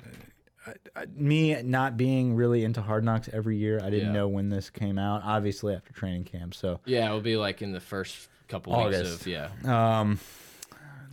uh, 0.66 0.72
uh, 0.96 1.04
me 1.14 1.60
not 1.62 1.96
being 1.96 2.34
really 2.34 2.64
into 2.64 2.80
Hard 2.80 3.04
Knocks 3.04 3.28
every 3.32 3.58
year, 3.58 3.80
I 3.82 3.90
didn't 3.90 4.08
Yeah. 4.08 4.12
know 4.12 4.28
when 4.28 4.48
this 4.48 4.70
came 4.70 4.98
out. 4.98 5.22
Obviously, 5.24 5.74
after 5.74 5.92
training 5.92 6.24
camp. 6.24 6.54
So, 6.54 6.80
yeah, 6.86 7.04
it'll 7.06 7.20
be 7.20 7.36
like 7.36 7.60
in 7.62 7.72
the 7.72 7.80
first 7.80 8.28
couple 8.48 8.72
August. 8.74 9.04
weeks 9.04 9.20
of 9.20 9.26
yeah. 9.26 10.00
um. 10.00 10.18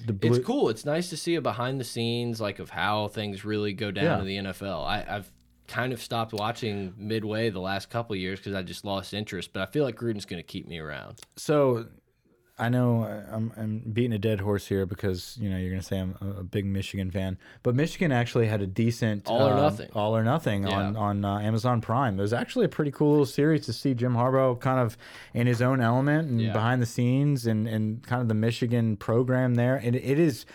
It's 0.08 0.46
cool. 0.46 0.70
It's 0.70 0.86
nice 0.86 1.10
to 1.10 1.18
see 1.18 1.36
a 1.36 1.42
behind 1.42 1.80
the 1.80 1.84
scenes 1.84 2.40
like 2.40 2.60
of 2.60 2.70
how 2.70 3.08
things 3.08 3.44
really 3.44 3.74
go 3.74 3.90
down 3.92 4.04
Yeah. 4.04 4.20
in 4.20 4.26
the 4.46 4.52
NFL. 4.52 4.86
I, 4.86 5.04
I've 5.08 5.32
kind 5.68 5.94
of 5.94 6.02
stopped 6.02 6.34
watching 6.34 6.94
midway 6.98 7.50
the 7.50 7.60
last 7.60 7.90
couple 7.90 8.14
of 8.14 8.20
years 8.20 8.40
because 8.40 8.54
I 8.54 8.62
just 8.62 8.86
lost 8.86 9.14
interest. 9.14 9.52
But 9.54 9.62
I 9.64 9.66
feel 9.72 9.84
like 9.84 9.96
Gruden's 9.96 10.26
going 10.26 10.40
to 10.42 10.48
keep 10.48 10.68
me 10.68 10.80
around. 10.80 11.22
So 11.36 11.88
I 12.58 12.70
know 12.70 13.04
I- 13.04 13.36
I'm, 13.36 13.52
I'm 13.58 13.80
beating 13.92 14.14
a 14.14 14.18
dead 14.20 14.40
horse 14.40 14.66
here 14.68 14.86
because 14.86 15.38
you 15.42 15.50
know 15.50 15.58
you're 15.58 15.70
going 15.72 15.82
to 15.82 15.86
say 15.86 16.00
I'm 16.00 16.16
a, 16.22 16.44
big 16.44 16.66
Michigan 16.66 17.12
fan, 17.12 17.38
but 17.64 17.76
Michigan 17.76 18.14
actually 18.14 18.48
had 18.48 18.62
a 18.62 18.68
decent 18.68 19.28
All 19.28 19.42
or 19.48 19.52
um, 19.54 19.58
Nothing. 19.60 19.90
all 19.94 20.16
or 20.16 20.24
nothing 20.24 20.66
on 20.66 20.94
Yeah. 20.94 21.00
on 21.00 21.26
uh, 21.26 21.40
Amazon 21.40 21.82
Prime. 21.82 22.18
It 22.18 22.22
was 22.22 22.32
actually 22.32 22.64
a 22.66 22.70
pretty 22.70 22.92
cool 22.92 23.10
little 23.12 23.26
series 23.26 23.66
to 23.66 23.74
see 23.74 23.94
Jim 23.94 24.14
Harbaugh 24.14 24.58
kind 24.60 24.80
of 24.80 24.98
in 25.34 25.48
his 25.48 25.62
own 25.62 25.82
element 25.82 26.30
and 26.30 26.40
Yeah. 26.42 26.54
behind 26.54 26.82
the 26.82 26.86
scenes 26.86 27.46
and 27.46 27.68
and 27.68 28.02
kind 28.04 28.22
of 28.22 28.30
the 28.30 28.34
Michigan 28.36 28.96
program 28.96 29.56
there. 29.56 29.76
And 29.76 29.96
it 29.96 30.18
is. 30.20 30.46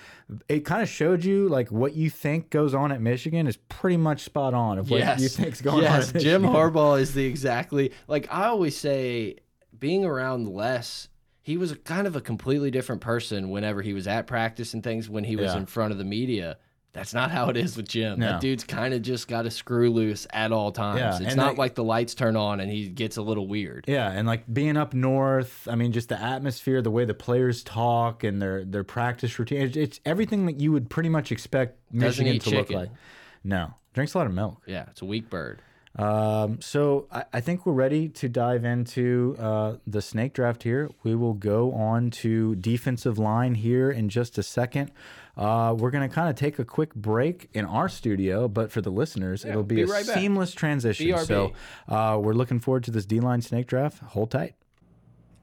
It 0.49 0.61
kind 0.65 0.83
of 0.83 0.89
showed 0.89 1.25
you 1.25 1.49
like 1.49 1.71
what 1.71 1.95
you 1.95 2.11
think 2.11 2.51
goes 2.51 2.75
on 2.75 2.93
at 2.93 3.01
Michigan 3.01 3.47
is 3.47 3.57
pretty 3.69 3.97
much 3.97 4.23
spot 4.23 4.55
on 4.55 4.79
of 4.79 4.91
what 4.91 5.19
you 5.21 5.29
think's 5.29 5.61
going 5.61 5.79
on. 5.79 5.83
yes, 5.83 6.15
at 6.15 6.21
Jim 6.21 6.43
Harbaugh 6.43 7.01
is 7.01 7.15
the 7.15 7.25
exactly 7.25 7.93
like 8.09 8.29
I 8.33 8.47
always 8.47 8.77
say. 8.77 9.37
Being 9.79 10.05
around 10.05 10.47
Les, 10.47 11.09
he 11.41 11.57
was 11.57 11.73
a, 11.73 11.77
kind 11.77 12.07
of 12.07 12.15
a 12.15 12.21
completely 12.21 12.71
different 12.71 13.01
person 13.01 13.49
whenever 13.49 13.81
he 13.81 13.95
was 13.95 14.07
at 14.07 14.27
practice 14.27 14.75
and 14.75 14.85
things. 14.85 15.09
When 15.09 15.25
he 15.25 15.37
was 15.37 15.53
Yeah. 15.55 15.57
in 15.59 15.65
front 15.67 15.93
of 15.93 15.97
the 15.97 16.05
media, 16.05 16.59
that's 16.93 17.15
not 17.15 17.31
how 17.31 17.49
it 17.51 17.57
is 17.57 17.77
with 17.77 17.89
Jim. 17.89 18.19
No. 18.19 18.27
That 18.33 18.41
dude's 18.41 18.65
kind 18.65 18.93
of 18.95 19.03
just 19.03 19.29
got 19.29 19.43
to 19.43 19.51
screw 19.51 19.91
loose 19.91 20.27
at 20.33 20.51
all 20.53 20.73
times. 20.73 20.99
Yeah, 20.99 21.27
it's 21.29 21.37
not 21.37 21.51
like- 21.51 21.59
like 21.59 21.75
the 21.77 21.85
lights 21.85 22.15
turn 22.15 22.35
on 22.37 22.59
and 22.61 22.71
he 22.71 22.89
gets 22.89 23.17
a 23.17 23.23
little 23.23 23.47
weird. 23.47 23.85
Yeah, 23.87 24.11
and 24.11 24.27
like 24.27 24.53
being 24.53 24.77
up 24.77 24.93
north, 24.93 25.69
I 25.71 25.77
mean, 25.77 25.93
just 25.93 26.09
the 26.09 26.21
atmosphere, 26.21 26.83
the 26.83 26.91
way 26.91 27.05
the 27.05 27.15
players 27.15 27.63
talk, 27.63 28.25
and 28.25 28.41
their 28.43 28.65
their 28.65 28.85
practice 28.85 29.39
routine. 29.39 29.63
It's, 29.63 29.77
it's 29.77 30.01
everything 30.05 30.47
that 30.47 30.59
you 30.61 30.73
would 30.73 30.91
pretty 30.91 31.09
much 31.09 31.31
expect 31.31 31.79
Doesn't 31.93 32.25
Michigan 32.25 32.33
to 32.41 32.51
chicken. 32.51 32.59
look 32.59 32.71
like. 32.89 32.91
No, 33.45 33.75
drinks 33.95 34.15
a 34.15 34.19
lot 34.19 34.27
of 34.27 34.33
milk. 34.35 34.61
Yeah, 34.67 34.87
it's 34.91 35.03
a 35.03 35.07
weak 35.07 35.31
bird. 35.31 35.63
Um, 35.97 36.61
so 36.61 37.09
I, 37.11 37.25
I 37.33 37.41
think 37.41 37.67
we're 37.67 37.73
ready 37.73 38.09
to 38.11 38.29
dive 38.29 38.65
into 38.65 39.35
uh, 39.41 39.77
the 39.87 40.01
snake 40.01 40.35
draft 40.35 40.63
here. 40.63 40.89
We 41.03 41.15
will 41.17 41.35
go 41.35 41.73
on 41.73 42.11
to 42.23 42.55
defensive 42.57 43.19
line 43.19 43.57
here 43.57 43.91
in 43.91 44.09
just 44.09 44.39
a 44.39 44.43
second. 44.45 44.93
Uh, 45.41 45.73
we're 45.73 45.91
going 45.91 46.07
to 46.07 46.15
kind 46.15 46.29
of 46.29 46.37
take 46.37 46.59
a 46.59 46.65
quick 46.67 46.95
break 46.95 47.49
in 47.55 47.65
our 47.65 47.89
studio, 47.89 48.47
but 48.47 48.71
for 48.71 48.83
the 48.83 48.91
listeners, 48.91 49.45
it'll 49.45 49.63
be, 49.63 49.77
be 49.77 49.83
a 49.83 49.87
right 49.87 50.07
back. 50.07 50.15
seamless 50.15 50.53
transition. 50.53 51.07
BRB. 51.07 51.27
So 51.27 51.53
uh, 51.89 52.19
we're 52.21 52.35
looking 52.35 52.61
forward 52.61 52.85
to 52.85 52.91
this 52.91 53.07
D 53.07 53.21
line 53.21 53.41
snake 53.41 53.67
draft. 53.67 54.03
Hold 54.03 54.31
tight. 54.31 54.55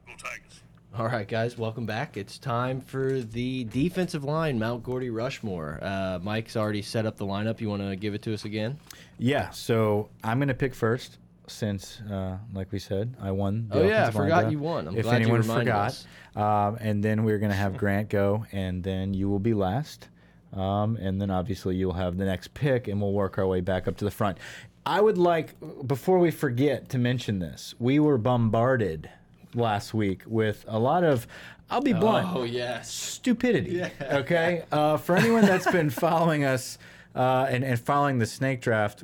Go 0.06 0.14
Tigers. 0.14 0.62
All 0.96 1.08
right, 1.08 1.28
guys, 1.28 1.58
welcome 1.58 1.88
back. 1.88 2.16
It's 2.16 2.38
time 2.38 2.80
for 2.80 3.22
the 3.22 3.64
defensive 3.66 4.24
line, 4.24 4.60
Mount 4.60 4.84
Gordy 4.84 5.10
Rushmore. 5.10 5.80
Uh, 5.82 6.20
Mike's 6.22 6.56
already 6.56 6.84
set 6.84 7.08
up 7.08 7.18
the 7.18 7.26
lineup. 7.26 7.60
You 7.60 7.70
want 7.70 7.82
to 7.82 7.96
give 7.96 8.14
it 8.14 8.22
to 8.24 8.34
us 8.36 8.46
again? 8.46 8.78
Yeah, 9.18 9.50
so 9.50 10.10
I'm 10.24 10.38
going 10.38 10.48
to 10.48 10.54
pick 10.54 10.76
first 10.76 11.18
since, 11.48 12.02
uh, 12.12 12.38
like 12.54 12.72
we 12.72 12.80
said, 12.80 13.16
I 13.22 13.32
won. 13.32 13.68
The 13.70 13.80
Oh, 13.80 13.88
yeah, 13.88 14.08
I 14.08 14.12
forgot 14.12 14.52
you 14.52 14.60
won. 14.60 14.88
I'm 14.88 14.98
if 14.98 15.04
glad 15.04 15.22
you 15.22 15.24
anyone 15.24 15.42
reminded 15.42 15.74
forgot. 15.74 16.06
Um, 16.36 16.78
and 16.80 17.04
then 17.04 17.24
we're 17.24 17.40
going 17.40 17.52
to 17.52 17.58
have 17.58 17.78
Grant 17.84 18.10
go, 18.10 18.46
and 18.52 18.84
then 18.84 19.14
you 19.14 19.30
will 19.30 19.40
be 19.40 19.54
last. 19.54 20.10
Um, 20.54 20.96
and 20.98 21.22
then 21.22 21.30
obviously 21.30 21.76
you'll 21.76 21.94
have 21.94 22.18
the 22.18 22.26
next 22.26 22.54
pick, 22.54 22.88
and 22.88 23.02
we'll 23.02 23.14
work 23.14 23.38
our 23.38 23.48
way 23.48 23.62
back 23.62 23.88
up 23.88 23.98
to 23.98 24.06
the 24.06 24.12
front. 24.12 24.38
I 24.86 25.02
would 25.02 25.18
like, 25.18 25.56
before 25.86 26.20
we 26.20 26.32
forget 26.32 26.90
to 26.90 26.98
mention 26.98 27.40
this, 27.40 27.76
we 27.80 28.00
were 28.00 28.18
bombarded 28.18 29.10
last 29.54 29.94
week 29.94 30.22
with 30.26 30.64
a 30.68 30.80
lot 30.80 31.04
of, 31.04 31.28
I'll 31.70 31.82
be 31.82 31.92
blunt, 31.94 32.28
Oh, 32.34 32.44
yes. 32.44 32.90
stupidity. 32.94 33.72
Yeah. 33.72 33.90
Okay. 34.02 34.64
Uh, 34.72 34.96
for 34.98 35.18
anyone 35.18 35.42
that's 35.44 35.70
been 35.70 35.90
following 36.06 36.46
us 36.46 36.78
uh, 37.16 37.48
and, 37.50 37.66
and 37.66 37.78
following 37.80 38.20
the 38.20 38.26
snake 38.26 38.62
draft, 38.62 39.04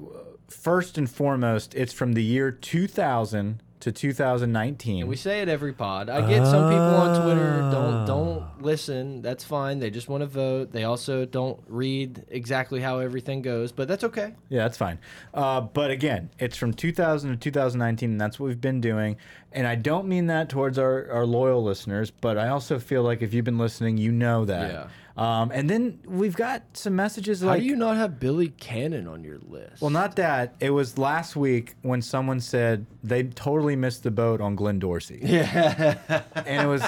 first 0.53 0.97
and 0.97 1.09
foremost, 1.09 1.73
it's 1.75 1.93
from 1.93 2.13
the 2.13 2.23
year 2.23 2.51
2000 2.51 3.61
to 3.83 3.91
2019. 3.91 5.07
We 5.07 5.17
say 5.17 5.41
it 5.41 5.49
every 5.49 5.73
pod. 5.73 6.09
I 6.09 6.21
get 6.21 6.45
some 6.45 6.69
people 6.69 6.95
on 6.95 7.21
Twitter 7.21 7.69
don't 7.69 8.05
don't 8.05 8.61
listen. 8.61 9.21
That's 9.21 9.43
fine. 9.43 9.79
They 9.79 9.89
just 9.89 10.07
want 10.07 10.21
to 10.21 10.25
vote. 10.25 10.71
They 10.71 10.85
also 10.85 11.25
don't 11.25 11.59
read 11.67 12.23
exactly 12.29 12.79
how 12.79 12.99
everything 12.99 13.41
goes, 13.41 13.73
but 13.73 13.89
that's 13.89 14.05
okay. 14.05 14.35
Yeah, 14.47 14.63
that's 14.63 14.77
fine. 14.77 14.99
Uh, 15.33 15.59
but 15.59 15.91
again, 15.91 16.29
it's 16.39 16.55
from 16.55 16.73
2000 16.73 17.31
to 17.31 17.35
2019, 17.35 18.11
and 18.11 18.21
that's 18.21 18.39
what 18.39 18.47
we've 18.47 18.61
been 18.61 18.79
doing. 18.79 19.17
And 19.51 19.67
I 19.67 19.75
don't 19.75 20.07
mean 20.07 20.27
that 20.27 20.47
towards 20.47 20.79
our, 20.79 21.11
our 21.11 21.25
loyal 21.25 21.61
listeners, 21.61 22.09
but 22.09 22.37
I 22.37 22.47
also 22.47 22.79
feel 22.79 23.03
like 23.03 23.21
if 23.21 23.33
you've 23.33 23.45
been 23.45 23.57
listening, 23.57 23.97
you 23.97 24.13
know 24.13 24.45
that. 24.45 24.71
Yeah. 24.71 24.87
Um, 25.15 25.51
and 25.51 25.69
then 25.69 25.99
we've 26.05 26.35
got 26.35 26.63
some 26.73 26.95
messages 26.95 27.41
How 27.41 27.47
like. 27.49 27.59
do 27.61 27.65
you 27.67 27.75
not 27.75 27.97
have 27.97 28.19
Billy 28.19 28.49
Cannon 28.49 29.07
on 29.07 29.23
your 29.23 29.37
list? 29.47 29.79
Well, 29.81 29.91
not 29.91 30.15
that. 30.15 30.55
It 30.59 30.71
was 30.71 30.97
last 30.97 31.35
week 31.35 31.75
when 31.83 32.01
someone 32.01 32.39
said 32.39 32.87
they 33.03 33.23
totally 33.23 33.75
missed 33.75 34.01
the 34.03 34.09
boat 34.11 34.41
on 34.41 34.55
Glenn 34.55 34.79
Dorsey. 34.79 35.19
Yeah. 35.23 36.23
and 36.35 36.65
it 36.65 36.67
was 36.67 36.83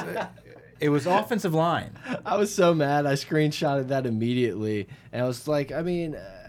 it 0.79 0.89
was 0.89 1.05
offensive 1.05 1.53
line. 1.53 1.91
I 2.25 2.37
was 2.37 2.53
so 2.53 2.73
mad. 2.73 3.05
I 3.05 3.13
screenshotted 3.13 3.89
that 3.89 4.05
immediately, 4.05 4.87
and 5.13 5.21
I 5.23 5.27
was 5.27 5.47
like, 5.47 5.71
I 5.71 5.81
mean, 5.83 6.15
uh, 6.15 6.44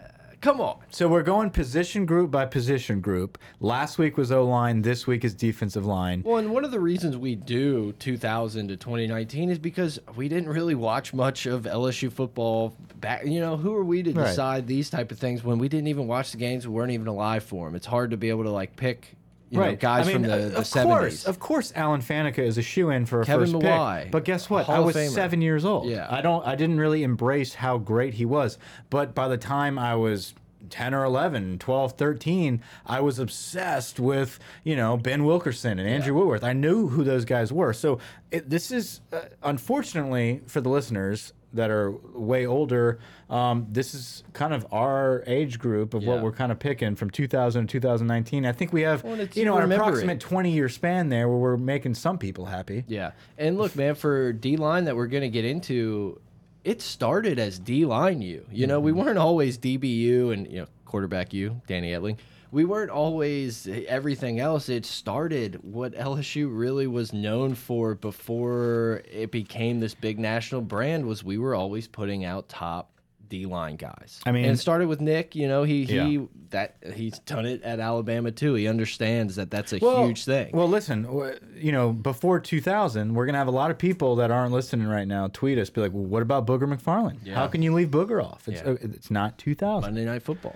come 0.46 0.60
on. 0.60 0.78
So 0.90 1.08
we're 1.08 1.24
going 1.24 1.50
position 1.50 2.06
group 2.06 2.30
by 2.30 2.46
position 2.46 3.00
group. 3.00 3.36
Last 3.58 3.98
week 3.98 4.16
was 4.16 4.30
O 4.30 4.44
line. 4.44 4.80
This 4.80 5.04
week 5.04 5.24
is 5.24 5.34
defensive 5.34 5.84
line. 5.84 6.22
Well, 6.24 6.36
and 6.36 6.52
one 6.52 6.64
of 6.64 6.70
the 6.70 6.78
reasons 6.78 7.16
we 7.16 7.34
do 7.34 7.92
2000 7.98 8.68
to 8.68 8.76
2019 8.76 9.50
is 9.50 9.58
because 9.58 9.98
we 10.14 10.28
didn't 10.28 10.48
really 10.48 10.76
watch 10.76 11.12
much 11.12 11.46
of 11.46 11.64
LSU 11.64 12.12
football 12.12 12.76
back. 13.00 13.26
You 13.26 13.40
know, 13.40 13.56
who 13.56 13.74
are 13.74 13.82
we 13.82 14.04
to 14.04 14.12
Right. 14.12 14.28
decide 14.28 14.68
these 14.68 14.88
type 14.88 15.10
of 15.10 15.18
things 15.18 15.42
when 15.42 15.58
we 15.58 15.68
didn't 15.68 15.88
even 15.88 16.06
watch 16.06 16.30
the 16.30 16.38
games? 16.38 16.68
We 16.68 16.74
weren't 16.74 16.92
even 16.92 17.08
alive 17.08 17.42
for 17.42 17.66
them. 17.66 17.74
It's 17.74 17.86
hard 17.86 18.12
to 18.12 18.16
be 18.16 18.28
able 18.28 18.44
to 18.44 18.50
like 18.50 18.76
pick, 18.76 19.15
you 19.50 19.60
know, 19.60 19.76
guys 19.76 20.08
I 20.08 20.12
mean, 20.12 20.22
from 20.22 20.30
uh, 20.30 20.36
the, 20.36 20.42
the 20.48 20.58
of 20.58 20.64
70s. 20.64 20.82
course, 20.82 21.24
of 21.26 21.38
course, 21.38 21.72
Alan 21.76 22.00
Faneca 22.00 22.38
is 22.38 22.58
a 22.58 22.62
shoe 22.62 22.90
in 22.90 23.06
for 23.06 23.20
a 23.20 23.24
Kevin 23.24 23.52
first 23.52 23.64
Mawae, 23.64 24.02
pick. 24.04 24.12
But 24.12 24.24
guess 24.24 24.50
what? 24.50 24.66
Hall 24.66 24.76
I 24.76 24.78
was 24.80 25.14
seven 25.14 25.40
years 25.40 25.64
old. 25.64 25.88
Yeah. 25.88 26.06
I 26.10 26.20
don't. 26.20 26.44
I 26.46 26.56
didn't 26.56 26.78
really 26.78 27.02
embrace 27.02 27.54
how 27.54 27.78
great 27.78 28.14
he 28.14 28.24
was. 28.24 28.58
But 28.90 29.14
by 29.14 29.28
the 29.28 29.38
time 29.38 29.78
I 29.78 29.94
was 29.94 30.34
10 30.70 30.94
or 30.94 31.04
11 31.04 31.58
12 31.58 31.92
13 31.92 32.60
i 32.86 32.98
was 33.00 33.20
obsessed 33.20 34.00
with 34.00 34.40
you 34.64 34.74
know 34.74 34.96
ben 34.96 35.24
wilkerson 35.24 35.78
and 35.78 35.88
andrew 35.88 36.12
whitworth 36.12 36.42
i 36.42 36.52
knew 36.52 36.88
who 36.88 37.04
those 37.04 37.24
guys 37.24 37.52
were 37.52 37.72
so 37.72 38.00
it, 38.32 38.50
this 38.50 38.72
is 38.72 39.00
uh, 39.12 39.20
unfortunately 39.44 40.40
for 40.46 40.60
the 40.60 40.68
listeners 40.68 41.32
that 41.56 41.70
are 41.70 41.90
way 42.14 42.46
older 42.46 42.98
um, 43.28 43.66
this 43.72 43.92
is 43.94 44.22
kind 44.32 44.54
of 44.54 44.64
our 44.72 45.24
age 45.26 45.58
group 45.58 45.94
of 45.94 46.04
what 46.04 46.16
Yeah. 46.16 46.22
we're 46.22 46.32
kind 46.32 46.52
of 46.52 46.58
picking 46.58 46.94
from 46.94 47.10
2000 47.10 47.66
to 47.66 47.72
2019 47.72 48.46
i 48.46 48.52
think 48.52 48.72
we 48.72 48.82
have 48.82 49.02
Well, 49.02 49.14
and 49.14 49.22
it's- 49.22 49.36
you 49.36 49.44
know 49.44 49.56
an 49.58 49.70
approximate 49.72 50.16
it. 50.18 50.20
20 50.20 50.50
year 50.52 50.68
span 50.68 51.08
there 51.08 51.28
where 51.28 51.38
we're 51.38 51.56
making 51.56 51.94
some 51.94 52.18
people 52.18 52.46
happy 52.46 52.84
Yeah. 52.86 53.10
And 53.38 53.58
look, 53.58 53.74
man, 53.76 53.94
for 53.96 54.32
D 54.32 54.56
line 54.56 54.84
that 54.84 54.94
we're 54.96 55.06
going 55.08 55.22
to 55.22 55.28
get 55.28 55.44
into, 55.44 56.20
it 56.64 56.80
started 56.82 57.38
as 57.38 57.58
D 57.58 57.84
line 57.84 58.22
U. 58.22 58.44
You 58.52 58.66
know, 58.66 58.80
we 58.80 58.92
Mm-hmm. 58.92 59.00
weren't 59.00 59.18
always 59.18 59.58
DBU 59.58 60.32
and, 60.32 60.46
you 60.50 60.60
know, 60.60 60.66
quarterback 60.84 61.32
U, 61.34 61.60
Danny 61.66 61.90
Etling. 61.92 62.16
We 62.50 62.64
weren't 62.64 62.90
always 62.90 63.68
everything 63.88 64.40
else. 64.40 64.68
It 64.68 64.86
started 64.86 65.58
what 65.62 65.92
LSU 65.94 66.48
really 66.50 66.86
was 66.86 67.12
known 67.12 67.54
for 67.54 67.94
before 67.94 69.02
it 69.10 69.30
became 69.30 69.80
this 69.80 69.94
big 69.94 70.18
national 70.18 70.60
brand 70.62 71.06
was 71.06 71.22
we 71.24 71.38
were 71.38 71.54
always 71.54 71.86
putting 71.88 72.24
out 72.24 72.48
top 72.48 72.92
D 73.28 73.44
line 73.44 73.74
guys. 73.74 74.20
I 74.24 74.30
mean- 74.30 74.44
and 74.44 74.54
it 74.54 74.58
started 74.58 74.86
with 74.86 75.00
Nick. 75.00 75.34
You 75.34 75.48
know, 75.48 75.64
he 75.64 75.84
he 75.84 75.94
Yeah. 75.96 76.20
that 76.50 76.76
he's 76.94 77.18
done 77.18 77.44
it 77.44 77.60
at 77.64 77.80
Alabama 77.80 78.30
too. 78.30 78.54
He 78.54 78.68
understands 78.68 79.34
that 79.34 79.50
that's 79.50 79.72
a 79.72 79.78
Well- 79.78 80.06
huge 80.06 80.24
thing. 80.24 80.50
Well, 80.54 80.68
listen, 80.68 81.08
you 81.56 81.72
know, 81.72 81.92
before 81.92 82.38
2000, 82.38 83.14
we're 83.14 83.26
going 83.26 83.34
to 83.34 83.38
have 83.38 83.48
a 83.48 83.50
lot 83.50 83.72
of 83.72 83.78
people 83.78 84.14
that 84.16 84.30
aren't 84.30 84.52
listening 84.52 84.86
right 84.86 85.08
now 85.08 85.26
tweet 85.32 85.58
us, 85.58 85.70
be 85.70 85.80
like, 85.80 85.92
well, 85.92 86.04
what 86.04 86.22
about 86.22 86.46
Booger 86.46 86.72
McFarland? 86.72 87.16
Yeah. 87.24 87.34
How 87.34 87.48
can 87.48 87.62
you 87.62 87.74
leave 87.74 87.88
Booger 87.88 88.22
off? 88.22 88.46
It's, 88.46 88.60
Yeah. 88.62 88.70
uh, 88.70 88.76
it's 88.80 89.10
not 89.10 89.38
2000. 89.38 89.88
Monday 89.92 90.04
Night 90.04 90.22
Football. 90.22 90.54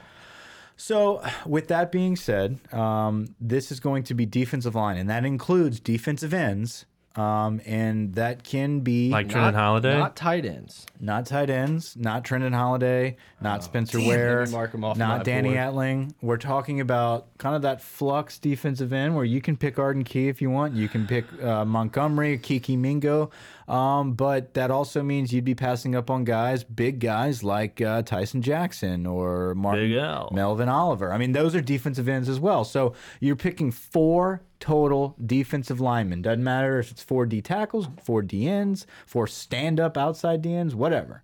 So, 0.81 1.23
with 1.45 1.69
that 1.69 1.93
being 1.93 2.17
said, 2.17 2.59
um, 2.73 3.35
this 3.39 3.71
is 3.71 3.81
going 3.81 4.03
to 4.05 4.15
be 4.15 4.25
defensive 4.25 4.75
line, 4.75 4.97
and 4.97 5.11
that 5.11 5.27
includes 5.27 5.79
defensive 5.79 6.33
ends. 6.33 6.87
Um, 7.17 7.61
and 7.67 8.15
that 8.15 8.45
can 8.45 8.81
be 8.81 9.11
Like 9.11 9.29
Trenton 9.29 9.55
Holiday. 9.55 9.99
Not 9.99 10.15
tight 10.15 10.47
ends. 10.47 10.87
not 11.01 11.27
tight 11.27 11.51
ends, 11.51 11.97
not 11.97 12.25
Trenton 12.25 12.53
Holiday, 12.53 13.17
not 13.41 13.65
Spencer 13.65 13.99
Oh, 13.99 14.01
damn, 14.03 14.09
Ware, 14.09 14.39
let 14.41 14.49
me 14.49 14.53
mark 14.55 14.75
'em 14.75 14.85
off 14.85 14.97
not 14.97 15.25
Danny 15.25 15.49
board. 15.55 15.59
Etling. 15.61 16.13
We're 16.23 16.37
talking 16.37 16.81
about 16.81 17.27
kind 17.39 17.57
of 17.57 17.63
that 17.63 17.83
flux 17.83 18.39
defensive 18.39 18.93
end 18.93 19.17
where 19.17 19.25
you 19.25 19.41
can 19.41 19.57
pick 19.57 19.77
Arden 19.77 20.05
Key 20.05 20.29
if 20.29 20.41
you 20.41 20.51
want. 20.51 20.75
You 20.75 20.89
can 20.89 21.05
pick 21.09 21.25
uh, 21.43 21.65
Montgomery, 21.65 22.39
Kiki 22.39 22.77
Mingo. 22.77 23.31
Um, 23.67 24.13
but 24.13 24.55
that 24.55 24.71
also 24.71 25.03
means 25.03 25.33
you'd 25.33 25.45
be 25.45 25.55
passing 25.57 25.95
up 25.97 26.11
on 26.11 26.23
guys, 26.25 26.63
big 26.63 27.01
guys 27.01 27.43
like 27.43 27.81
uh, 27.81 28.03
Tyson 28.03 28.41
Jackson 28.41 29.05
or 29.07 29.55
Martin 29.57 29.91
Melvin 30.33 30.69
Oliver. 30.69 31.13
I 31.13 31.19
mean, 31.19 31.33
those 31.33 31.55
are 31.57 31.61
defensive 31.61 32.09
ends 32.09 32.29
as 32.29 32.39
well. 32.39 32.65
So 32.65 32.95
you're 33.21 33.37
picking 33.37 33.71
four 33.73 34.43
total 34.61 35.17
defensive 35.25 35.81
linemen. 35.81 36.23
Doesn't 36.23 36.45
matter 36.45 36.79
if 36.79 36.91
it's 36.91 37.03
four 37.03 37.27
D 37.27 37.41
tackles, 37.43 37.89
four 38.03 38.23
D 38.23 38.47
ends, 38.47 38.87
four 39.07 39.27
stand 39.27 39.81
up 39.81 39.97
outside 39.97 40.43
D 40.43 40.55
ends, 40.55 40.75
whatever. 40.75 41.23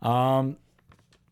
Um, 0.00 0.56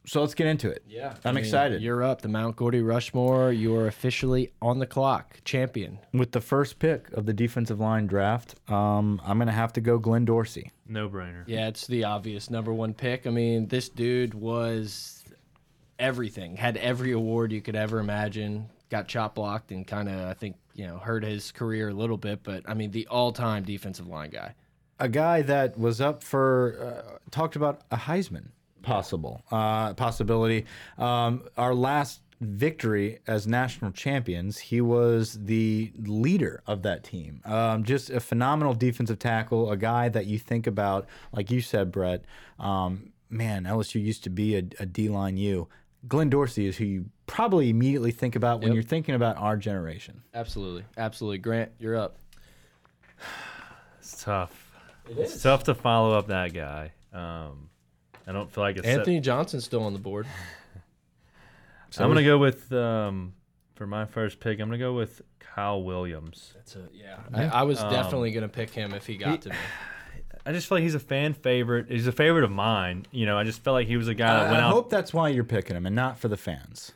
so 0.06 0.20
let's 0.20 0.34
get 0.34 0.46
into 0.46 0.68
it. 0.68 0.82
Yeah, 0.86 1.14
I'm 1.24 1.30
I 1.30 1.32
mean, 1.32 1.44
excited. 1.44 1.80
You're 1.80 2.02
up, 2.02 2.20
the 2.20 2.28
Mount 2.28 2.56
Gordy 2.56 2.82
Rushmore. 2.82 3.52
You 3.52 3.74
are 3.76 3.86
officially 3.86 4.52
on 4.60 4.78
the 4.78 4.86
clock, 4.86 5.38
champion. 5.46 5.98
With 6.12 6.32
the 6.32 6.42
first 6.42 6.78
pick 6.78 7.10
of 7.12 7.24
the 7.24 7.32
defensive 7.32 7.80
line 7.80 8.06
draft, 8.06 8.54
um, 8.70 9.22
I'm 9.24 9.38
going 9.38 9.46
to 9.46 9.52
have 9.52 9.72
to 9.74 9.80
go 9.80 9.98
Glenn 9.98 10.26
Dorsey. 10.26 10.72
No 10.86 11.08
brainer. 11.08 11.44
Yeah, 11.46 11.68
it's 11.68 11.86
the 11.86 12.04
obvious 12.04 12.50
number 12.50 12.70
one 12.70 12.92
pick. 12.92 13.26
I 13.26 13.30
mean, 13.30 13.68
this 13.68 13.88
dude 13.88 14.34
was 14.34 15.24
everything. 15.98 16.56
Had 16.56 16.76
every 16.76 17.12
award 17.12 17.50
you 17.50 17.62
could 17.62 17.76
ever 17.76 17.98
imagine. 17.98 18.68
Got 18.90 19.08
chop 19.08 19.36
blocked 19.36 19.72
and 19.72 19.86
kind 19.86 20.10
of, 20.10 20.28
I 20.28 20.34
think, 20.34 20.56
you 20.74 20.86
know, 20.86 20.98
hurt 20.98 21.24
his 21.24 21.52
career 21.52 21.88
a 21.88 21.94
little 21.94 22.16
bit. 22.16 22.42
But 22.42 22.62
I 22.66 22.74
mean, 22.74 22.90
the 22.90 23.06
all-time 23.08 23.64
defensive 23.64 24.06
line 24.06 24.30
guy. 24.30 24.54
a 24.98 25.08
guy 25.08 25.42
that 25.42 25.78
was 25.78 26.00
up 26.00 26.22
for 26.22 26.76
uh, 26.80 27.18
talked 27.30 27.56
about 27.56 27.82
a 27.90 27.96
Heisman 27.96 28.48
possible 28.82 29.42
uh, 29.50 29.94
possibility. 29.94 30.66
Um, 30.98 31.44
our 31.56 31.74
last 31.74 32.20
victory 32.40 33.20
as 33.26 33.46
national 33.46 33.90
champions, 33.92 34.58
he 34.58 34.80
was 34.80 35.38
the 35.44 35.92
leader 35.98 36.62
of 36.66 36.82
that 36.82 37.02
team. 37.04 37.40
Um, 37.44 37.84
just 37.84 38.10
a 38.10 38.20
phenomenal 38.20 38.74
defensive 38.74 39.18
tackle, 39.18 39.70
a 39.70 39.76
guy 39.76 40.08
that 40.10 40.26
you 40.26 40.38
think 40.38 40.66
about, 40.66 41.06
like 41.32 41.50
you 41.50 41.60
said, 41.60 41.90
Brett. 41.90 42.24
Um, 42.58 43.12
man, 43.30 43.64
LSU 43.64 44.02
used 44.02 44.24
to 44.24 44.30
be 44.30 44.56
a, 44.56 44.62
a 44.78 44.86
D 44.86 45.08
line 45.08 45.36
U. 45.36 45.68
Glenn 46.08 46.28
Dorsey 46.30 46.66
is 46.66 46.76
who 46.76 46.84
you 46.84 47.04
probably 47.26 47.70
immediately 47.70 48.10
think 48.10 48.36
about 48.36 48.60
when 48.60 48.68
Yep. 48.68 48.74
you're 48.74 48.82
thinking 48.82 49.14
about 49.14 49.36
our 49.38 49.56
generation. 49.56 50.22
Absolutely, 50.34 50.84
absolutely. 50.96 51.38
Grant, 51.38 51.72
you're 51.78 51.96
up. 51.96 52.18
It's 53.98 54.22
tough. 54.22 54.72
it's 55.08 55.42
tough 55.42 55.64
to 55.64 55.74
follow 55.74 56.16
up 56.16 56.26
that 56.28 56.52
guy. 56.52 56.92
Um, 57.12 57.70
I 58.26 58.32
don't 58.32 58.50
feel 58.50 58.62
like 58.64 58.76
it's. 58.76 58.86
Anthony 58.86 59.20
Johnson's 59.20 59.64
still 59.64 59.82
on 59.84 59.92
the 59.92 59.98
board. 59.98 60.26
I'm 61.98 62.08
gonna 62.08 62.24
go 62.24 62.38
with 62.38 62.72
um, 62.72 63.34
for 63.76 63.86
my 63.86 64.04
first 64.04 64.40
pick. 64.40 64.58
I'm 64.60 64.68
gonna 64.68 64.78
go 64.78 64.94
with 64.94 65.22
Kyle 65.38 65.82
Williams. 65.82 66.52
That's 66.56 66.76
a 66.76 66.88
yeah. 66.92 67.18
I, 67.32 67.60
I 67.60 67.62
was 67.62 67.78
definitely 67.78 68.32
gonna 68.32 68.48
pick 68.48 68.70
him 68.70 68.92
if 68.94 69.06
he 69.06 69.16
got 69.16 69.42
to 69.42 69.50
me. 69.50 69.56
I 70.46 70.52
just 70.52 70.68
feel 70.68 70.76
like 70.76 70.82
he's 70.82 70.94
a 70.94 71.00
fan 71.00 71.32
favorite. 71.32 71.86
He's 71.90 72.06
a 72.06 72.12
favorite 72.12 72.44
of 72.44 72.50
mine. 72.50 73.06
You 73.10 73.24
know, 73.26 73.38
I 73.38 73.44
just 73.44 73.62
felt 73.64 73.74
like 73.74 73.86
he 73.86 73.96
was 73.96 74.08
a 74.08 74.14
guy 74.14 74.34
that 74.34 74.46
I 74.48 74.50
went 74.52 74.62
out 74.62 74.72
hope 74.72 74.90
that's 74.90 75.12
why 75.14 75.28
you're 75.30 75.44
picking 75.44 75.76
him 75.76 75.86
and 75.86 75.96
not 75.96 76.18
for 76.18 76.28
the 76.28 76.36
fans. 76.36 76.92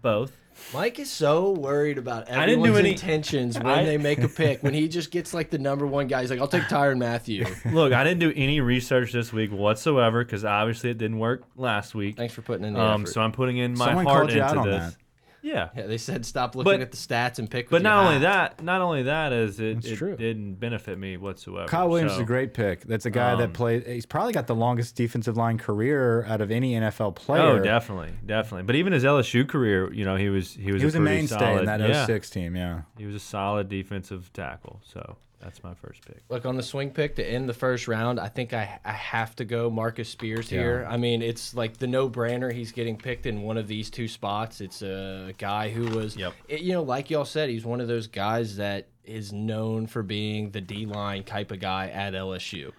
both. 0.00 0.32
Mike 0.72 1.00
is 1.00 1.10
so 1.10 1.50
worried 1.50 1.98
about 1.98 2.30
I 2.30 2.46
didn't 2.46 2.60
do 2.62 2.66
everyone's 2.68 2.78
any- 2.78 2.90
intentions 2.92 3.56
when 3.58 3.66
I- 3.66 3.84
they 3.84 3.98
make 3.98 4.20
a 4.20 4.28
pick. 4.28 4.62
When 4.62 4.72
he 4.72 4.86
just 4.86 5.10
gets 5.10 5.34
like 5.34 5.50
the 5.50 5.58
number 5.58 5.84
one 5.84 6.06
guy, 6.06 6.20
he's 6.20 6.30
like, 6.30 6.38
"I'll 6.38 6.46
take 6.46 6.62
Tyrann 6.64 6.98
Mathieu." 6.98 7.44
Look, 7.72 7.92
I 7.92 8.04
didn't 8.04 8.20
do 8.20 8.32
any 8.36 8.60
research 8.60 9.10
this 9.12 9.32
week 9.32 9.50
whatsoever 9.50 10.24
because 10.24 10.44
obviously 10.44 10.90
it 10.90 10.98
didn't 10.98 11.18
work 11.18 11.42
last 11.56 11.94
week. 11.96 12.16
Thanks 12.16 12.34
for 12.34 12.42
putting 12.42 12.64
in 12.66 12.74
the 12.74 12.80
Um, 12.80 13.02
effort. 13.02 13.12
so 13.12 13.20
I'm 13.22 13.32
putting 13.32 13.56
in 13.56 13.72
my 13.76 13.86
Someone 13.86 14.04
heart 14.06 14.18
called 14.18 14.30
you 14.32 14.36
into 14.42 14.48
out 14.48 14.56
on 14.58 14.70
this. 14.70 14.94
that. 14.94 14.96
Yeah, 15.44 15.68
yeah, 15.76 15.86
they 15.86 15.98
said 15.98 16.24
stop 16.24 16.56
looking 16.56 16.72
But- 16.72 16.80
at 16.80 16.90
the 16.90 16.96
stats 16.96 17.38
and 17.38 17.50
pick. 17.50 17.66
but 17.68 17.76
with 17.76 17.82
not 17.82 18.02
only 18.04 18.16
eye. 18.16 18.20
that, 18.20 18.62
not 18.62 18.80
only 18.80 19.02
that 19.02 19.32
is 19.34 19.60
it, 19.60 19.74
That's 19.74 19.88
it 19.88 19.96
true. 19.96 20.16
didn't 20.16 20.54
benefit 20.54 20.98
me 20.98 21.18
whatsoever. 21.18 21.68
Kyle 21.68 21.88
Williams 21.90 22.12
is 22.12 22.16
So, 22.16 22.22
a 22.22 22.26
great 22.26 22.54
pick. 22.54 22.80
That's 22.84 23.04
a 23.04 23.10
guy 23.10 23.34
that 23.36 23.44
Um, 23.44 23.52
played. 23.52 23.86
He's 23.86 24.06
probably 24.06 24.32
got 24.32 24.46
the 24.46 24.54
longest 24.54 24.96
defensive 24.96 25.36
line 25.36 25.58
career 25.58 26.24
out 26.24 26.40
of 26.40 26.50
any 26.50 26.74
NFL 26.74 27.12
player. 27.12 27.42
Oh, 27.42 27.58
definitely, 27.62 28.12
definitely. 28.24 28.62
But 28.62 28.76
even 28.76 28.94
his 28.94 29.04
LSU 29.04 29.44
career, 29.46 29.92
you 29.92 30.04
know, 30.06 30.16
he 30.16 30.30
was 30.30 30.54
he 30.54 30.72
was 30.72 30.80
He 30.80 30.86
was 30.86 30.94
a, 30.94 30.98
pretty 30.98 31.14
mainstay 31.16 31.38
solid, 31.38 31.60
in 31.60 31.66
that 31.66 31.80
yeah, 31.80 32.06
06 32.06 32.30
team. 32.30 32.56
Yeah. 32.56 32.80
He 32.96 33.04
was 33.04 33.14
a 33.14 33.20
solid 33.20 33.68
defensive 33.68 34.32
tackle. 34.32 34.80
So 34.82 35.16
that's 35.44 35.62
my 35.62 35.74
first 35.74 36.04
pick. 36.06 36.22
Look 36.30 36.46
on 36.46 36.56
the 36.56 36.62
swing 36.62 36.90
pick 36.90 37.14
to 37.16 37.24
end 37.24 37.48
the 37.48 37.54
first 37.54 37.86
round. 37.86 38.18
I 38.18 38.28
think 38.28 38.52
I 38.52 38.80
I 38.84 38.92
have 38.92 39.36
to 39.36 39.44
go 39.44 39.70
Marcus 39.70 40.08
Spears 40.08 40.48
here. 40.48 40.86
I 40.88 40.96
mean, 40.96 41.22
it's 41.22 41.54
like 41.54 41.76
the 41.76 41.86
no 41.86 42.08
brainer. 42.10 42.52
He's 42.52 42.72
getting 42.72 42.96
picked 42.96 43.26
in 43.26 43.42
one 43.42 43.58
of 43.58 43.68
these 43.68 43.90
two 43.90 44.08
spots. 44.08 44.60
It's 44.60 44.80
a 44.82 45.32
guy 45.38 45.68
who 45.68 45.96
was, 45.96 46.16
Yep. 46.16 46.32
it- 46.48 46.60
you 46.62 46.72
know, 46.72 46.82
like 46.82 47.10
y'all 47.10 47.24
said, 47.26 47.50
he's 47.50 47.64
one 47.64 47.80
of 47.80 47.86
those 47.88 48.06
guys 48.06 48.56
that 48.56 48.88
is 49.04 49.32
known 49.32 49.86
for 49.86 50.02
being 50.02 50.50
the 50.50 50.62
D 50.62 50.86
line 50.86 51.22
type 51.24 51.50
of 51.52 51.60
guy 51.60 51.88
at 51.90 52.14
LSU. 52.14 52.72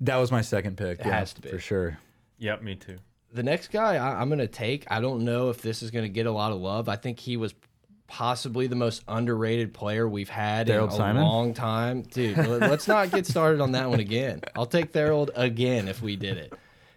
That 0.00 0.16
was 0.16 0.32
my 0.32 0.40
second 0.40 0.76
pick. 0.78 1.00
It 1.00 1.06
yeah, 1.06 1.18
has 1.18 1.32
to 1.34 1.42
be. 1.42 1.50
for 1.50 1.58
sure. 1.58 1.98
Yep, 2.38 2.62
me 2.62 2.74
too. 2.74 2.96
The 3.34 3.42
next 3.42 3.68
guy 3.70 3.96
I, 3.96 4.20
I'm 4.20 4.28
going 4.28 4.38
to 4.40 4.48
take, 4.48 4.84
I 4.90 5.00
don't 5.00 5.24
know 5.24 5.50
if 5.50 5.62
this 5.62 5.82
is 5.82 5.90
going 5.90 6.04
to 6.04 6.08
get 6.08 6.26
a 6.26 6.32
lot 6.32 6.52
of 6.52 6.58
love. 6.58 6.88
I 6.88 6.96
think 6.96 7.18
he 7.20 7.36
was 7.36 7.54
possibly 8.12 8.66
the 8.66 8.76
most 8.76 9.02
underrated 9.08 9.72
player 9.72 10.06
we've 10.06 10.28
had 10.28 10.68
in 10.68 10.78
a 10.78 10.90
Simon? 10.90 11.22
long 11.22 11.54
time. 11.54 12.02
Dude, 12.02 12.36
let- 12.36 12.60
let's 12.70 12.86
not 12.86 13.10
get 13.10 13.26
started 13.26 13.58
on 13.62 13.72
that 13.72 13.88
one 13.88 14.00
again. 14.00 14.42
I'll 14.54 14.66
take 14.66 14.92
Thorold 14.92 15.30
again 15.34 15.88
if 15.88 16.02
we 16.02 16.16
did 16.16 16.36
it. 16.36 16.52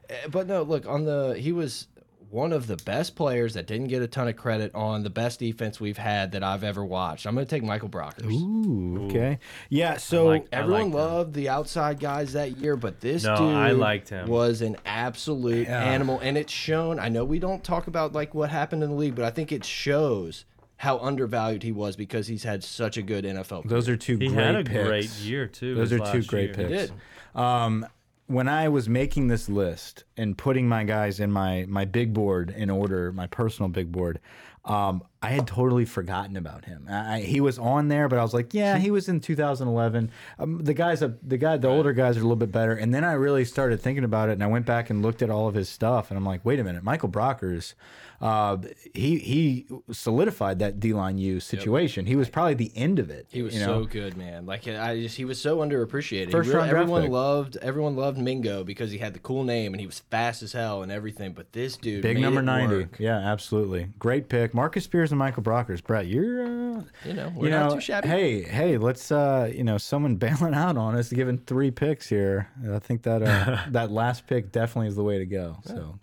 Eh, 0.10 0.14
But 0.30 0.46
no, 0.48 0.62
look, 0.64 0.86
on 0.86 1.06
the 1.06 1.36
he 1.40 1.54
was 1.54 1.88
one 2.30 2.52
of 2.52 2.68
the 2.68 2.76
best 2.76 3.16
players 3.16 3.54
that 3.54 3.66
didn't 3.66 3.88
get 3.88 4.02
a 4.02 4.08
ton 4.08 4.28
of 4.28 4.36
credit 4.36 4.76
on 4.76 5.04
the 5.04 5.10
best 5.10 5.40
defense 5.40 5.80
we've 5.80 5.98
had 5.98 6.34
that 6.34 6.44
I've 6.44 6.66
ever 6.66 6.84
watched. 6.84 7.26
I'm 7.26 7.34
going 7.34 7.46
to 7.48 7.50
take 7.50 7.64
Michael 7.64 7.88
Brockers. 7.88 8.30
Ooh, 8.30 9.06
okay. 9.06 9.40
Yeah. 9.70 9.96
So 9.96 10.26
like- 10.26 10.48
Everyone 10.52 10.92
liked 10.92 10.96
him. 10.96 11.00
loved 11.00 11.34
the 11.34 11.48
outside 11.48 11.98
guys 12.02 12.34
that 12.34 12.58
year, 12.58 12.76
but 12.76 13.00
this 13.00 13.24
No, 13.24 13.38
dude 13.38 13.56
I 13.56 13.72
liked 13.72 14.10
him. 14.10 14.28
was 14.28 14.62
an 14.62 14.76
absolute 14.86 15.68
Yeah. 15.70 15.82
animal, 15.82 16.20
and 16.22 16.38
it's 16.38 16.52
shown. 16.52 17.00
I 17.00 17.08
know 17.08 17.24
we 17.24 17.40
don't 17.40 17.64
talk 17.64 17.88
about 17.88 18.12
like 18.12 18.34
what 18.36 18.50
happened 18.50 18.84
in 18.84 18.90
the 18.90 18.96
league, 18.98 19.16
but 19.16 19.24
I 19.24 19.30
think 19.30 19.54
it 19.54 19.64
shows 19.64 20.44
how 20.78 20.98
undervalued 21.00 21.64
he 21.64 21.72
was 21.72 21.96
because 21.96 22.28
he's 22.28 22.44
had 22.44 22.64
such 22.64 22.98
a 22.98 23.02
good 23.02 23.24
NFL. 23.26 23.62
Career. 23.64 23.70
those 23.70 23.90
are 23.90 23.96
two 23.98 24.18
He 24.18 24.28
great 24.28 24.46
had 24.46 24.56
a 24.56 24.64
picks. 24.64 24.88
great 24.88 25.10
year 25.20 25.48
too. 25.48 25.76
Those 25.76 25.92
are 25.94 26.00
two 26.00 26.24
great 26.24 26.58
year. 26.58 26.68
picks. 26.70 26.92
did. 26.92 26.94
Um, 27.40 27.86
when 28.28 28.48
I 28.48 28.70
was 28.70 28.90
making 28.90 29.28
this 29.28 29.48
list 29.50 30.04
and 30.18 30.38
putting 30.38 30.68
my 30.68 30.84
guys 30.84 31.20
in 31.20 31.32
my 31.32 31.66
my 31.68 31.86
big 31.86 32.14
board 32.14 32.54
in 32.56 32.70
order, 32.70 33.12
my 33.12 33.28
personal 33.28 33.70
big 33.70 33.92
board, 33.92 34.20
um, 34.66 35.04
I 35.22 35.30
had 35.30 35.48
totally 35.48 35.86
forgotten 35.86 36.38
about 36.38 36.66
him. 36.66 36.88
I, 36.90 37.22
he 37.22 37.42
was 37.42 37.58
on 37.58 37.88
there, 37.88 38.08
but 38.08 38.20
I 38.20 38.22
was 38.22 38.34
like, 38.34 38.54
yeah, 38.54 38.78
he 38.78 38.92
was 38.92 39.10
in 39.10 39.20
2011. 39.20 40.12
Um, 40.38 40.60
the 40.60 40.74
guys, 40.74 41.02
uh, 41.02 41.14
the 41.24 41.38
guy, 41.38 41.58
the 41.58 41.68
older 41.68 41.94
guys 41.94 42.16
are 42.16 42.20
a 42.20 42.24
little 42.24 42.36
bit 42.36 42.52
better. 42.52 42.74
And 42.74 42.94
then 42.94 43.04
I 43.04 43.14
really 43.14 43.44
started 43.46 43.82
thinking 43.82 44.04
about 44.04 44.30
it, 44.30 44.34
and 44.34 44.44
I 44.44 44.48
went 44.48 44.66
back 44.66 44.90
and 44.90 45.02
looked 45.02 45.22
at 45.22 45.30
all 45.30 45.48
of 45.48 45.56
his 45.56 45.68
stuff, 45.68 46.12
and 46.12 46.18
I'm 46.18 46.26
like, 46.26 46.46
wait 46.46 46.60
a 46.60 46.64
minute, 46.64 46.84
Michael 46.84 47.10
Brockers, 47.10 47.74
uh, 48.22 48.58
he 48.94 49.18
he 49.18 49.68
solidified 49.92 50.60
that 50.60 50.80
D 50.80 50.94
line 50.94 51.18
U 51.18 51.40
situation. 51.40 52.06
He 52.06 52.16
was 52.16 52.30
probably 52.30 52.54
the 52.54 52.72
end 52.76 53.00
of 53.00 53.10
it. 53.10 53.28
He 53.30 53.42
was 53.42 53.54
you 53.54 53.60
know? 53.62 53.84
so 53.84 53.86
good, 53.86 54.16
man. 54.16 54.46
Like 54.46 54.68
I 54.68 55.02
just, 55.02 55.18
he 55.18 55.26
was 55.26 55.42
so 55.42 55.58
underappreciated. 55.58 56.32
First 56.32 56.48
really- 56.48 56.60
round 56.60 56.72
everyone 56.72 57.02
pick. 57.04 57.12
loved, 57.12 57.58
everyone 57.62 57.96
loved 57.96 58.18
Mingo 58.18 58.64
because 58.64 58.92
he 58.92 58.98
had 58.98 59.14
the 59.14 59.20
cool 59.20 59.44
name 59.44 59.74
and 59.74 59.82
he 59.82 59.86
was 59.86 60.00
fast 60.12 60.44
as 60.44 60.54
hell 60.54 60.82
and 60.82 60.92
everything. 60.92 61.34
But 61.34 61.52
this 61.52 61.78
dude, 61.78 62.02
Big 62.02 62.20
number 62.20 62.42
90. 62.42 62.76
work. 62.76 62.96
Yeah, 63.00 63.18
absolutely. 63.18 63.90
Great 64.00 64.30
pick. 64.30 64.54
Marcus 64.54 64.84
Spears 64.86 65.05
and 65.12 65.20
Michael 65.20 65.44
Brockers. 65.44 65.84
Brett, 65.84 66.08
you're, 66.08 66.44
uh, 66.44 66.82
You 67.06 67.14
know, 67.14 67.32
we're 67.36 67.46
you 67.46 67.52
not 67.52 67.70
know, 67.70 67.76
too 67.76 67.82
shabby. 67.82 68.08
hey, 68.08 68.42
hey, 68.44 68.78
let's, 68.78 69.12
uh, 69.12 69.52
you 69.54 69.64
know, 69.64 69.78
someone 69.78 70.16
bailing 70.26 70.54
out 70.54 70.78
on 70.78 70.96
us, 70.96 71.10
giving 71.12 71.38
three 71.38 71.72
picks 71.72 72.08
here. 72.10 72.50
I 72.72 72.80
think 72.80 73.04
that, 73.04 73.22
uh, 73.22 73.60
that 73.72 73.92
last 73.92 74.28
pick 74.28 74.52
definitely 74.52 74.88
is 74.90 74.96
the 74.96 75.04
way 75.04 75.18
to 75.20 75.26
go. 75.26 75.58
So, 75.66 76.00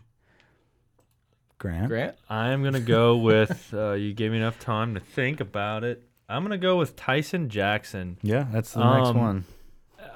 Grant. 1.58 1.88
Grant, 1.88 2.16
I 2.28 2.48
am 2.50 2.62
gonna 2.64 2.80
go 2.80 3.16
with. 3.16 3.72
Uh, 3.82 3.92
you 3.92 4.12
gave 4.12 4.30
me 4.32 4.36
enough 4.36 4.58
time 4.58 4.94
to 4.94 5.00
think 5.00 5.40
about 5.40 5.82
it. 5.84 6.02
I'm 6.28 6.42
gonna 6.42 6.58
go 6.58 6.76
with 6.76 6.94
Tyson 6.96 7.48
Jackson. 7.48 8.18
Yeah, 8.22 8.46
that's 8.52 8.72
the 8.72 8.80
next 8.96 9.08
Um, 9.10 9.16
one. 9.18 9.44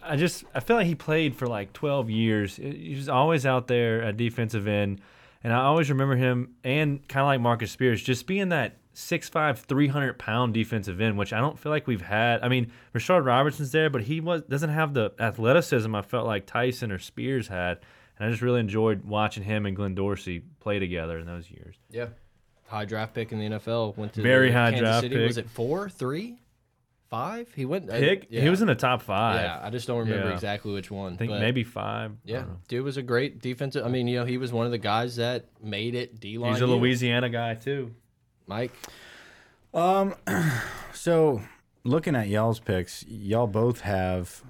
I 0.03 0.17
just 0.17 0.45
I 0.55 0.61
feel 0.61 0.77
like 0.77 0.87
he 0.87 0.95
played 0.95 1.35
for 1.37 1.47
like 1.47 1.73
12 1.73 2.11
years. 2.11 2.57
He 2.57 2.95
was 2.97 3.09
always 3.09 3.47
out 3.47 3.67
there 3.69 4.03
at 4.03 4.17
defensive 4.17 4.67
end, 4.69 5.01
and 5.47 5.55
I 5.55 5.59
always 5.63 5.89
remember 5.91 6.17
him 6.17 6.57
and 6.65 7.07
kind 7.07 7.21
of 7.23 7.29
like 7.29 7.41
Marcus 7.41 7.71
Spears 7.71 8.03
just 8.03 8.27
being 8.27 8.49
that 8.49 8.79
6'5", 8.97 9.59
300 9.59 10.19
pound 10.19 10.53
defensive 10.55 11.01
end, 11.01 11.17
which 11.17 11.33
I 11.33 11.39
don't 11.39 11.57
feel 11.57 11.71
like 11.71 11.87
we've 11.87 12.03
had. 12.03 12.43
I 12.43 12.49
mean, 12.49 12.73
Rashard 12.93 13.25
Robertson's 13.25 13.71
there, 13.71 13.89
but 13.89 14.03
he 14.03 14.21
was 14.21 14.43
doesn't 14.43 14.71
have 14.71 14.93
the 14.93 15.13
athleticism 15.21 15.95
I 15.95 16.03
felt 16.03 16.27
like 16.27 16.47
Tyson 16.47 16.91
or 16.91 16.99
Spears 16.99 17.47
had, 17.47 17.79
and 18.19 18.27
I 18.27 18.31
just 18.33 18.43
really 18.43 18.59
enjoyed 18.59 19.05
watching 19.05 19.45
him 19.45 19.67
and 19.67 19.77
Glenn 19.77 19.95
Dorsey 19.95 20.43
play 20.59 20.81
together 20.81 21.17
in 21.17 21.27
those 21.27 21.49
years. 21.49 21.77
yeah, 21.93 22.07
high 22.67 22.85
draft 22.85 23.15
pick 23.15 23.31
in 23.31 23.39
the 23.39 23.47
NFL. 23.47 23.97
Went 23.97 24.15
to 24.15 24.23
Very 24.23 24.49
the 24.49 24.55
high 24.55 24.71
Kansas 24.71 24.81
draft 24.81 25.03
City. 25.03 25.15
pick. 25.15 25.29
Was 25.29 25.39
it 25.39 25.49
four, 25.49 25.89
three, 25.89 26.41
five? 27.09 27.53
He 27.55 27.65
went 27.65 27.89
uh, 27.91 27.99
Pick, 27.99 28.27
yeah. 28.31 28.41
he 28.43 28.49
was 28.51 28.61
in 28.63 28.69
the 28.69 28.75
top 28.75 29.03
five. 29.03 29.41
Yeah, 29.41 29.61
I 29.63 29.71
just 29.71 29.87
don't 29.87 29.99
remember 29.99 30.29
Yeah. 30.29 30.35
exactly 30.35 30.73
which 30.73 30.91
one. 30.91 31.15
I 31.15 31.17
think 31.17 31.31
but- 31.31 31.41
maybe 31.41 31.65
five. 31.65 32.13
Yeah, 32.25 32.45
dude 32.69 32.85
was 32.85 32.97
a 32.97 33.03
great 33.03 33.41
defensive. 33.41 33.85
I 33.85 33.89
mean, 33.89 34.09
you 34.09 34.19
know, 34.19 34.25
he 34.25 34.39
was 34.39 34.53
one 34.53 34.67
of 34.67 34.73
the 34.73 34.79
guys 34.79 35.17
that 35.17 35.47
made 35.63 35.95
it 35.95 36.19
D 36.21 36.39
line. 36.39 36.53
He's 36.53 36.63
a 36.63 36.67
Louisiana 36.67 37.29
guy 37.29 37.55
too. 37.55 37.95
Mike. 38.47 38.73
Um, 39.75 40.15
So, 40.93 41.43
looking 41.85 42.17
at 42.17 42.27
y'all's 42.29 42.59
picks, 42.59 43.05
y'all 43.07 43.47
both 43.47 43.83
have 43.83 44.43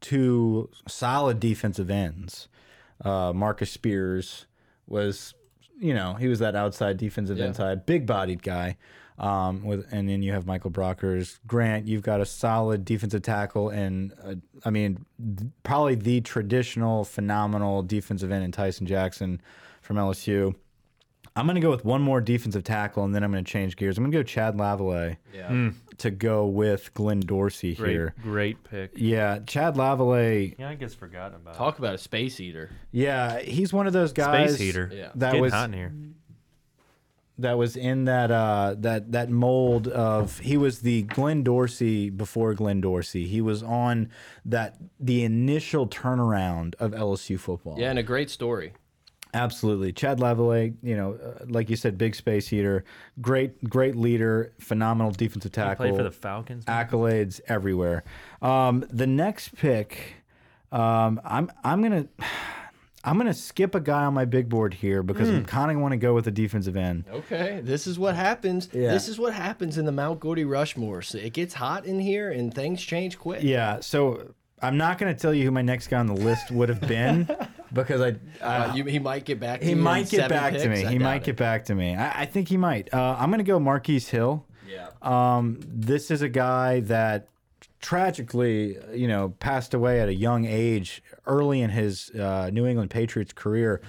two 0.00 0.70
solid 0.88 1.40
defensive 1.40 1.90
ends. 1.90 2.48
Uh, 3.04 3.32
Marcus 3.34 3.70
Spears 3.70 4.46
was, 4.86 5.34
you 5.78 5.92
know, 5.92 6.14
he 6.14 6.28
was 6.28 6.38
that 6.38 6.54
outside 6.54 6.96
defensive 6.96 7.38
Yeah. 7.38 7.46
inside, 7.46 7.84
big 7.86 8.06
bodied 8.06 8.42
guy. 8.42 8.76
Um, 9.20 9.62
with 9.64 9.86
and 9.92 10.08
then 10.08 10.22
you 10.22 10.32
have 10.32 10.46
Michael 10.46 10.70
Brockers, 10.70 11.40
Grant. 11.46 11.86
You've 11.86 12.02
got 12.02 12.22
a 12.22 12.24
solid 12.26 12.86
defensive 12.86 13.20
tackle, 13.20 13.68
and 13.68 14.14
uh, 14.24 14.36
I 14.64 14.70
mean, 14.70 15.04
th- 15.18 15.50
probably 15.62 15.94
the 15.94 16.22
traditional 16.22 17.04
phenomenal 17.04 17.82
defensive 17.82 18.32
end 18.32 18.44
in 18.44 18.50
Tyson 18.50 18.86
Jackson 18.86 19.42
from 19.82 19.96
LSU. 19.98 20.54
I'm 21.36 21.46
going 21.46 21.54
to 21.54 21.60
go 21.60 21.70
with 21.70 21.84
one 21.84 22.00
more 22.02 22.20
defensive 22.22 22.64
tackle, 22.64 23.04
and 23.04 23.14
then 23.14 23.22
I'm 23.22 23.30
going 23.30 23.44
to 23.44 23.50
change 23.50 23.76
gears. 23.76 23.98
I'm 23.98 24.04
going 24.04 24.10
to 24.10 24.18
go 24.18 24.22
Chad 24.22 24.56
Lavalais 24.56 25.18
Yeah. 25.34 25.70
to 25.98 26.10
go 26.10 26.46
with 26.46 26.92
Glenn 26.94 27.20
Dorsey 27.20 27.74
Great, 27.76 27.90
here. 27.90 28.14
great 28.22 28.64
pick. 28.64 28.92
Yeah, 28.96 29.38
Chad 29.46 29.74
Lavalais. 29.76 30.56
Yeah, 30.58 30.70
I 30.70 30.74
guess 30.74 30.92
forgotten 30.94 31.36
about. 31.36 31.54
Talk 31.54 31.78
about 31.78 31.94
a 31.94 31.98
space 31.98 32.40
eater. 32.40 32.70
Yeah, 32.90 33.38
he's 33.38 33.70
one 33.72 33.86
of 33.86 33.92
those 33.92 34.12
guys. 34.12 34.54
Space 34.54 34.60
heater. 34.60 34.90
Yeah. 34.92 35.10
That 35.14 35.28
Getting 35.32 35.40
was 35.42 35.52
hot 35.52 35.66
in 35.68 35.72
here. 35.74 35.92
That 37.40 37.56
was 37.58 37.76
in 37.76 38.04
that 38.04 38.30
uh 38.30 38.74
that 38.78 39.12
that 39.12 39.30
mold 39.30 39.88
of 39.88 40.38
he 40.40 40.56
was 40.56 40.80
the 40.80 41.02
Glenn 41.02 41.42
Dorsey 41.42 42.10
before 42.10 42.54
Glenn 42.54 42.80
Dorsey. 42.80 43.26
He 43.26 43.40
was 43.40 43.62
on 43.62 44.10
that 44.44 44.76
the 44.98 45.24
initial 45.24 45.86
turnaround 45.88 46.74
of 46.76 46.92
LSU 46.92 47.38
football. 47.38 47.76
Yeah, 47.78 47.90
and 47.90 47.98
a 47.98 48.02
great 48.02 48.30
story. 48.30 48.72
Absolutely. 49.32 49.92
Chad 49.92 50.18
Lavalais, 50.18 50.74
you 50.82 50.96
know, 50.96 51.14
uh, 51.14 51.44
like 51.48 51.70
you 51.70 51.76
said, 51.76 51.96
big 51.96 52.16
space 52.16 52.48
heater, 52.48 52.84
great, 53.20 53.62
great 53.70 53.94
leader, 53.94 54.52
phenomenal 54.58 55.12
defensive 55.12 55.52
He 55.52 55.54
tackle. 55.54 55.84
played 55.86 55.96
for 55.96 56.02
the 56.02 56.10
Falcons. 56.10 56.64
accolades 56.64 57.40
everywhere. 57.46 58.02
Um, 58.42 58.84
the 58.90 59.06
next 59.06 59.54
pick, 59.54 60.14
um, 60.72 61.20
I'm 61.24 61.48
I'm 61.62 61.80
gonna 61.80 62.08
I'm 63.02 63.16
gonna 63.16 63.32
skip 63.34 63.74
a 63.74 63.80
guy 63.80 64.04
on 64.04 64.12
my 64.14 64.24
big 64.26 64.48
board 64.48 64.74
here 64.74 65.02
because 65.02 65.28
Hmm. 65.28 65.36
I'm 65.36 65.44
kind 65.46 65.70
of 65.70 65.78
want 65.80 65.92
to 65.92 65.96
go 65.96 66.14
with 66.14 66.26
a 66.26 66.30
defensive 66.30 66.76
end. 66.76 67.04
Okay, 67.10 67.60
this 67.64 67.86
is 67.86 67.98
what 67.98 68.14
happens. 68.14 68.68
Yeah. 68.72 68.92
This 68.92 69.08
is 69.08 69.18
what 69.18 69.32
happens 69.32 69.78
in 69.78 69.84
the 69.86 69.92
Mount 69.92 70.20
Gordy 70.20 70.44
Rushmore. 70.44 71.00
So 71.02 71.16
it 71.18 71.32
gets 71.32 71.54
hot 71.54 71.86
in 71.86 71.98
here 72.00 72.30
and 72.30 72.52
things 72.52 72.82
change 72.82 73.18
quick. 73.18 73.42
Yeah, 73.42 73.80
so 73.80 74.34
I'm 74.62 74.76
not 74.76 74.98
gonna 74.98 75.14
tell 75.14 75.32
you 75.32 75.44
who 75.44 75.50
my 75.50 75.62
next 75.62 75.88
guy 75.88 75.98
on 75.98 76.06
the 76.06 76.12
list 76.14 76.50
would 76.50 76.68
have 76.68 76.82
been 76.82 77.26
because 77.72 78.02
I, 78.02 78.16
I 78.42 78.56
Uh, 78.66 78.74
you, 78.74 78.84
he 78.84 78.98
might 78.98 79.24
get 79.24 79.40
back. 79.40 79.60
To 79.60 79.66
he 79.66 79.74
might 79.74 80.10
get 80.10 80.28
back 80.28 80.52
to 80.52 80.68
me. 80.68 80.84
I 80.84 80.90
He 80.92 80.98
might 80.98 81.22
it. 81.22 81.24
get 81.24 81.36
back 81.36 81.64
to 81.66 81.74
me. 81.74 81.94
I, 81.96 82.22
I 82.22 82.26
think 82.26 82.48
he 82.48 82.58
might. 82.58 82.92
Uh, 82.92 83.16
I'm 83.18 83.30
gonna 83.30 83.42
go 83.44 83.58
Marquise 83.58 84.08
Hill. 84.08 84.44
Yeah. 84.68 84.88
Um, 85.00 85.58
this 85.66 86.10
is 86.10 86.20
a 86.20 86.28
guy 86.28 86.80
that 86.80 87.28
tragically, 87.80 88.76
you 88.94 89.08
know, 89.08 89.30
passed 89.40 89.74
away 89.74 90.00
at 90.00 90.08
a 90.08 90.14
young 90.14 90.44
age, 90.44 91.02
early 91.26 91.60
in 91.60 91.70
his 91.70 92.10
uh, 92.10 92.50
New 92.52 92.66
England 92.66 92.90
Patriots 92.90 93.32
career. 93.32 93.80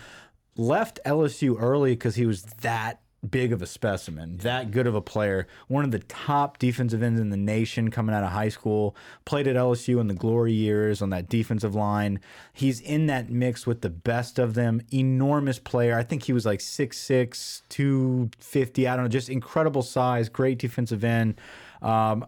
Left 0.57 0.99
LSU 1.05 1.55
early 1.59 1.91
because 1.91 2.15
he 2.15 2.25
was 2.25 2.43
that 2.61 3.01
big 3.29 3.53
of 3.53 3.61
a 3.61 3.67
specimen, 3.67 4.37
that 4.37 4.71
good 4.71 4.87
of 4.87 4.95
a 4.95 5.01
player. 5.01 5.47
One 5.67 5.85
of 5.85 5.91
the 5.91 5.99
top 5.99 6.57
defensive 6.57 7.03
ends 7.03 7.19
in 7.19 7.29
the 7.29 7.37
nation 7.37 7.91
coming 7.91 8.15
out 8.15 8.23
of 8.23 8.31
high 8.31 8.49
school. 8.49 8.95
Played 9.25 9.47
at 9.47 9.55
LSU 9.55 9.99
in 9.99 10.07
the 10.07 10.13
glory 10.13 10.53
years 10.53 11.01
on 11.01 11.11
that 11.11 11.29
defensive 11.29 11.75
line. 11.75 12.19
He's 12.53 12.79
in 12.79 13.05
that 13.07 13.29
mix 13.29 13.67
with 13.67 13.81
the 13.81 13.89
best 13.89 14.39
of 14.39 14.55
them. 14.55 14.81
Enormous 14.91 15.59
player. 15.59 15.95
I 15.97 16.03
think 16.03 16.23
he 16.23 16.33
was 16.33 16.45
like 16.45 16.59
6'6, 16.59 17.61
250. 17.69 18.87
I 18.87 18.95
don't 18.95 19.05
know, 19.05 19.09
just 19.09 19.29
incredible 19.29 19.83
size, 19.83 20.27
great 20.27 20.57
defensive 20.57 21.03
end. 21.03 21.39
Um, 21.81 22.25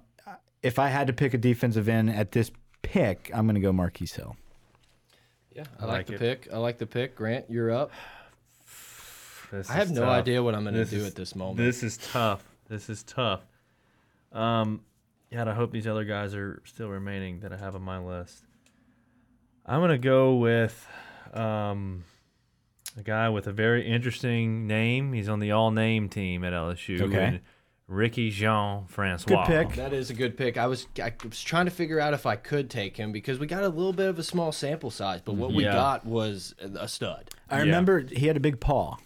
if 0.62 0.80
I 0.80 0.90
had 0.90 1.08
to 1.08 1.14
pick 1.14 1.34
a 1.34 1.38
defensive 1.38 1.90
end 1.90 2.10
at 2.10 2.32
this 2.32 2.52
pick, 2.84 3.32
I'm 3.34 3.46
going 3.46 3.56
to 3.56 3.62
go 3.62 3.74
Marquise 3.74 4.14
Hill. 4.14 4.36
Yeah, 5.56 5.64
I, 5.80 5.84
I 5.84 5.86
like, 5.88 5.96
like 5.98 6.06
the 6.08 6.14
it. 6.14 6.20
pick. 6.42 6.54
I 6.54 6.58
like 6.58 6.78
the 6.78 6.86
pick. 6.88 7.16
Grant, 7.16 7.46
you're 7.50 7.72
up. 7.72 7.92
This 9.52 9.70
I 9.70 9.74
have 9.74 9.92
no 9.92 10.02
tough. 10.02 10.10
idea 10.10 10.42
what 10.42 10.56
I'm 10.56 10.64
going 10.64 10.74
to 10.74 10.84
do 10.86 10.98
is- 10.98 11.06
at 11.06 11.14
this 11.16 11.36
moment. 11.36 11.58
This 11.58 11.84
is 11.84 11.98
tough. 11.98 12.44
This 12.70 12.90
is 12.90 13.04
tough. 13.04 13.42
Um, 14.32 14.82
God, 15.32 15.48
I 15.48 15.54
hope 15.54 15.72
these 15.72 15.86
other 15.86 16.06
guys 16.06 16.34
are 16.34 16.60
still 16.66 16.90
remaining 16.90 17.42
that 17.42 17.54
I 17.54 17.58
have 17.58 17.76
on 17.76 17.84
my 17.84 18.00
list. 18.00 18.44
I'm 19.66 19.80
gonna 19.80 19.98
go 20.00 20.36
with 20.38 20.88
um, 21.34 22.04
a 22.98 23.04
guy 23.04 23.30
with 23.30 23.46
a 23.48 23.52
very 23.52 23.88
interesting 23.88 24.66
name. 24.68 25.14
He's 25.14 25.30
on 25.30 25.40
the 25.40 25.52
all-name 25.52 26.10
team 26.10 26.44
at 26.44 26.52
LSU. 26.54 27.02
Okay. 27.02 27.40
And 27.88 27.98
Ricky 27.98 28.30
Jean 28.30 28.86
Francois. 28.88 29.46
Good 29.46 29.68
pick. 29.68 29.76
That 29.76 29.94
is 29.94 30.10
a 30.10 30.14
good 30.14 30.38
pick. 30.38 30.58
I 30.58 30.68
was 30.68 30.88
I 31.02 31.14
was 31.24 31.42
trying 31.42 31.66
to 31.66 31.72
figure 31.72 32.00
out 32.00 32.14
if 32.14 32.26
I 32.26 32.36
could 32.36 32.70
take 32.70 32.98
him 32.98 33.12
because 33.12 33.40
we 33.40 33.48
got 33.48 33.64
a 33.64 33.70
little 33.70 33.94
bit 33.94 34.08
of 34.10 34.20
a 34.20 34.24
small 34.24 34.52
sample 34.52 34.92
size, 34.92 35.22
but 35.24 35.36
what 35.36 35.54
we 35.54 35.64
Yeah. 35.64 35.74
got 35.74 36.06
was 36.06 36.56
a 36.60 36.88
stud. 36.88 37.30
I 37.50 37.58
Yeah. 37.58 37.64
remember 37.64 38.00
he 38.02 38.28
had 38.28 38.38
a 38.38 38.42
big 38.42 38.60
paw, 38.60 38.98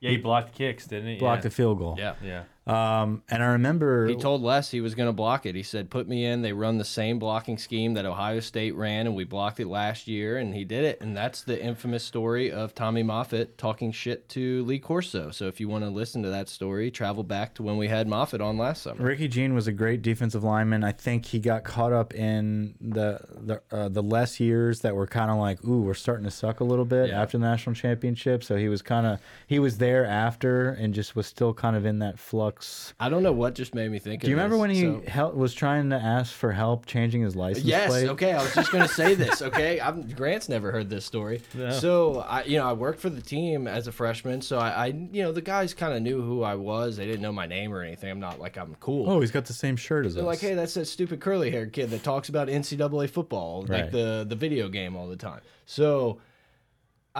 Yeah, 0.00 0.10
he 0.10 0.16
blocked 0.16 0.54
kicks, 0.54 0.86
didn't 0.86 1.08
he? 1.08 1.18
blocked 1.18 1.44
yeah. 1.44 1.48
a 1.48 1.50
field 1.50 1.78
goal. 1.78 1.96
Yeah. 1.98 2.14
Yeah. 2.22 2.42
Um, 2.70 3.22
and 3.28 3.42
I 3.42 3.46
remember 3.46 4.06
He 4.06 4.14
told 4.16 4.42
Les 4.42 4.70
he 4.70 4.80
was 4.80 4.94
going 4.94 5.08
to 5.08 5.12
block 5.12 5.44
it. 5.46 5.54
He 5.54 5.62
said, 5.62 5.90
"Put 5.90 6.08
me 6.08 6.24
in." 6.24 6.42
They 6.42 6.52
run 6.52 6.78
the 6.78 6.84
same 6.84 7.18
blocking 7.18 7.58
scheme 7.58 7.94
that 7.94 8.04
Ohio 8.06 8.40
State 8.40 8.74
ran, 8.76 9.06
and 9.06 9.16
we 9.16 9.24
blocked 9.24 9.58
it 9.60 9.66
last 9.66 10.06
year, 10.06 10.36
and 10.38 10.54
he 10.54 10.64
did 10.64 10.84
it. 10.84 11.00
And 11.00 11.16
that's 11.16 11.42
the 11.42 11.60
infamous 11.60 12.04
story 12.04 12.50
of 12.52 12.74
Tommy 12.74 13.02
Moffitt 13.02 13.58
talking 13.58 13.90
shit 13.92 14.28
to 14.30 14.62
Lee 14.64 14.78
Corso. 14.78 15.30
So 15.30 15.46
if 15.48 15.58
you 15.58 15.68
want 15.68 15.84
to 15.84 15.90
listen 15.90 16.22
to 16.22 16.30
that 16.30 16.48
story, 16.48 16.90
travel 16.90 17.24
back 17.24 17.54
to 17.54 17.62
when 17.62 17.76
we 17.76 17.88
had 17.88 18.06
Moffitt 18.06 18.40
on 18.40 18.56
last 18.56 18.82
summer. 18.82 19.04
Ricky 19.04 19.26
Jean 19.28 19.54
was 19.54 19.66
a 19.66 19.72
great 19.72 20.02
defensive 20.02 20.44
lineman. 20.44 20.84
I 20.84 20.92
think 20.92 21.26
he 21.26 21.38
got 21.40 21.64
caught 21.64 21.92
up 21.92 22.14
in 22.14 22.74
the 22.80 23.20
the 23.40 23.62
uh, 23.72 23.88
the 23.88 24.02
less 24.02 24.38
years 24.38 24.80
that 24.80 24.94
were 24.94 25.06
kind 25.06 25.30
of 25.30 25.38
like, 25.38 25.64
ooh, 25.64 25.80
we're 25.82 25.94
starting 25.94 26.24
to 26.24 26.30
suck 26.30 26.60
a 26.60 26.64
little 26.64 26.84
bit 26.84 27.08
Yeah. 27.08 27.20
after 27.22 27.36
the 27.38 27.44
national 27.44 27.74
championship. 27.74 28.44
So 28.44 28.56
he 28.56 28.68
was 28.68 28.80
kind 28.82 29.06
of 29.06 29.18
he 29.46 29.58
was 29.58 29.78
there 29.78 30.04
after 30.04 30.68
and 30.70 30.94
just 30.94 31.16
was 31.16 31.26
still 31.26 31.52
kind 31.52 31.74
of 31.74 31.84
in 31.84 31.98
that 32.00 32.18
flux. 32.18 32.59
I 32.98 33.08
don't 33.08 33.22
know 33.22 33.32
what 33.32 33.54
just 33.54 33.74
made 33.74 33.90
me 33.90 33.98
think. 33.98 34.22
Do 34.22 34.28
you 34.28 34.34
remember 34.36 34.56
this. 34.56 34.60
when 34.60 34.70
he 34.70 34.80
So- 34.82 35.02
hel 35.06 35.32
was 35.32 35.54
trying 35.54 35.90
to 35.90 35.96
ask 35.96 36.32
for 36.32 36.52
help 36.52 36.86
changing 36.86 37.22
his 37.22 37.34
license 37.36 37.64
Yes. 37.64 37.88
plate? 37.90 38.08
Okay. 38.10 38.32
I 38.32 38.42
was 38.42 38.54
just 38.54 38.70
going 38.72 38.86
to 38.86 38.92
say 38.94 39.14
this. 39.14 39.40
Okay. 39.50 39.80
I'm, 39.80 40.02
Grant's 40.10 40.48
never 40.48 40.70
heard 40.70 40.88
this 40.90 41.04
story. 41.04 41.42
No. 41.54 41.70
So 41.72 42.20
I, 42.20 42.44
you 42.44 42.58
know, 42.58 42.68
I 42.68 42.72
worked 42.72 43.00
for 43.00 43.10
the 43.10 43.22
team 43.22 43.66
as 43.66 43.86
a 43.86 43.92
freshman. 43.92 44.42
So 44.42 44.58
I, 44.58 44.68
I 44.68 44.86
you 44.88 45.22
know, 45.22 45.32
the 45.32 45.40
guys 45.42 45.74
kind 45.74 45.94
of 45.94 46.02
knew 46.02 46.20
who 46.20 46.42
I 46.42 46.54
was. 46.54 46.96
They 46.96 47.06
didn't 47.06 47.22
know 47.22 47.32
my 47.32 47.46
name 47.46 47.72
or 47.72 47.82
anything. 47.82 48.10
I'm 48.10 48.20
not 48.20 48.38
like 48.38 48.56
I'm 48.58 48.74
cool. 48.80 49.10
Oh, 49.10 49.20
he's 49.20 49.30
got 49.30 49.46
the 49.46 49.52
same 49.52 49.76
shirt 49.76 50.06
as 50.06 50.14
They're 50.14 50.22
us. 50.24 50.26
like, 50.26 50.40
hey, 50.40 50.54
that's 50.54 50.74
that 50.74 50.86
stupid 50.86 51.20
curly 51.20 51.50
haired 51.50 51.72
kid 51.72 51.90
that 51.90 52.02
talks 52.02 52.28
about 52.28 52.48
NCAA 52.48 53.08
football, 53.10 53.64
Right. 53.66 53.82
like 53.82 53.90
the 53.92 54.24
the 54.28 54.36
video 54.36 54.68
game 54.68 54.94
all 54.96 55.08
the 55.08 55.16
time. 55.16 55.40
So 55.66 56.18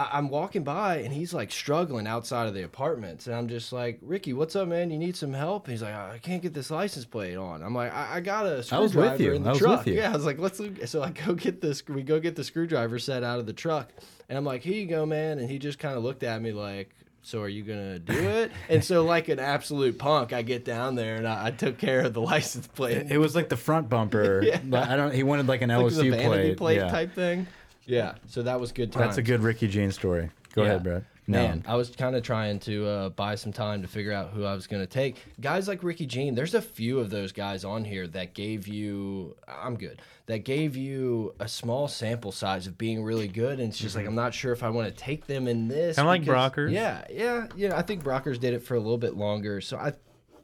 I, 0.01 0.17
I'm 0.17 0.29
walking 0.29 0.63
by 0.63 0.97
and 0.97 1.13
he's 1.13 1.33
like 1.33 1.51
struggling 1.51 2.07
outside 2.07 2.47
of 2.47 2.53
the 2.53 2.63
apartments, 2.63 3.27
and 3.27 3.35
I'm 3.35 3.47
just 3.47 3.71
like, 3.73 3.99
Ricky, 4.01 4.33
what's 4.33 4.55
up, 4.55 4.67
man? 4.67 4.89
You 4.91 4.97
need 4.97 5.15
some 5.15 5.33
help? 5.33 5.67
he's 5.67 5.81
like, 5.81 5.93
I 5.93 6.17
can't 6.21 6.41
get 6.41 6.53
this 6.53 6.71
license 6.71 7.05
plate 7.05 7.35
on. 7.35 7.61
I'm 7.63 7.75
like, 7.75 7.93
I, 7.93 8.15
I 8.17 8.19
got 8.21 8.45
a 8.45 8.63
I 8.71 8.79
was 8.79 8.91
screwdriver 8.91 9.11
with 9.11 9.21
you. 9.21 9.33
in 9.33 9.43
the 9.43 9.49
I 9.49 9.51
was 9.53 9.59
truck. 9.59 9.79
with 9.79 9.87
you. 9.87 9.93
Yeah, 9.95 10.11
I 10.11 10.15
was 10.15 10.25
like, 10.25 10.39
let's. 10.39 10.59
look- 10.59 10.85
So 10.87 11.03
I 11.03 11.11
go 11.11 11.33
get 11.33 11.61
this. 11.61 11.87
We 11.87 12.03
go 12.03 12.19
get 12.19 12.35
the 12.35 12.43
screwdriver 12.43 12.99
set 12.99 13.23
out 13.23 13.39
of 13.39 13.45
the 13.45 13.53
truck, 13.53 13.89
and 14.29 14.37
I'm 14.37 14.45
like, 14.45 14.61
here 14.63 14.73
you 14.75 14.85
go, 14.87 15.05
man. 15.05 15.39
And 15.39 15.49
he 15.49 15.59
just 15.59 15.79
kind 15.79 15.95
of 15.97 16.03
looked 16.03 16.23
at 16.23 16.41
me 16.41 16.51
like. 16.51 16.89
So 17.23 17.39
are 17.43 17.47
you 17.47 17.61
gonna 17.61 17.99
do 17.99 18.13
it? 18.17 18.51
and 18.67 18.83
so, 18.83 19.03
like 19.03 19.27
an 19.29 19.37
absolute 19.37 19.99
punk, 19.99 20.33
I 20.33 20.41
get 20.41 20.65
down 20.65 20.95
there 20.95 21.17
and 21.17 21.27
I, 21.27 21.45
I 21.47 21.51
took 21.51 21.77
care 21.77 21.99
of 22.01 22.15
the 22.15 22.21
license 22.33 22.65
plate. 22.65 23.11
it 23.11 23.19
was 23.19 23.35
like 23.35 23.47
the 23.47 23.57
front 23.57 23.89
bumper. 23.89 24.41
Yeah. 24.43 24.59
but 24.63 24.89
I 24.89 24.95
don't. 24.95 25.13
He 25.13 25.21
wanted 25.21 25.45
like 25.47 25.61
an 25.61 25.69
like 25.69 25.85
LSU 25.85 26.25
plate. 26.25 26.57
plate 26.57 26.77
yeah. 26.77 26.87
type 26.89 27.13
thing. 27.13 27.45
Yeah, 27.91 28.15
so 28.27 28.41
that 28.43 28.59
was 28.59 28.71
good 28.71 28.91
times. 28.93 29.05
That's 29.05 29.17
a 29.17 29.21
good 29.21 29.41
Ricky 29.41 29.67
Jean 29.67 29.91
story. 29.91 30.29
Go 30.53 30.61
Yeah. 30.63 30.69
ahead, 30.69 30.83
Brett. 30.83 31.03
No. 31.27 31.37
Man, 31.47 31.63
I 31.67 31.75
was 31.75 31.89
kind 31.91 32.15
of 32.15 32.23
trying 32.23 32.59
to 32.61 32.85
uh, 32.87 33.09
buy 33.09 33.35
some 33.35 33.51
time 33.53 33.81
to 33.83 33.87
figure 33.87 34.11
out 34.13 34.31
who 34.31 34.43
I 34.45 34.53
was 34.53 34.65
going 34.67 34.81
to 34.81 34.87
take. 34.87 35.17
Guys 35.39 35.67
like 35.67 35.83
Ricky 35.83 36.05
Jean, 36.05 36.33
there's 36.35 36.55
a 36.55 36.61
few 36.61 36.99
of 36.99 37.09
those 37.09 37.31
guys 37.31 37.63
on 37.65 37.83
here 37.85 38.07
that 38.07 38.33
gave 38.33 38.67
you, 38.67 39.35
I'm 39.47 39.75
good, 39.75 40.01
that 40.27 40.39
gave 40.39 40.75
you 40.75 41.33
a 41.39 41.47
small 41.47 41.87
sample 41.87 42.31
size 42.31 42.65
of 42.65 42.77
being 42.77 43.03
really 43.03 43.27
good. 43.27 43.59
And 43.59 43.69
it's 43.69 43.77
just 43.77 43.95
like, 43.95 44.05
I'm 44.07 44.15
not 44.15 44.33
sure 44.33 44.51
if 44.53 44.63
I 44.63 44.69
want 44.69 44.87
to 44.89 44.93
take 44.95 45.25
them 45.27 45.47
in 45.47 45.67
this. 45.67 45.97
Kinda 45.97 46.07
like 46.09 46.21
because- 46.21 46.51
Brockers. 46.51 46.71
Yeah, 46.71 47.05
yeah. 47.09 47.47
You 47.55 47.69
know, 47.69 47.75
I 47.75 47.81
think 47.81 48.03
Brockers 48.03 48.39
did 48.39 48.53
it 48.53 48.63
for 48.63 48.75
a 48.75 48.79
little 48.79 48.97
bit 48.97 49.15
longer. 49.15 49.61
So 49.61 49.77
I 49.77 49.93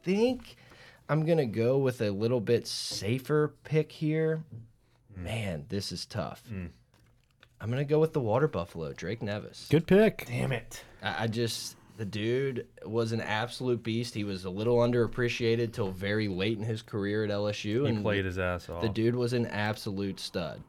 think 0.04 0.56
I'm 1.08 1.24
going 1.26 1.38
to 1.38 1.46
go 1.46 1.78
with 1.78 2.00
a 2.02 2.10
little 2.10 2.40
bit 2.40 2.66
safer 2.66 3.54
pick 3.64 3.90
here. 3.90 4.42
Man, 5.16 5.64
this 5.68 5.90
is 5.92 6.06
tough. 6.06 6.42
I'm 7.60 7.70
going 7.70 7.84
to 7.84 7.88
go 7.88 7.98
with 7.98 8.12
the 8.12 8.20
Water 8.20 8.46
Buffalo, 8.48 8.92
Drake 8.92 9.22
Nevis. 9.22 9.66
Good 9.70 9.86
pick. 9.86 10.26
Damn 10.28 10.52
it. 10.52 10.82
I 11.02 11.24
I 11.24 11.26
just 11.26 11.76
the 11.96 12.04
dude 12.04 12.66
was 12.84 13.10
an 13.12 13.20
absolute 13.20 13.82
beast. 13.82 14.14
He 14.14 14.22
was 14.22 14.44
a 14.44 14.50
little 14.50 14.76
underappreciated 14.76 15.72
till 15.72 15.90
very 15.90 16.28
late 16.28 16.56
in 16.56 16.64
his 16.64 16.80
career 16.82 17.24
at 17.24 17.30
LSU, 17.30 17.82
He 17.82 17.88
and 17.88 18.02
played 18.02 18.24
his 18.24 18.38
ass 18.38 18.68
off. 18.68 18.82
the 18.82 18.88
dude 18.88 19.16
was 19.16 19.32
an 19.32 19.46
absolute 19.46 20.20
stud. 20.20 20.62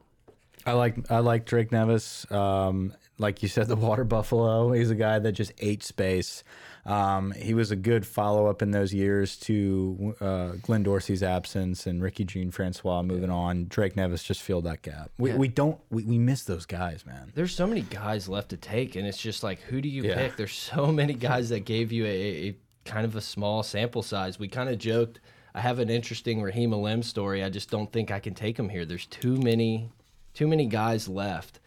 I 0.66 0.74
like 0.74 1.10
I 1.12 1.20
like 1.20 1.46
Drake 1.46 1.72
Nevis. 1.72 2.30
Um, 2.32 2.94
like 3.18 3.44
you 3.44 3.50
said, 3.50 3.68
the 3.68 3.76
water 3.76 4.04
buffalo. 4.04 4.72
He's 4.72 4.90
a 4.90 4.96
guy 4.96 5.20
that 5.20 5.34
just 5.34 5.52
ate 5.60 5.84
space. 5.84 6.44
Um, 6.86 7.32
he 7.32 7.54
was 7.54 7.72
a 7.72 7.76
good 7.76 8.06
follow 8.06 8.48
up 8.48 8.62
in 8.62 8.72
those 8.72 8.94
years 8.94 9.36
to 9.38 10.16
uh, 10.22 10.48
Glenn 10.62 10.84
Dorsey's 10.84 11.22
absence 11.24 11.86
and 11.86 12.02
Ricky 12.02 12.24
Jean 12.24 12.52
Francois 12.52 13.02
moving 13.04 13.30
on. 13.30 13.66
Drake 13.68 13.96
Nevis 13.96 14.24
just 14.24 14.42
filled 14.42 14.64
that 14.64 14.82
gap. 14.82 15.12
We, 15.18 15.32
Yeah. 15.32 15.38
we 15.38 15.48
don't 15.50 15.80
we, 15.90 16.04
we 16.04 16.18
miss 16.18 16.44
those 16.44 16.66
guys, 16.66 17.06
man. 17.06 17.32
There's 17.36 17.54
so 17.54 17.68
many 17.68 17.82
guys 17.82 18.28
left 18.30 18.50
to 18.50 18.58
take, 18.58 18.96
and 18.96 19.06
it's 19.08 19.18
just 19.22 19.44
like, 19.44 19.60
who 19.62 19.82
do 19.82 19.90
you 19.90 20.04
Yeah. 20.04 20.16
pick? 20.16 20.38
There's 20.38 20.54
so 20.76 20.88
many 20.92 21.14
guys 21.14 21.50
that 21.50 21.66
gave 21.66 21.92
you 21.92 22.06
a, 22.06 22.10
a 22.50 22.56
kind 22.86 23.06
of 23.06 23.16
a 23.16 23.22
small 23.22 23.62
sample 23.62 24.02
size. 24.02 24.40
We 24.40 24.48
kind 24.48 24.70
of 24.70 24.78
joked. 24.80 25.20
I 25.54 25.62
have 25.62 25.80
an 25.80 25.90
interesting 25.90 26.42
Rahim 26.42 26.74
Alem 26.74 27.04
story. 27.04 27.44
I 27.44 27.50
just 27.50 27.70
don't 27.70 27.92
think 27.92 28.12
I 28.12 28.20
can 28.20 28.34
take 28.36 28.58
him 28.58 28.70
here. 28.70 28.86
There's 28.86 29.06
too 29.08 29.36
many, 29.38 29.90
too 30.34 30.48
many 30.48 30.66
guys 30.68 31.08
left. 31.08 31.60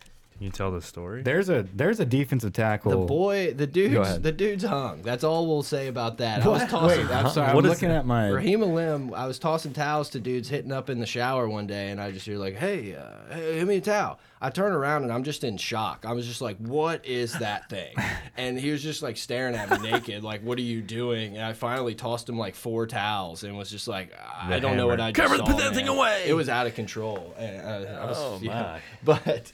Can 0.43 0.47
you 0.49 0.51
tell 0.51 0.73
the 0.73 0.83
story? 0.83 1.23
There's 1.23 1.49
a 1.49 1.65
there's 1.73 2.01
a 2.01 2.05
defensive 2.05 2.53
tackle. 2.53 2.91
The 2.91 3.07
boy, 3.07 3.55
the 3.55 3.65
dude's, 3.65 4.19
the 4.19 4.33
dude's 4.33 4.65
hung. 4.65 5.03
That's 5.03 5.23
all 5.23 5.47
we'll 5.47 5.63
say 5.63 5.87
about 5.87 6.19
that. 6.19 6.45
I 6.45 6.49
was 6.49 6.65
tossing. 6.65 7.07
Wait, 7.07 7.15
I'm 7.15 7.31
sorry. 7.31 7.55
What 7.55 7.65
I'm 7.65 7.71
is 7.71 7.77
looking 7.77 7.91
that? 7.91 7.99
at 7.99 8.07
my. 8.07 8.29
Rahim 8.29 8.61
Alem, 8.65 9.15
I 9.15 9.27
was 9.29 9.39
tossing 9.39 9.73
towels 9.73 10.09
to 10.11 10.19
dudes 10.19 10.49
hitting 10.49 10.73
up 10.73 10.91
in 10.91 10.99
the 10.99 11.07
shower 11.07 11.49
one 11.49 11.69
day, 11.69 11.91
and 11.93 12.01
I 12.01 12.11
just 12.11 12.27
hear 12.27 12.39
like, 12.39 12.57
"Hey, 12.57 12.97
uh, 12.97 13.33
hey, 13.33 13.59
hit 13.61 13.69
me 13.69 13.77
a 13.77 13.81
towel." 13.81 14.19
I 14.41 14.51
turn 14.51 14.73
around 14.73 15.05
and 15.05 15.13
I'm 15.13 15.23
just 15.23 15.45
in 15.45 15.57
shock. 15.59 16.05
I 16.05 16.13
was 16.13 16.27
just 16.27 16.41
like, 16.41 16.57
"What 16.57 17.07
is 17.07 17.35
that 17.35 17.69
thing?" 17.71 17.95
And 18.37 18.59
he 18.59 18.73
was 18.73 18.83
just 18.83 19.01
like 19.03 19.19
staring 19.19 19.55
at 19.55 19.71
me 19.71 19.91
naked, 19.93 20.25
like, 20.25 20.43
"What 20.43 20.59
are 20.59 20.63
you 20.63 20.81
doing?" 20.83 21.37
And 21.37 21.47
I 21.47 21.53
finally 21.53 21.95
tossed 21.95 22.29
him 22.29 22.37
like 22.37 22.57
four 22.57 22.89
towels 22.89 23.45
and 23.45 23.57
was 23.57 23.71
just 23.71 23.87
like, 23.87 24.11
"I 24.43 24.55
The 24.55 24.61
don't 24.61 24.77
know 24.77 24.89
what. 24.89 25.01
I 25.01 25.13
just 25.13 25.23
Cover- 25.23 25.37
saw, 25.39 25.45
put 25.47 25.59
that 25.59 25.73
thing 25.75 25.87
away. 25.87 26.25
It 26.27 26.33
was 26.35 26.49
out 26.49 26.67
of 26.67 26.75
control. 26.75 27.33
And, 27.39 27.87
uh, 27.87 28.01
I 28.01 28.07
was, 28.07 28.17
Oh, 28.19 28.41
yeah. 28.43 28.51
my. 28.51 28.81
But 29.05 29.53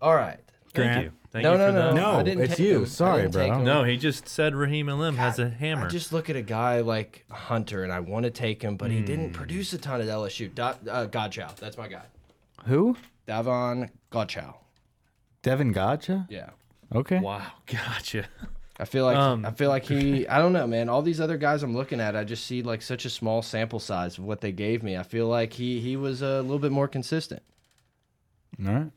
all 0.00 0.14
right. 0.14 0.38
Thank 0.72 1.04
you. 1.04 1.12
Thank 1.30 1.42
no, 1.44 1.52
you 1.52 1.58
no, 1.58 1.66
for 1.66 1.72
no, 1.72 1.82
that. 1.88 1.94
No, 1.94 2.10
I 2.12 2.22
didn't 2.22 2.44
it's 2.44 2.56
take 2.56 2.66
you. 2.66 2.76
him. 2.78 2.82
I 2.82 2.86
Sorry, 2.86 3.22
didn't 3.22 3.32
bro. 3.32 3.48
take. 3.56 3.64
No, 3.64 3.84
he 3.84 3.96
just 3.96 4.28
said 4.28 4.54
Rahim 4.54 4.88
Alem 4.88 5.16
has 5.16 5.38
a 5.40 5.48
hammer. 5.50 5.86
I 5.86 5.88
just 5.88 6.12
look 6.12 6.30
at 6.30 6.36
a 6.36 6.42
guy 6.42 6.80
like 6.80 7.24
Hunter, 7.30 7.82
and 7.82 7.92
I 7.92 8.00
want 8.00 8.24
to 8.24 8.30
take 8.30 8.62
him, 8.62 8.76
but 8.76 8.90
he 8.90 9.00
didn't 9.00 9.28
Hmm. 9.30 9.34
produce 9.34 9.72
a 9.72 9.78
ton 9.78 10.00
at 10.00 10.06
LSU. 10.08 10.48
Do, 10.54 10.62
uh, 10.62 11.06
Godchaux, 11.06 11.56
that's 11.56 11.76
my 11.76 11.88
guy. 11.88 12.02
Who? 12.66 12.96
Davon 13.26 13.90
Godchaux. 14.12 14.54
Devin 15.42 15.72
Godchaux. 15.74 16.26
Yeah, 16.30 16.50
Okay. 16.94 17.18
wow, 17.18 17.42
gotcha. 17.66 18.26
I 18.78 18.84
feel 18.84 19.04
like 19.04 19.16
Um, 19.16 19.44
I 19.46 19.50
feel 19.50 19.68
like 19.70 19.84
he. 19.84 20.26
I 20.28 20.38
don't 20.38 20.52
know, 20.52 20.66
man. 20.66 20.88
All 20.88 21.02
these 21.02 21.20
other 21.20 21.36
guys 21.36 21.62
I'm 21.62 21.74
looking 21.76 22.00
at, 22.00 22.14
I 22.16 22.24
just 22.24 22.44
see 22.46 22.62
like 22.62 22.80
such 22.82 23.04
a 23.04 23.10
small 23.10 23.42
sample 23.42 23.78
size 23.80 24.18
of 24.18 24.24
what 24.24 24.40
they 24.40 24.50
gave 24.52 24.82
me. 24.82 24.96
I 24.96 25.02
feel 25.04 25.26
like 25.28 25.52
he 25.52 25.80
he 25.80 25.96
was 25.96 26.22
a 26.22 26.42
little 26.42 26.58
bit 26.58 26.72
more 26.72 26.88
consistent. 26.88 27.42
All 28.66 28.72
right. 28.72 28.90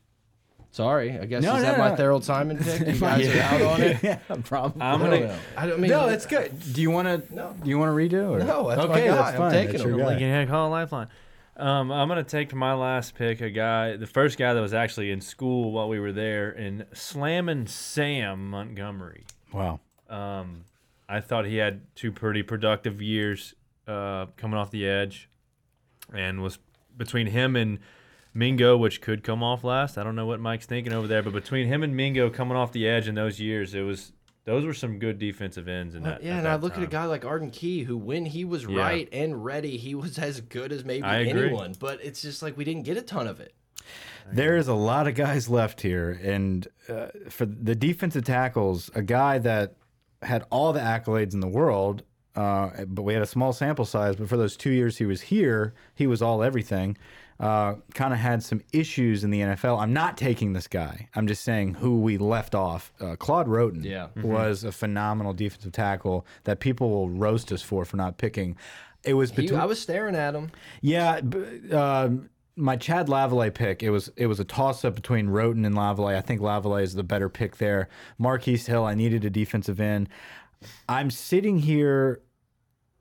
Sorry, 0.70 1.18
I 1.18 1.24
guess 1.24 1.42
No, 1.42 1.56
is 1.56 1.62
no, 1.62 1.70
that 1.70 1.78
my 1.78 1.90
no. 1.90 1.96
Thurl 1.96 2.22
Simon 2.22 2.58
pick? 2.58 2.80
You 2.80 2.92
guys 3.00 3.26
are 3.28 3.40
out 3.40 3.62
on 3.62 3.82
it. 3.82 3.98
yeah, 4.02 4.18
probably. 4.44 4.82
I'm 4.82 5.00
gonna. 5.00 5.20
know. 5.20 5.38
I 5.56 5.66
don't 5.66 5.78
I 5.78 5.80
mean. 5.80 5.90
no, 5.90 6.08
that's 6.08 6.26
good. 6.26 6.52
Do 6.72 6.82
you 6.82 6.90
want 6.90 7.08
to? 7.08 7.34
No. 7.34 7.54
Do 7.62 7.70
you 7.70 7.78
want 7.78 7.90
to 7.90 7.94
redo? 7.94 8.30
Or? 8.30 8.38
No, 8.44 8.68
that's 8.68 8.78
my 8.78 8.94
okay. 8.94 9.08
guy. 9.08 9.14
That's 9.14 9.28
I'm 9.30 9.36
fine. 9.36 9.52
taking 9.52 9.72
that's 9.72 9.84
him. 9.84 9.90
your 9.90 10.00
I'm 10.00 10.06
guy. 10.06 10.12
Like, 10.12 10.20
yeah, 10.20 10.44
call 10.46 10.68
a 10.68 10.70
lifeline. 10.70 11.08
Um, 11.56 11.90
I'm 11.90 12.06
gonna 12.06 12.22
take 12.22 12.54
my 12.54 12.74
last 12.74 13.16
pick 13.16 13.40
a 13.40 13.50
guy, 13.50 13.96
the 13.96 14.06
first 14.06 14.38
guy 14.38 14.54
that 14.54 14.60
was 14.60 14.74
actually 14.74 15.10
in 15.10 15.20
school 15.20 15.72
while 15.72 15.88
we 15.88 15.98
were 15.98 16.12
there, 16.12 16.50
in 16.50 16.84
Slammin' 16.92 17.66
Sam 17.66 18.48
Montgomery. 18.50 19.24
Wow. 19.52 19.80
Um, 20.08 20.64
I 21.08 21.20
thought 21.20 21.46
he 21.46 21.56
had 21.56 21.80
two 21.96 22.12
pretty 22.12 22.44
productive 22.44 23.02
years 23.02 23.54
uh, 23.88 24.26
coming 24.36 24.56
off 24.56 24.70
the 24.70 24.86
edge, 24.86 25.28
and 26.14 26.42
was 26.42 26.60
between 26.96 27.26
him 27.26 27.56
and 27.56 27.80
Mingo, 28.38 28.76
which 28.76 29.00
could 29.00 29.24
come 29.24 29.42
off 29.42 29.64
last. 29.64 29.98
I 29.98 30.04
don't 30.04 30.14
know 30.14 30.26
what 30.26 30.38
Mike's 30.38 30.64
thinking 30.66 30.92
over 30.92 31.08
there, 31.08 31.22
but 31.22 31.32
between 31.32 31.66
him 31.66 31.82
and 31.82 31.96
Mingo 31.96 32.30
coming 32.30 32.56
off 32.56 32.70
the 32.72 32.86
edge 32.86 33.08
in 33.08 33.16
those 33.16 33.40
years, 33.40 33.74
it 33.74 33.82
was 33.82 34.12
those 34.44 34.64
were 34.64 34.72
some 34.72 34.98
good 35.00 35.18
defensive 35.18 35.66
ends. 35.68 35.94
In 35.96 36.04
that, 36.04 36.22
yeah, 36.22 36.34
at 36.34 36.38
and 36.38 36.48
I 36.48 36.56
that 36.56 36.62
look 36.62 36.76
at 36.76 36.82
a 36.82 36.86
guy 36.86 37.04
like 37.04 37.24
Arden 37.24 37.50
Key, 37.50 37.82
who 37.82 37.96
when 37.98 38.24
he 38.24 38.44
was 38.44 38.64
Yeah. 38.64 38.80
right 38.80 39.08
and 39.12 39.44
ready, 39.44 39.76
he 39.76 39.94
was 39.96 40.18
as 40.18 40.40
good 40.40 40.72
as 40.72 40.84
maybe 40.84 41.02
I 41.02 41.18
agree. 41.18 41.46
anyone. 41.46 41.74
But 41.78 42.02
it's 42.02 42.22
just 42.22 42.40
like 42.40 42.56
we 42.56 42.64
didn't 42.64 42.84
get 42.84 42.96
a 42.96 43.02
ton 43.02 43.26
of 43.26 43.40
it. 43.40 43.52
There 44.30 44.56
is 44.56 44.68
a 44.68 44.74
lot 44.74 45.08
of 45.08 45.14
guys 45.14 45.48
left 45.48 45.80
here, 45.80 46.10
and 46.22 46.68
uh, 46.88 47.06
for 47.30 47.44
the 47.46 47.74
defensive 47.74 48.24
tackles, 48.24 48.90
a 48.94 49.02
guy 49.02 49.38
that 49.38 49.74
had 50.22 50.44
all 50.50 50.72
the 50.72 50.80
accolades 50.80 51.32
in 51.34 51.40
the 51.40 51.48
world, 51.48 52.02
uh, 52.38 52.84
but 52.86 53.02
we 53.02 53.12
had 53.14 53.22
a 53.22 53.26
small 53.26 53.52
sample 53.52 53.84
size. 53.84 54.16
But 54.16 54.28
for 54.28 54.36
those 54.36 54.56
two 54.56 54.70
years 54.70 54.96
he 54.98 55.06
was 55.06 55.20
here, 55.20 55.74
he 55.94 56.06
was 56.06 56.22
all 56.22 56.42
everything. 56.42 56.96
Uh, 57.40 57.74
kind 57.94 58.12
of 58.12 58.18
had 58.18 58.42
some 58.42 58.60
issues 58.72 59.22
in 59.22 59.30
the 59.30 59.40
NFL. 59.40 59.80
I'm 59.80 59.92
not 59.92 60.16
taking 60.16 60.54
this 60.54 60.66
guy. 60.66 61.08
I'm 61.14 61.26
just 61.28 61.44
saying 61.44 61.74
who 61.74 62.00
we 62.00 62.18
left 62.18 62.54
off. 62.54 62.92
Uh, 63.00 63.14
Claude 63.16 63.46
Wroten 63.46 63.84
Yeah. 63.84 64.08
was 64.16 64.64
a 64.64 64.72
phenomenal 64.72 65.32
defensive 65.32 65.70
tackle 65.72 66.26
that 66.44 66.58
people 66.58 66.90
will 66.90 67.08
roast 67.10 67.52
us 67.52 67.62
for 67.62 67.84
for 67.84 67.96
not 67.96 68.18
picking. 68.18 68.56
It 69.04 69.14
was 69.14 69.30
He, 69.30 69.54
I 69.54 69.66
was 69.66 69.80
staring 69.80 70.16
at 70.16 70.34
him. 70.34 70.50
yeah, 70.80 71.20
b- 71.20 71.70
um, 71.72 72.28
my 72.56 72.74
Chad 72.76 73.06
Lavalais 73.06 73.54
pick. 73.54 73.84
It 73.84 73.90
was 73.90 74.10
it 74.16 74.26
was 74.26 74.40
a 74.40 74.44
toss 74.44 74.84
up 74.84 74.96
between 74.96 75.28
Wroten 75.28 75.64
and 75.64 75.76
Lavalais. 75.76 76.16
I 76.16 76.20
think 76.20 76.40
Lavalais 76.40 76.82
is 76.82 76.94
the 76.94 77.04
better 77.04 77.28
pick 77.28 77.58
there. 77.58 77.88
Marquise 78.18 78.66
Hill. 78.66 78.84
I 78.84 78.94
needed 78.96 79.24
a 79.24 79.30
defensive 79.30 79.78
end. 79.78 80.08
I'm 80.88 81.12
sitting 81.12 81.60
here 81.60 82.20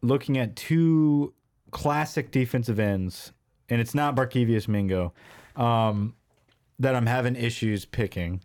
looking 0.01 0.37
at 0.37 0.55
two 0.55 1.33
classic 1.71 2.31
defensive 2.31 2.79
ends, 2.79 3.33
and 3.69 3.81
it's 3.81 3.95
not 3.95 4.15
Barkevious 4.15 4.67
Mingo 4.67 5.13
um, 5.55 6.15
that 6.79 6.95
I'm 6.95 7.05
having 7.05 7.35
issues 7.35 7.85
picking. 7.85 8.41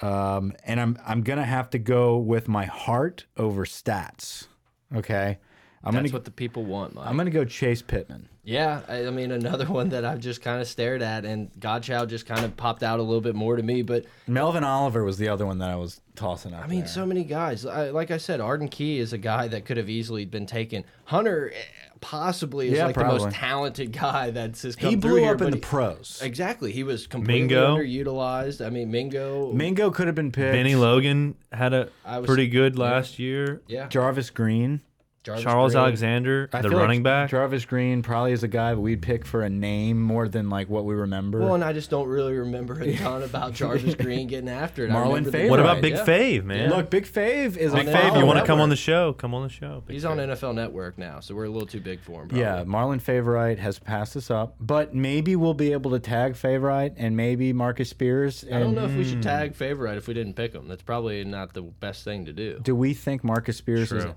Um, 0.00 0.52
and 0.64 0.80
I'm 0.80 0.98
I'm 1.06 1.22
gonna 1.22 1.44
have 1.44 1.70
to 1.70 1.78
go 1.78 2.18
with 2.18 2.48
my 2.48 2.64
heart 2.64 3.26
over 3.36 3.64
stats. 3.64 4.48
Okay, 4.94 5.38
I'm 5.84 5.94
That's 5.94 6.04
gonna 6.04 6.12
what 6.12 6.24
the 6.24 6.32
people 6.32 6.64
want, 6.64 6.94
Mike. 6.94 7.06
I'm 7.06 7.16
gonna 7.16 7.30
go 7.30 7.44
Chase 7.44 7.82
Pittman. 7.82 8.28
Yeah, 8.44 8.80
I, 8.88 9.06
I 9.06 9.10
mean 9.10 9.30
another 9.30 9.66
one 9.68 9.90
that 9.90 10.04
I've 10.04 10.18
just 10.20 10.42
kind 10.42 10.60
of 10.60 10.66
stared 10.66 11.00
at, 11.02 11.24
and 11.24 11.50
Godchaux 11.60 12.08
just 12.08 12.26
kind 12.26 12.44
of 12.44 12.56
popped 12.56 12.82
out 12.82 12.98
a 12.98 13.02
little 13.02 13.20
bit 13.20 13.34
more 13.36 13.56
to 13.56 13.62
me. 13.62 13.82
But 13.82 14.04
Melvin 14.26 14.64
Oliver 14.64 15.04
was 15.04 15.18
the 15.18 15.28
other 15.28 15.46
one 15.46 15.58
that 15.58 15.70
I 15.70 15.76
was 15.76 16.00
tossing 16.16 16.52
out. 16.52 16.64
I 16.64 16.66
mean, 16.66 16.80
there. 16.80 16.88
so 16.88 17.06
many 17.06 17.22
guys. 17.24 17.64
I, 17.64 17.90
like 17.90 18.10
I 18.10 18.16
said, 18.16 18.40
Arden 18.40 18.68
Key 18.68 18.98
is 18.98 19.12
a 19.12 19.18
guy 19.18 19.46
that 19.48 19.64
could 19.64 19.76
have 19.76 19.88
easily 19.88 20.24
been 20.24 20.46
taken. 20.46 20.84
Hunter 21.04 21.52
eh, 21.54 21.58
possibly 22.00 22.68
is 22.68 22.78
Yeah, 22.78 22.86
like 22.86 22.96
the 22.96 23.04
most 23.04 23.30
talented 23.30 23.92
guy 23.92 24.30
that's 24.30 24.62
just 24.62 24.80
he 24.80 24.90
through 24.90 24.96
blew 25.00 25.16
here, 25.18 25.34
up 25.34 25.40
in 25.40 25.46
but 25.46 25.50
the 25.52 25.56
he- 25.56 25.60
pros. 25.60 26.20
Exactly, 26.22 26.72
he 26.72 26.82
was 26.82 27.06
completely 27.06 27.42
Mingo? 27.42 27.76
underutilized. 27.76 28.64
I 28.64 28.70
mean, 28.70 28.90
Mingo. 28.90 29.52
Mingo 29.52 29.90
could 29.92 30.08
have 30.08 30.16
been 30.16 30.32
picked. 30.32 30.52
Bennie 30.52 30.74
Logan 30.74 31.36
had 31.52 31.72
a 31.72 31.88
I 32.04 32.18
was- 32.18 32.26
pretty 32.26 32.48
good 32.48 32.76
last 32.76 33.20
year. 33.20 33.62
yeah, 33.68 33.86
Jarvis 33.88 34.30
Green. 34.30 34.80
Jarvis 35.22 35.44
Charles 35.44 35.72
Green. 35.72 35.82
Alexander, 35.84 36.50
I 36.52 36.62
the 36.62 36.68
feel 36.68 36.78
like 36.78 36.86
running 36.86 37.02
back. 37.04 37.30
Jarvis 37.30 37.64
Green 37.64 38.02
probably 38.02 38.32
is 38.32 38.42
a 38.42 38.48
guy 38.48 38.74
we'd 38.74 39.02
pick 39.02 39.24
for 39.24 39.42
a 39.42 39.48
name 39.48 40.00
more 40.02 40.26
than 40.28 40.50
like 40.50 40.68
what 40.68 40.84
we 40.84 40.94
remember. 40.94 41.38
Well, 41.40 41.54
and 41.54 41.62
I 41.62 41.72
just 41.72 41.90
don't 41.90 42.08
really 42.08 42.32
remember 42.34 42.80
a 42.80 42.96
ton 42.96 43.22
about 43.22 43.52
Jarvis 43.54 43.94
Green 43.94 44.26
getting 44.26 44.48
after 44.48 44.84
it. 44.84 44.90
I 44.90 44.94
Marlon 44.94 45.04
remember 45.08 45.30
the- 45.30 45.32
Favorite. 45.32 45.50
what 45.50 45.60
about 45.60 45.80
Big 45.80 45.92
yeah. 45.94 46.04
Fave, 46.04 46.44
man? 46.44 46.70
Look, 46.70 46.90
Big 46.90 47.04
Fave 47.06 47.56
is 47.56 47.72
Big 47.72 47.86
a 47.88 47.92
Fave, 47.92 48.18
you 48.18 48.26
want 48.26 48.40
to 48.40 48.44
come 48.44 48.60
on 48.60 48.68
the 48.68 48.76
show? 48.76 49.12
Come 49.12 49.34
on 49.34 49.42
the 49.44 49.48
show. 49.48 49.82
Big 49.86 49.94
He's 49.94 50.04
Fave. 50.04 50.10
on 50.10 50.18
NFL 50.18 50.54
Network 50.54 50.98
now, 50.98 51.20
so 51.20 51.34
we're 51.34 51.44
a 51.44 51.50
little 51.50 51.68
too 51.68 51.80
big 51.80 52.00
for 52.00 52.22
him. 52.22 52.28
Probably. 52.28 52.40
Yeah, 52.40 52.64
Marlon 52.64 53.00
Favorite 53.00 53.58
has 53.60 53.78
passed 53.78 54.16
us 54.16 54.30
up, 54.30 54.56
but 54.58 54.94
maybe 54.94 55.36
we'll 55.36 55.54
be 55.54 55.72
able 55.72 55.92
to 55.92 56.00
tag 56.00 56.34
Favorite 56.36 56.94
and 56.96 57.16
maybe 57.16 57.52
Marcus 57.52 57.88
Spears. 57.90 58.42
And 58.42 58.54
I 58.56 58.58
don't 58.60 58.74
know 58.74 58.84
if 58.86 58.94
we 58.96 59.04
should 59.04 59.22
tag 59.22 59.54
favorite 59.54 59.96
if 59.98 60.08
we 60.08 60.14
didn't 60.14 60.34
pick 60.34 60.52
him. 60.54 60.66
That's 60.68 60.82
probably 60.82 61.24
not 61.24 61.52
the 61.54 61.62
best 61.62 62.04
thing 62.04 62.24
to 62.24 62.32
do. 62.32 62.58
Do 62.62 62.74
we 62.74 62.92
think 62.94 63.22
Marcus 63.22 63.56
Spears 63.56 63.92
is, 63.92 64.04
True. 64.04 64.14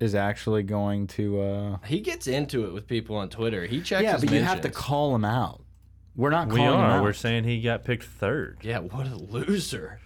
Is 0.00 0.14
actually 0.14 0.62
going 0.62 1.06
to? 1.08 1.40
Uh... 1.40 1.78
He 1.86 2.00
gets 2.00 2.26
into 2.26 2.64
it 2.66 2.72
with 2.72 2.86
people 2.86 3.16
on 3.16 3.28
Twitter. 3.28 3.66
He 3.66 3.80
checks. 3.80 4.02
Yeah, 4.02 4.12
his 4.12 4.24
but 4.24 4.32
you 4.32 4.42
have 4.42 4.60
to 4.62 4.70
call 4.70 5.14
him 5.14 5.24
out. 5.24 5.62
We're 6.16 6.30
not 6.30 6.48
We 6.48 6.56
calling 6.56 6.74
him 6.74 6.80
are. 6.80 6.90
out. 6.98 7.02
We're 7.02 7.12
saying 7.12 7.44
he 7.44 7.60
got 7.60 7.84
picked 7.84 8.04
third. 8.04 8.58
Yeah, 8.62 8.80
what 8.80 9.06
a 9.06 9.14
loser. 9.14 10.00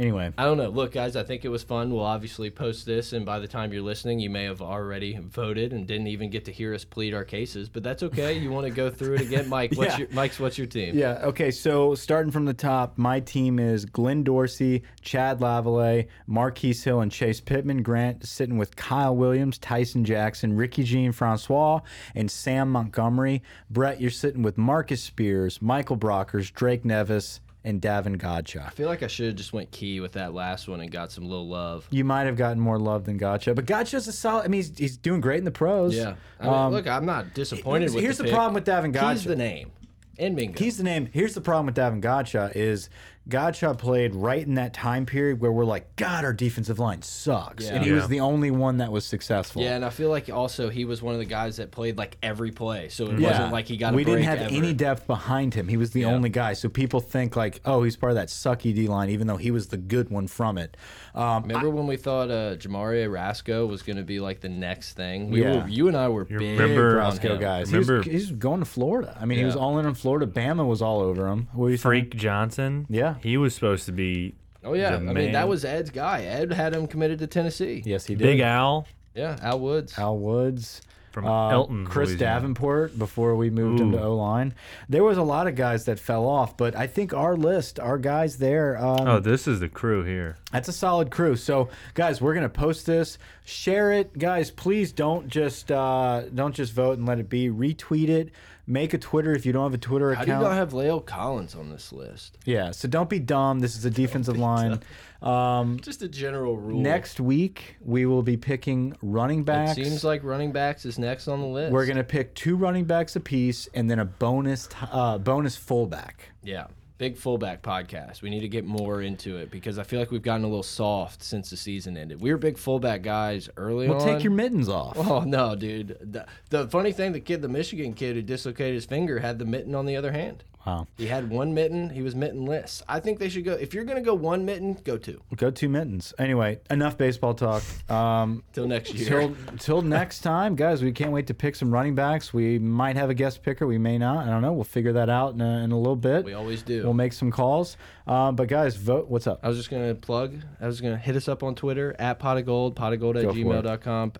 Anyway, 0.00 0.32
I 0.38 0.44
don't 0.44 0.56
know. 0.56 0.70
Look, 0.70 0.92
guys, 0.92 1.14
I 1.14 1.22
think 1.22 1.44
it 1.44 1.50
was 1.50 1.62
fun. 1.62 1.92
We'll 1.92 2.00
obviously 2.06 2.48
post 2.48 2.86
this, 2.86 3.12
and 3.12 3.26
by 3.26 3.38
the 3.38 3.46
time 3.46 3.70
you're 3.70 3.82
listening, 3.82 4.18
you 4.18 4.30
may 4.30 4.44
have 4.44 4.62
already 4.62 5.18
voted 5.18 5.74
and 5.74 5.86
didn't 5.86 6.06
even 6.06 6.30
get 6.30 6.46
to 6.46 6.52
hear 6.52 6.72
us 6.72 6.86
plead 6.86 7.12
our 7.12 7.22
cases. 7.22 7.68
But 7.68 7.82
that's 7.82 8.02
okay. 8.04 8.38
You 8.38 8.50
want 8.50 8.66
to 8.66 8.72
go 8.72 8.88
through 8.88 9.16
it 9.16 9.20
again, 9.20 9.46
Mike? 9.50 9.72
What's 9.76 9.92
Yeah. 9.92 9.98
your 9.98 10.08
Mike's? 10.12 10.40
What's 10.40 10.56
your 10.56 10.66
team? 10.66 10.96
Yeah. 10.96 11.20
Okay. 11.24 11.50
So 11.50 11.94
starting 11.94 12.32
from 12.32 12.46
the 12.46 12.54
top, 12.54 12.96
my 12.96 13.20
team 13.20 13.58
is 13.58 13.84
Glenn 13.84 14.24
Dorsey, 14.24 14.84
Chad 15.02 15.40
Lavalais, 15.40 16.06
Marquise 16.26 16.82
Hill, 16.82 17.00
and 17.02 17.12
Chase 17.12 17.42
Pittman. 17.42 17.82
Grant 17.82 18.24
sitting 18.26 18.56
with 18.56 18.76
Kyle 18.76 19.14
Williams, 19.14 19.58
Tyson 19.58 20.06
Jackson, 20.06 20.56
Ricky 20.56 20.82
Jean 20.82 21.12
Francois, 21.12 21.80
and 22.14 22.30
Sam 22.30 22.70
Montgomery. 22.72 23.42
Brett, 23.68 24.00
you're 24.00 24.10
sitting 24.10 24.40
with 24.42 24.56
Marcus 24.56 25.02
Spears, 25.02 25.60
Michael 25.60 25.98
Brockers, 25.98 26.50
Drake 26.50 26.86
Nevis, 26.86 27.40
and 27.64 27.80
Davon 27.80 28.16
Godchaux. 28.18 28.64
I 28.66 28.70
feel 28.70 28.88
like 28.88 29.02
I 29.02 29.06
should 29.06 29.26
have 29.26 29.34
just 29.36 29.52
went 29.52 29.70
key 29.70 30.00
with 30.00 30.12
that 30.12 30.32
last 30.32 30.66
one 30.68 30.80
and 30.80 30.90
got 30.90 31.12
some 31.12 31.24
little 31.24 31.48
love. 31.48 31.86
You 31.90 32.04
might 32.04 32.22
have 32.24 32.36
gotten 32.36 32.58
more 32.60 32.78
love 32.78 33.04
than 33.04 33.18
Godchaux, 33.18 33.54
but 33.54 33.66
Godchaux's 33.66 34.08
a 34.08 34.12
solid. 34.12 34.44
I 34.44 34.48
mean, 34.48 34.58
he's, 34.60 34.78
he's 34.78 34.96
doing 34.96 35.20
great 35.20 35.38
in 35.38 35.44
the 35.44 35.50
pros. 35.50 35.94
Yeah. 35.94 36.14
I 36.40 36.44
mean, 36.44 36.52
Um, 36.54 36.72
look, 36.72 36.86
I'm 36.86 37.04
not 37.04 37.34
disappointed 37.34 37.80
here's- 37.82 37.94
with 37.94 38.04
here's 38.04 38.16
the 38.18 38.24
the 38.24 38.30
problem 38.32 38.54
with 38.54 38.64
Davon 38.64 38.92
He's 38.94 39.00
Godchaux. 39.02 39.24
the 39.28 39.36
name. 39.36 39.70
And 40.18 40.36
Mingo. 40.36 40.58
He's 40.58 40.76
the 40.76 40.84
name. 40.84 41.08
Here's 41.12 41.32
the 41.34 41.40
problem 41.40 41.66
with 41.66 41.74
Davon 41.76 42.02
Godchaux 42.02 42.54
is 42.54 42.90
Godchaux 43.28 43.74
played 43.78 44.14
right 44.14 44.44
in 44.44 44.54
that 44.54 44.72
time 44.74 45.06
period 45.06 45.40
where 45.40 45.52
we're 45.52 45.64
like, 45.64 45.94
God, 45.96 46.24
our 46.24 46.32
defensive 46.32 46.78
line 46.80 47.02
sucks, 47.02 47.66
Yeah. 47.66 47.74
and 47.74 47.84
he 47.84 47.90
Yeah. 47.90 47.96
was 47.96 48.08
the 48.08 48.20
only 48.20 48.50
one 48.50 48.78
that 48.78 48.90
was 48.90 49.04
successful. 49.04 49.62
Yeah, 49.62 49.76
and 49.76 49.84
I 49.84 49.90
feel 49.90 50.08
like 50.08 50.28
also 50.30 50.68
he 50.70 50.84
was 50.84 51.00
one 51.02 51.12
of 51.14 51.20
the 51.20 51.26
guys 51.26 51.58
that 51.58 51.70
played 51.70 51.96
like 51.98 52.16
every 52.22 52.50
play, 52.50 52.88
so 52.88 53.04
it 53.06 53.20
Yeah. 53.20 53.28
wasn't 53.30 53.52
like 53.52 53.68
he 53.68 53.76
got. 53.76 53.92
A 53.92 53.96
we 53.96 54.02
didn't 54.04 54.20
break 54.20 54.28
have 54.28 54.38
ever. 54.40 54.54
any 54.54 54.72
depth 54.72 55.06
behind 55.06 55.54
him. 55.54 55.68
He 55.68 55.76
was 55.76 55.90
the 55.92 56.00
Yeah. 56.00 56.08
only 56.14 56.28
guy. 56.30 56.54
So 56.54 56.68
people 56.68 57.00
think 57.00 57.36
like, 57.36 57.60
oh, 57.64 57.82
he's 57.82 57.94
part 57.96 58.10
of 58.10 58.16
that 58.16 58.28
sucky 58.28 58.74
D 58.74 58.88
line, 58.88 59.10
even 59.10 59.26
though 59.26 59.36
he 59.36 59.50
was 59.50 59.68
the 59.68 59.76
good 59.76 60.10
one 60.10 60.26
from 60.26 60.58
it. 60.58 60.76
Um, 61.14 61.42
Remember 61.42 61.70
when 61.70 61.86
we 61.86 61.96
thought 61.96 62.30
uh, 62.30 62.56
Jamari 62.56 63.08
Rasco 63.10 63.66
was 63.66 63.82
going 63.82 63.96
to 63.96 64.02
be 64.02 64.18
like 64.18 64.40
the 64.40 64.48
next 64.48 64.94
thing? 64.94 65.30
We 65.30 65.42
Yeah. 65.42 65.62
were, 65.62 65.68
you 65.68 65.86
and 65.88 65.96
I 65.96 66.08
were 66.08 66.24
big 66.24 66.38
remember- 66.58 66.92
on 66.92 66.96
Roscoe 66.96 67.34
him. 67.34 67.40
guys. 67.40 67.70
He 67.70 67.76
was, 67.78 67.88
Remember- 67.88 68.10
he's 68.10 68.30
going 68.32 68.60
to 68.60 68.64
Florida. 68.66 69.16
I 69.20 69.24
mean, 69.26 69.38
he 69.38 69.44
was 69.44 69.54
Yeah. 69.54 69.60
all 69.60 69.78
in 69.78 69.86
on 69.86 69.94
Florida. 69.94 70.26
Bama 70.26 70.66
was 70.66 70.80
all 70.82 71.00
over 71.00 71.28
him. 71.28 71.48
What 71.52 71.64
were 71.64 71.70
you 71.70 71.76
saying? 71.76 71.90
Freak 71.90 72.16
Johnson. 72.16 72.86
Yeah. 72.88 73.09
He 73.22 73.36
was 73.36 73.54
supposed 73.54 73.86
to 73.86 73.92
be 73.92 74.34
Oh 74.64 74.74
yeah, 74.74 74.90
the 74.90 74.96
I 74.96 74.98
mean 75.00 75.14
man. 75.14 75.32
that 75.32 75.48
was 75.48 75.64
Ed's 75.64 75.90
guy. 75.90 76.22
Ed 76.24 76.52
had 76.52 76.74
him 76.74 76.86
committed 76.86 77.18
to 77.20 77.26
Tennessee. 77.26 77.82
Yes, 77.86 78.04
he 78.06 78.14
did. 78.14 78.24
Big 78.24 78.40
Al 78.40 78.86
Yeah, 79.14 79.36
Al 79.42 79.58
Woods. 79.60 79.98
Al 79.98 80.18
Woods. 80.18 80.82
from 81.12 81.26
Uh, 81.26 81.48
Elton. 81.50 81.86
Chris 81.86 82.10
Louisiana. 82.10 82.34
Davenport 82.34 82.96
before 82.98 83.34
we 83.34 83.50
moved 83.50 83.80
him 83.80 83.90
to 83.92 84.00
O 84.02 84.14
line. 84.14 84.54
There 84.88 85.02
was 85.02 85.16
a 85.18 85.22
lot 85.24 85.48
of 85.48 85.56
guys 85.56 85.86
that 85.86 85.98
fell 85.98 86.24
off, 86.24 86.56
but 86.56 86.76
I 86.76 86.86
think 86.86 87.12
our 87.12 87.36
list, 87.36 87.80
our 87.80 87.98
guys 87.98 88.36
there, 88.36 88.78
um, 88.78 89.08
Oh, 89.08 89.18
this 89.18 89.48
is 89.48 89.58
the 89.60 89.68
crew 89.68 90.04
here. 90.04 90.36
That's 90.52 90.68
a 90.68 90.72
solid 90.72 91.10
crew. 91.10 91.34
So, 91.34 91.68
guys, 91.94 92.20
we're 92.20 92.34
gonna 92.34 92.48
post 92.48 92.86
this, 92.86 93.18
share 93.44 93.90
it, 93.92 94.16
guys. 94.18 94.50
Please 94.52 94.92
don't 94.92 95.26
just 95.26 95.72
uh, 95.72 96.22
don't 96.34 96.54
just 96.54 96.72
vote 96.74 96.98
and 96.98 97.08
let 97.08 97.18
it 97.18 97.28
be. 97.28 97.48
Retweet 97.48 98.08
it. 98.08 98.30
Make 98.70 98.94
a 98.94 98.98
Twitter 98.98 99.34
if 99.34 99.44
you 99.44 99.52
don't 99.52 99.64
have 99.64 99.74
a 99.74 99.78
Twitter 99.78 100.12
account. 100.12 100.18
How 100.20 100.24
do 100.24 100.30
you 100.30 100.36
account. 100.36 100.52
not 100.52 100.58
have 100.58 100.72
Leo 100.72 101.00
Collins 101.00 101.56
on 101.56 101.70
this 101.70 101.92
list? 101.92 102.38
yeah. 102.44 102.70
So 102.70 102.86
don't 102.86 103.10
be 103.10 103.18
dumb. 103.18 103.58
This 103.58 103.76
is 103.76 103.84
a 103.84 103.90
defensive 104.02 104.38
line. 104.38 104.80
Um, 105.22 105.80
Just 105.80 106.02
a 106.02 106.08
general 106.08 106.56
rule. 106.56 106.80
next 106.80 107.18
week 107.18 107.76
we 107.80 108.06
will 108.06 108.22
be 108.22 108.36
picking 108.36 108.96
running 109.02 109.42
backs. 109.42 109.76
it 109.76 109.84
seems 109.84 110.04
like 110.04 110.22
running 110.22 110.52
backs 110.52 110.86
is 110.86 110.98
next 111.00 111.26
on 111.26 111.40
the 111.40 111.46
list. 111.46 111.72
we're 111.72 111.84
gonna 111.84 112.04
pick 112.04 112.32
two 112.34 112.54
running 112.56 112.84
backs 112.84 113.16
apiece 113.16 113.68
and 113.74 113.90
then 113.90 113.98
a 113.98 114.04
bonus 114.04 114.68
t- 114.68 114.76
uh, 114.90 115.18
bonus 115.18 115.56
fullback. 115.56 116.30
Yeah. 116.44 116.68
Big 117.00 117.16
fullback 117.16 117.62
podcast. 117.62 118.20
We 118.20 118.28
need 118.28 118.40
to 118.40 118.48
get 118.48 118.66
more 118.66 119.00
into 119.00 119.38
it 119.38 119.50
because 119.50 119.78
I 119.78 119.84
feel 119.84 119.98
like 119.98 120.10
we've 120.10 120.20
gotten 120.20 120.44
a 120.44 120.48
little 120.48 120.62
soft 120.62 121.22
since 121.22 121.48
the 121.48 121.56
season 121.56 121.96
ended. 121.96 122.20
We 122.20 122.30
were 122.30 122.36
big 122.36 122.58
fullback 122.58 123.00
guys 123.00 123.48
early 123.56 123.88
Well, 123.88 124.02
on. 124.02 124.06
take 124.06 124.22
your 124.22 124.34
mittens 124.34 124.68
off. 124.68 124.98
Oh 124.98 125.20
no, 125.20 125.56
dude! 125.56 125.96
The, 126.02 126.26
the 126.50 126.68
funny 126.68 126.92
thing, 126.92 127.12
the 127.12 127.20
kid, 127.20 127.40
the 127.40 127.48
Michigan 127.48 127.94
kid 127.94 128.16
who 128.16 128.22
dislocated 128.22 128.74
his 128.74 128.84
finger, 128.84 129.18
had 129.20 129.38
the 129.38 129.46
mitten 129.46 129.74
on 129.74 129.86
the 129.86 129.96
other 129.96 130.12
hand. 130.12 130.44
Wow. 130.66 130.86
He 130.98 131.06
had 131.06 131.30
one 131.30 131.54
mitten. 131.54 131.88
He 131.88 132.02
was 132.02 132.14
mittenless. 132.14 132.82
I 132.86 133.00
think 133.00 133.18
they 133.18 133.30
should 133.30 133.44
go. 133.44 133.52
If 133.54 133.72
you're 133.72 133.84
gonna 133.84 134.02
go 134.02 134.12
one 134.14 134.44
mitten, 134.44 134.74
go 134.84 134.98
two. 134.98 135.20
Go 135.36 135.50
two 135.50 135.70
mittens. 135.70 136.12
Anyway, 136.18 136.60
enough 136.70 136.98
baseball 136.98 137.32
talk. 137.32 137.62
Um, 137.90 138.42
Till 138.52 138.66
next 138.66 138.92
year. 138.94 139.08
Till, 139.08 139.34
till 139.58 139.82
next 139.82 140.20
time, 140.20 140.56
guys. 140.56 140.82
We 140.82 140.92
can't 140.92 141.12
wait 141.12 141.26
to 141.28 141.34
pick 141.34 141.56
some 141.56 141.70
running 141.72 141.94
backs. 141.94 142.34
We 142.34 142.58
might 142.58 142.96
have 142.96 143.08
a 143.08 143.14
guest 143.14 143.42
picker. 143.42 143.66
We 143.66 143.78
may 143.78 143.96
not. 143.96 144.26
I 144.26 144.30
don't 144.30 144.42
know. 144.42 144.52
We'll 144.52 144.64
figure 144.64 144.92
that 144.92 145.08
out 145.08 145.32
in 145.34 145.40
a, 145.40 145.64
in 145.64 145.72
a 145.72 145.78
little 145.78 145.96
bit. 145.96 146.24
we 146.26 146.34
always 146.34 146.62
do. 146.62 146.82
We'll 146.84 146.92
make 146.94 147.14
some 147.14 147.30
calls. 147.30 147.78
Um, 148.06 148.36
but 148.36 148.48
guys, 148.48 148.76
vote. 148.76 149.08
What's 149.08 149.26
up? 149.26 149.40
I 149.42 149.48
was 149.48 149.56
just 149.56 149.70
gonna 149.70 149.94
plug. 149.94 150.34
I 150.60 150.66
was 150.66 150.80
gonna 150.82 150.98
hit 150.98 151.16
us 151.16 151.26
up 151.26 151.42
on 151.42 151.54
Twitter 151.54 151.96
at 151.98 152.18
pot 152.18 152.36
of 152.36 152.44
gold, 152.44 152.76
pot 152.76 152.92
of 152.92 153.00
gold 153.00 153.16
at 153.16 153.22
Go 153.24 153.32
for 153.32 153.38
it. 153.38 153.44
gmail.com, 153.44 154.12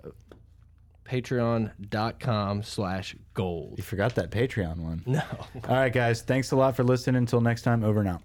patreon.com 1.10 2.62
slash 2.62 3.16
gold. 3.34 3.74
You 3.76 3.82
forgot 3.82 4.14
that 4.14 4.30
Patreon 4.30 4.78
one. 4.78 5.02
No. 5.06 5.22
All 5.68 5.74
right, 5.76 5.92
guys. 5.92 6.22
Thanks 6.22 6.52
a 6.52 6.56
lot 6.56 6.76
for 6.76 6.84
listening. 6.84 7.16
Until 7.16 7.40
next 7.40 7.62
time. 7.62 7.82
Over 7.82 8.00
and 8.00 8.08
out. 8.08 8.22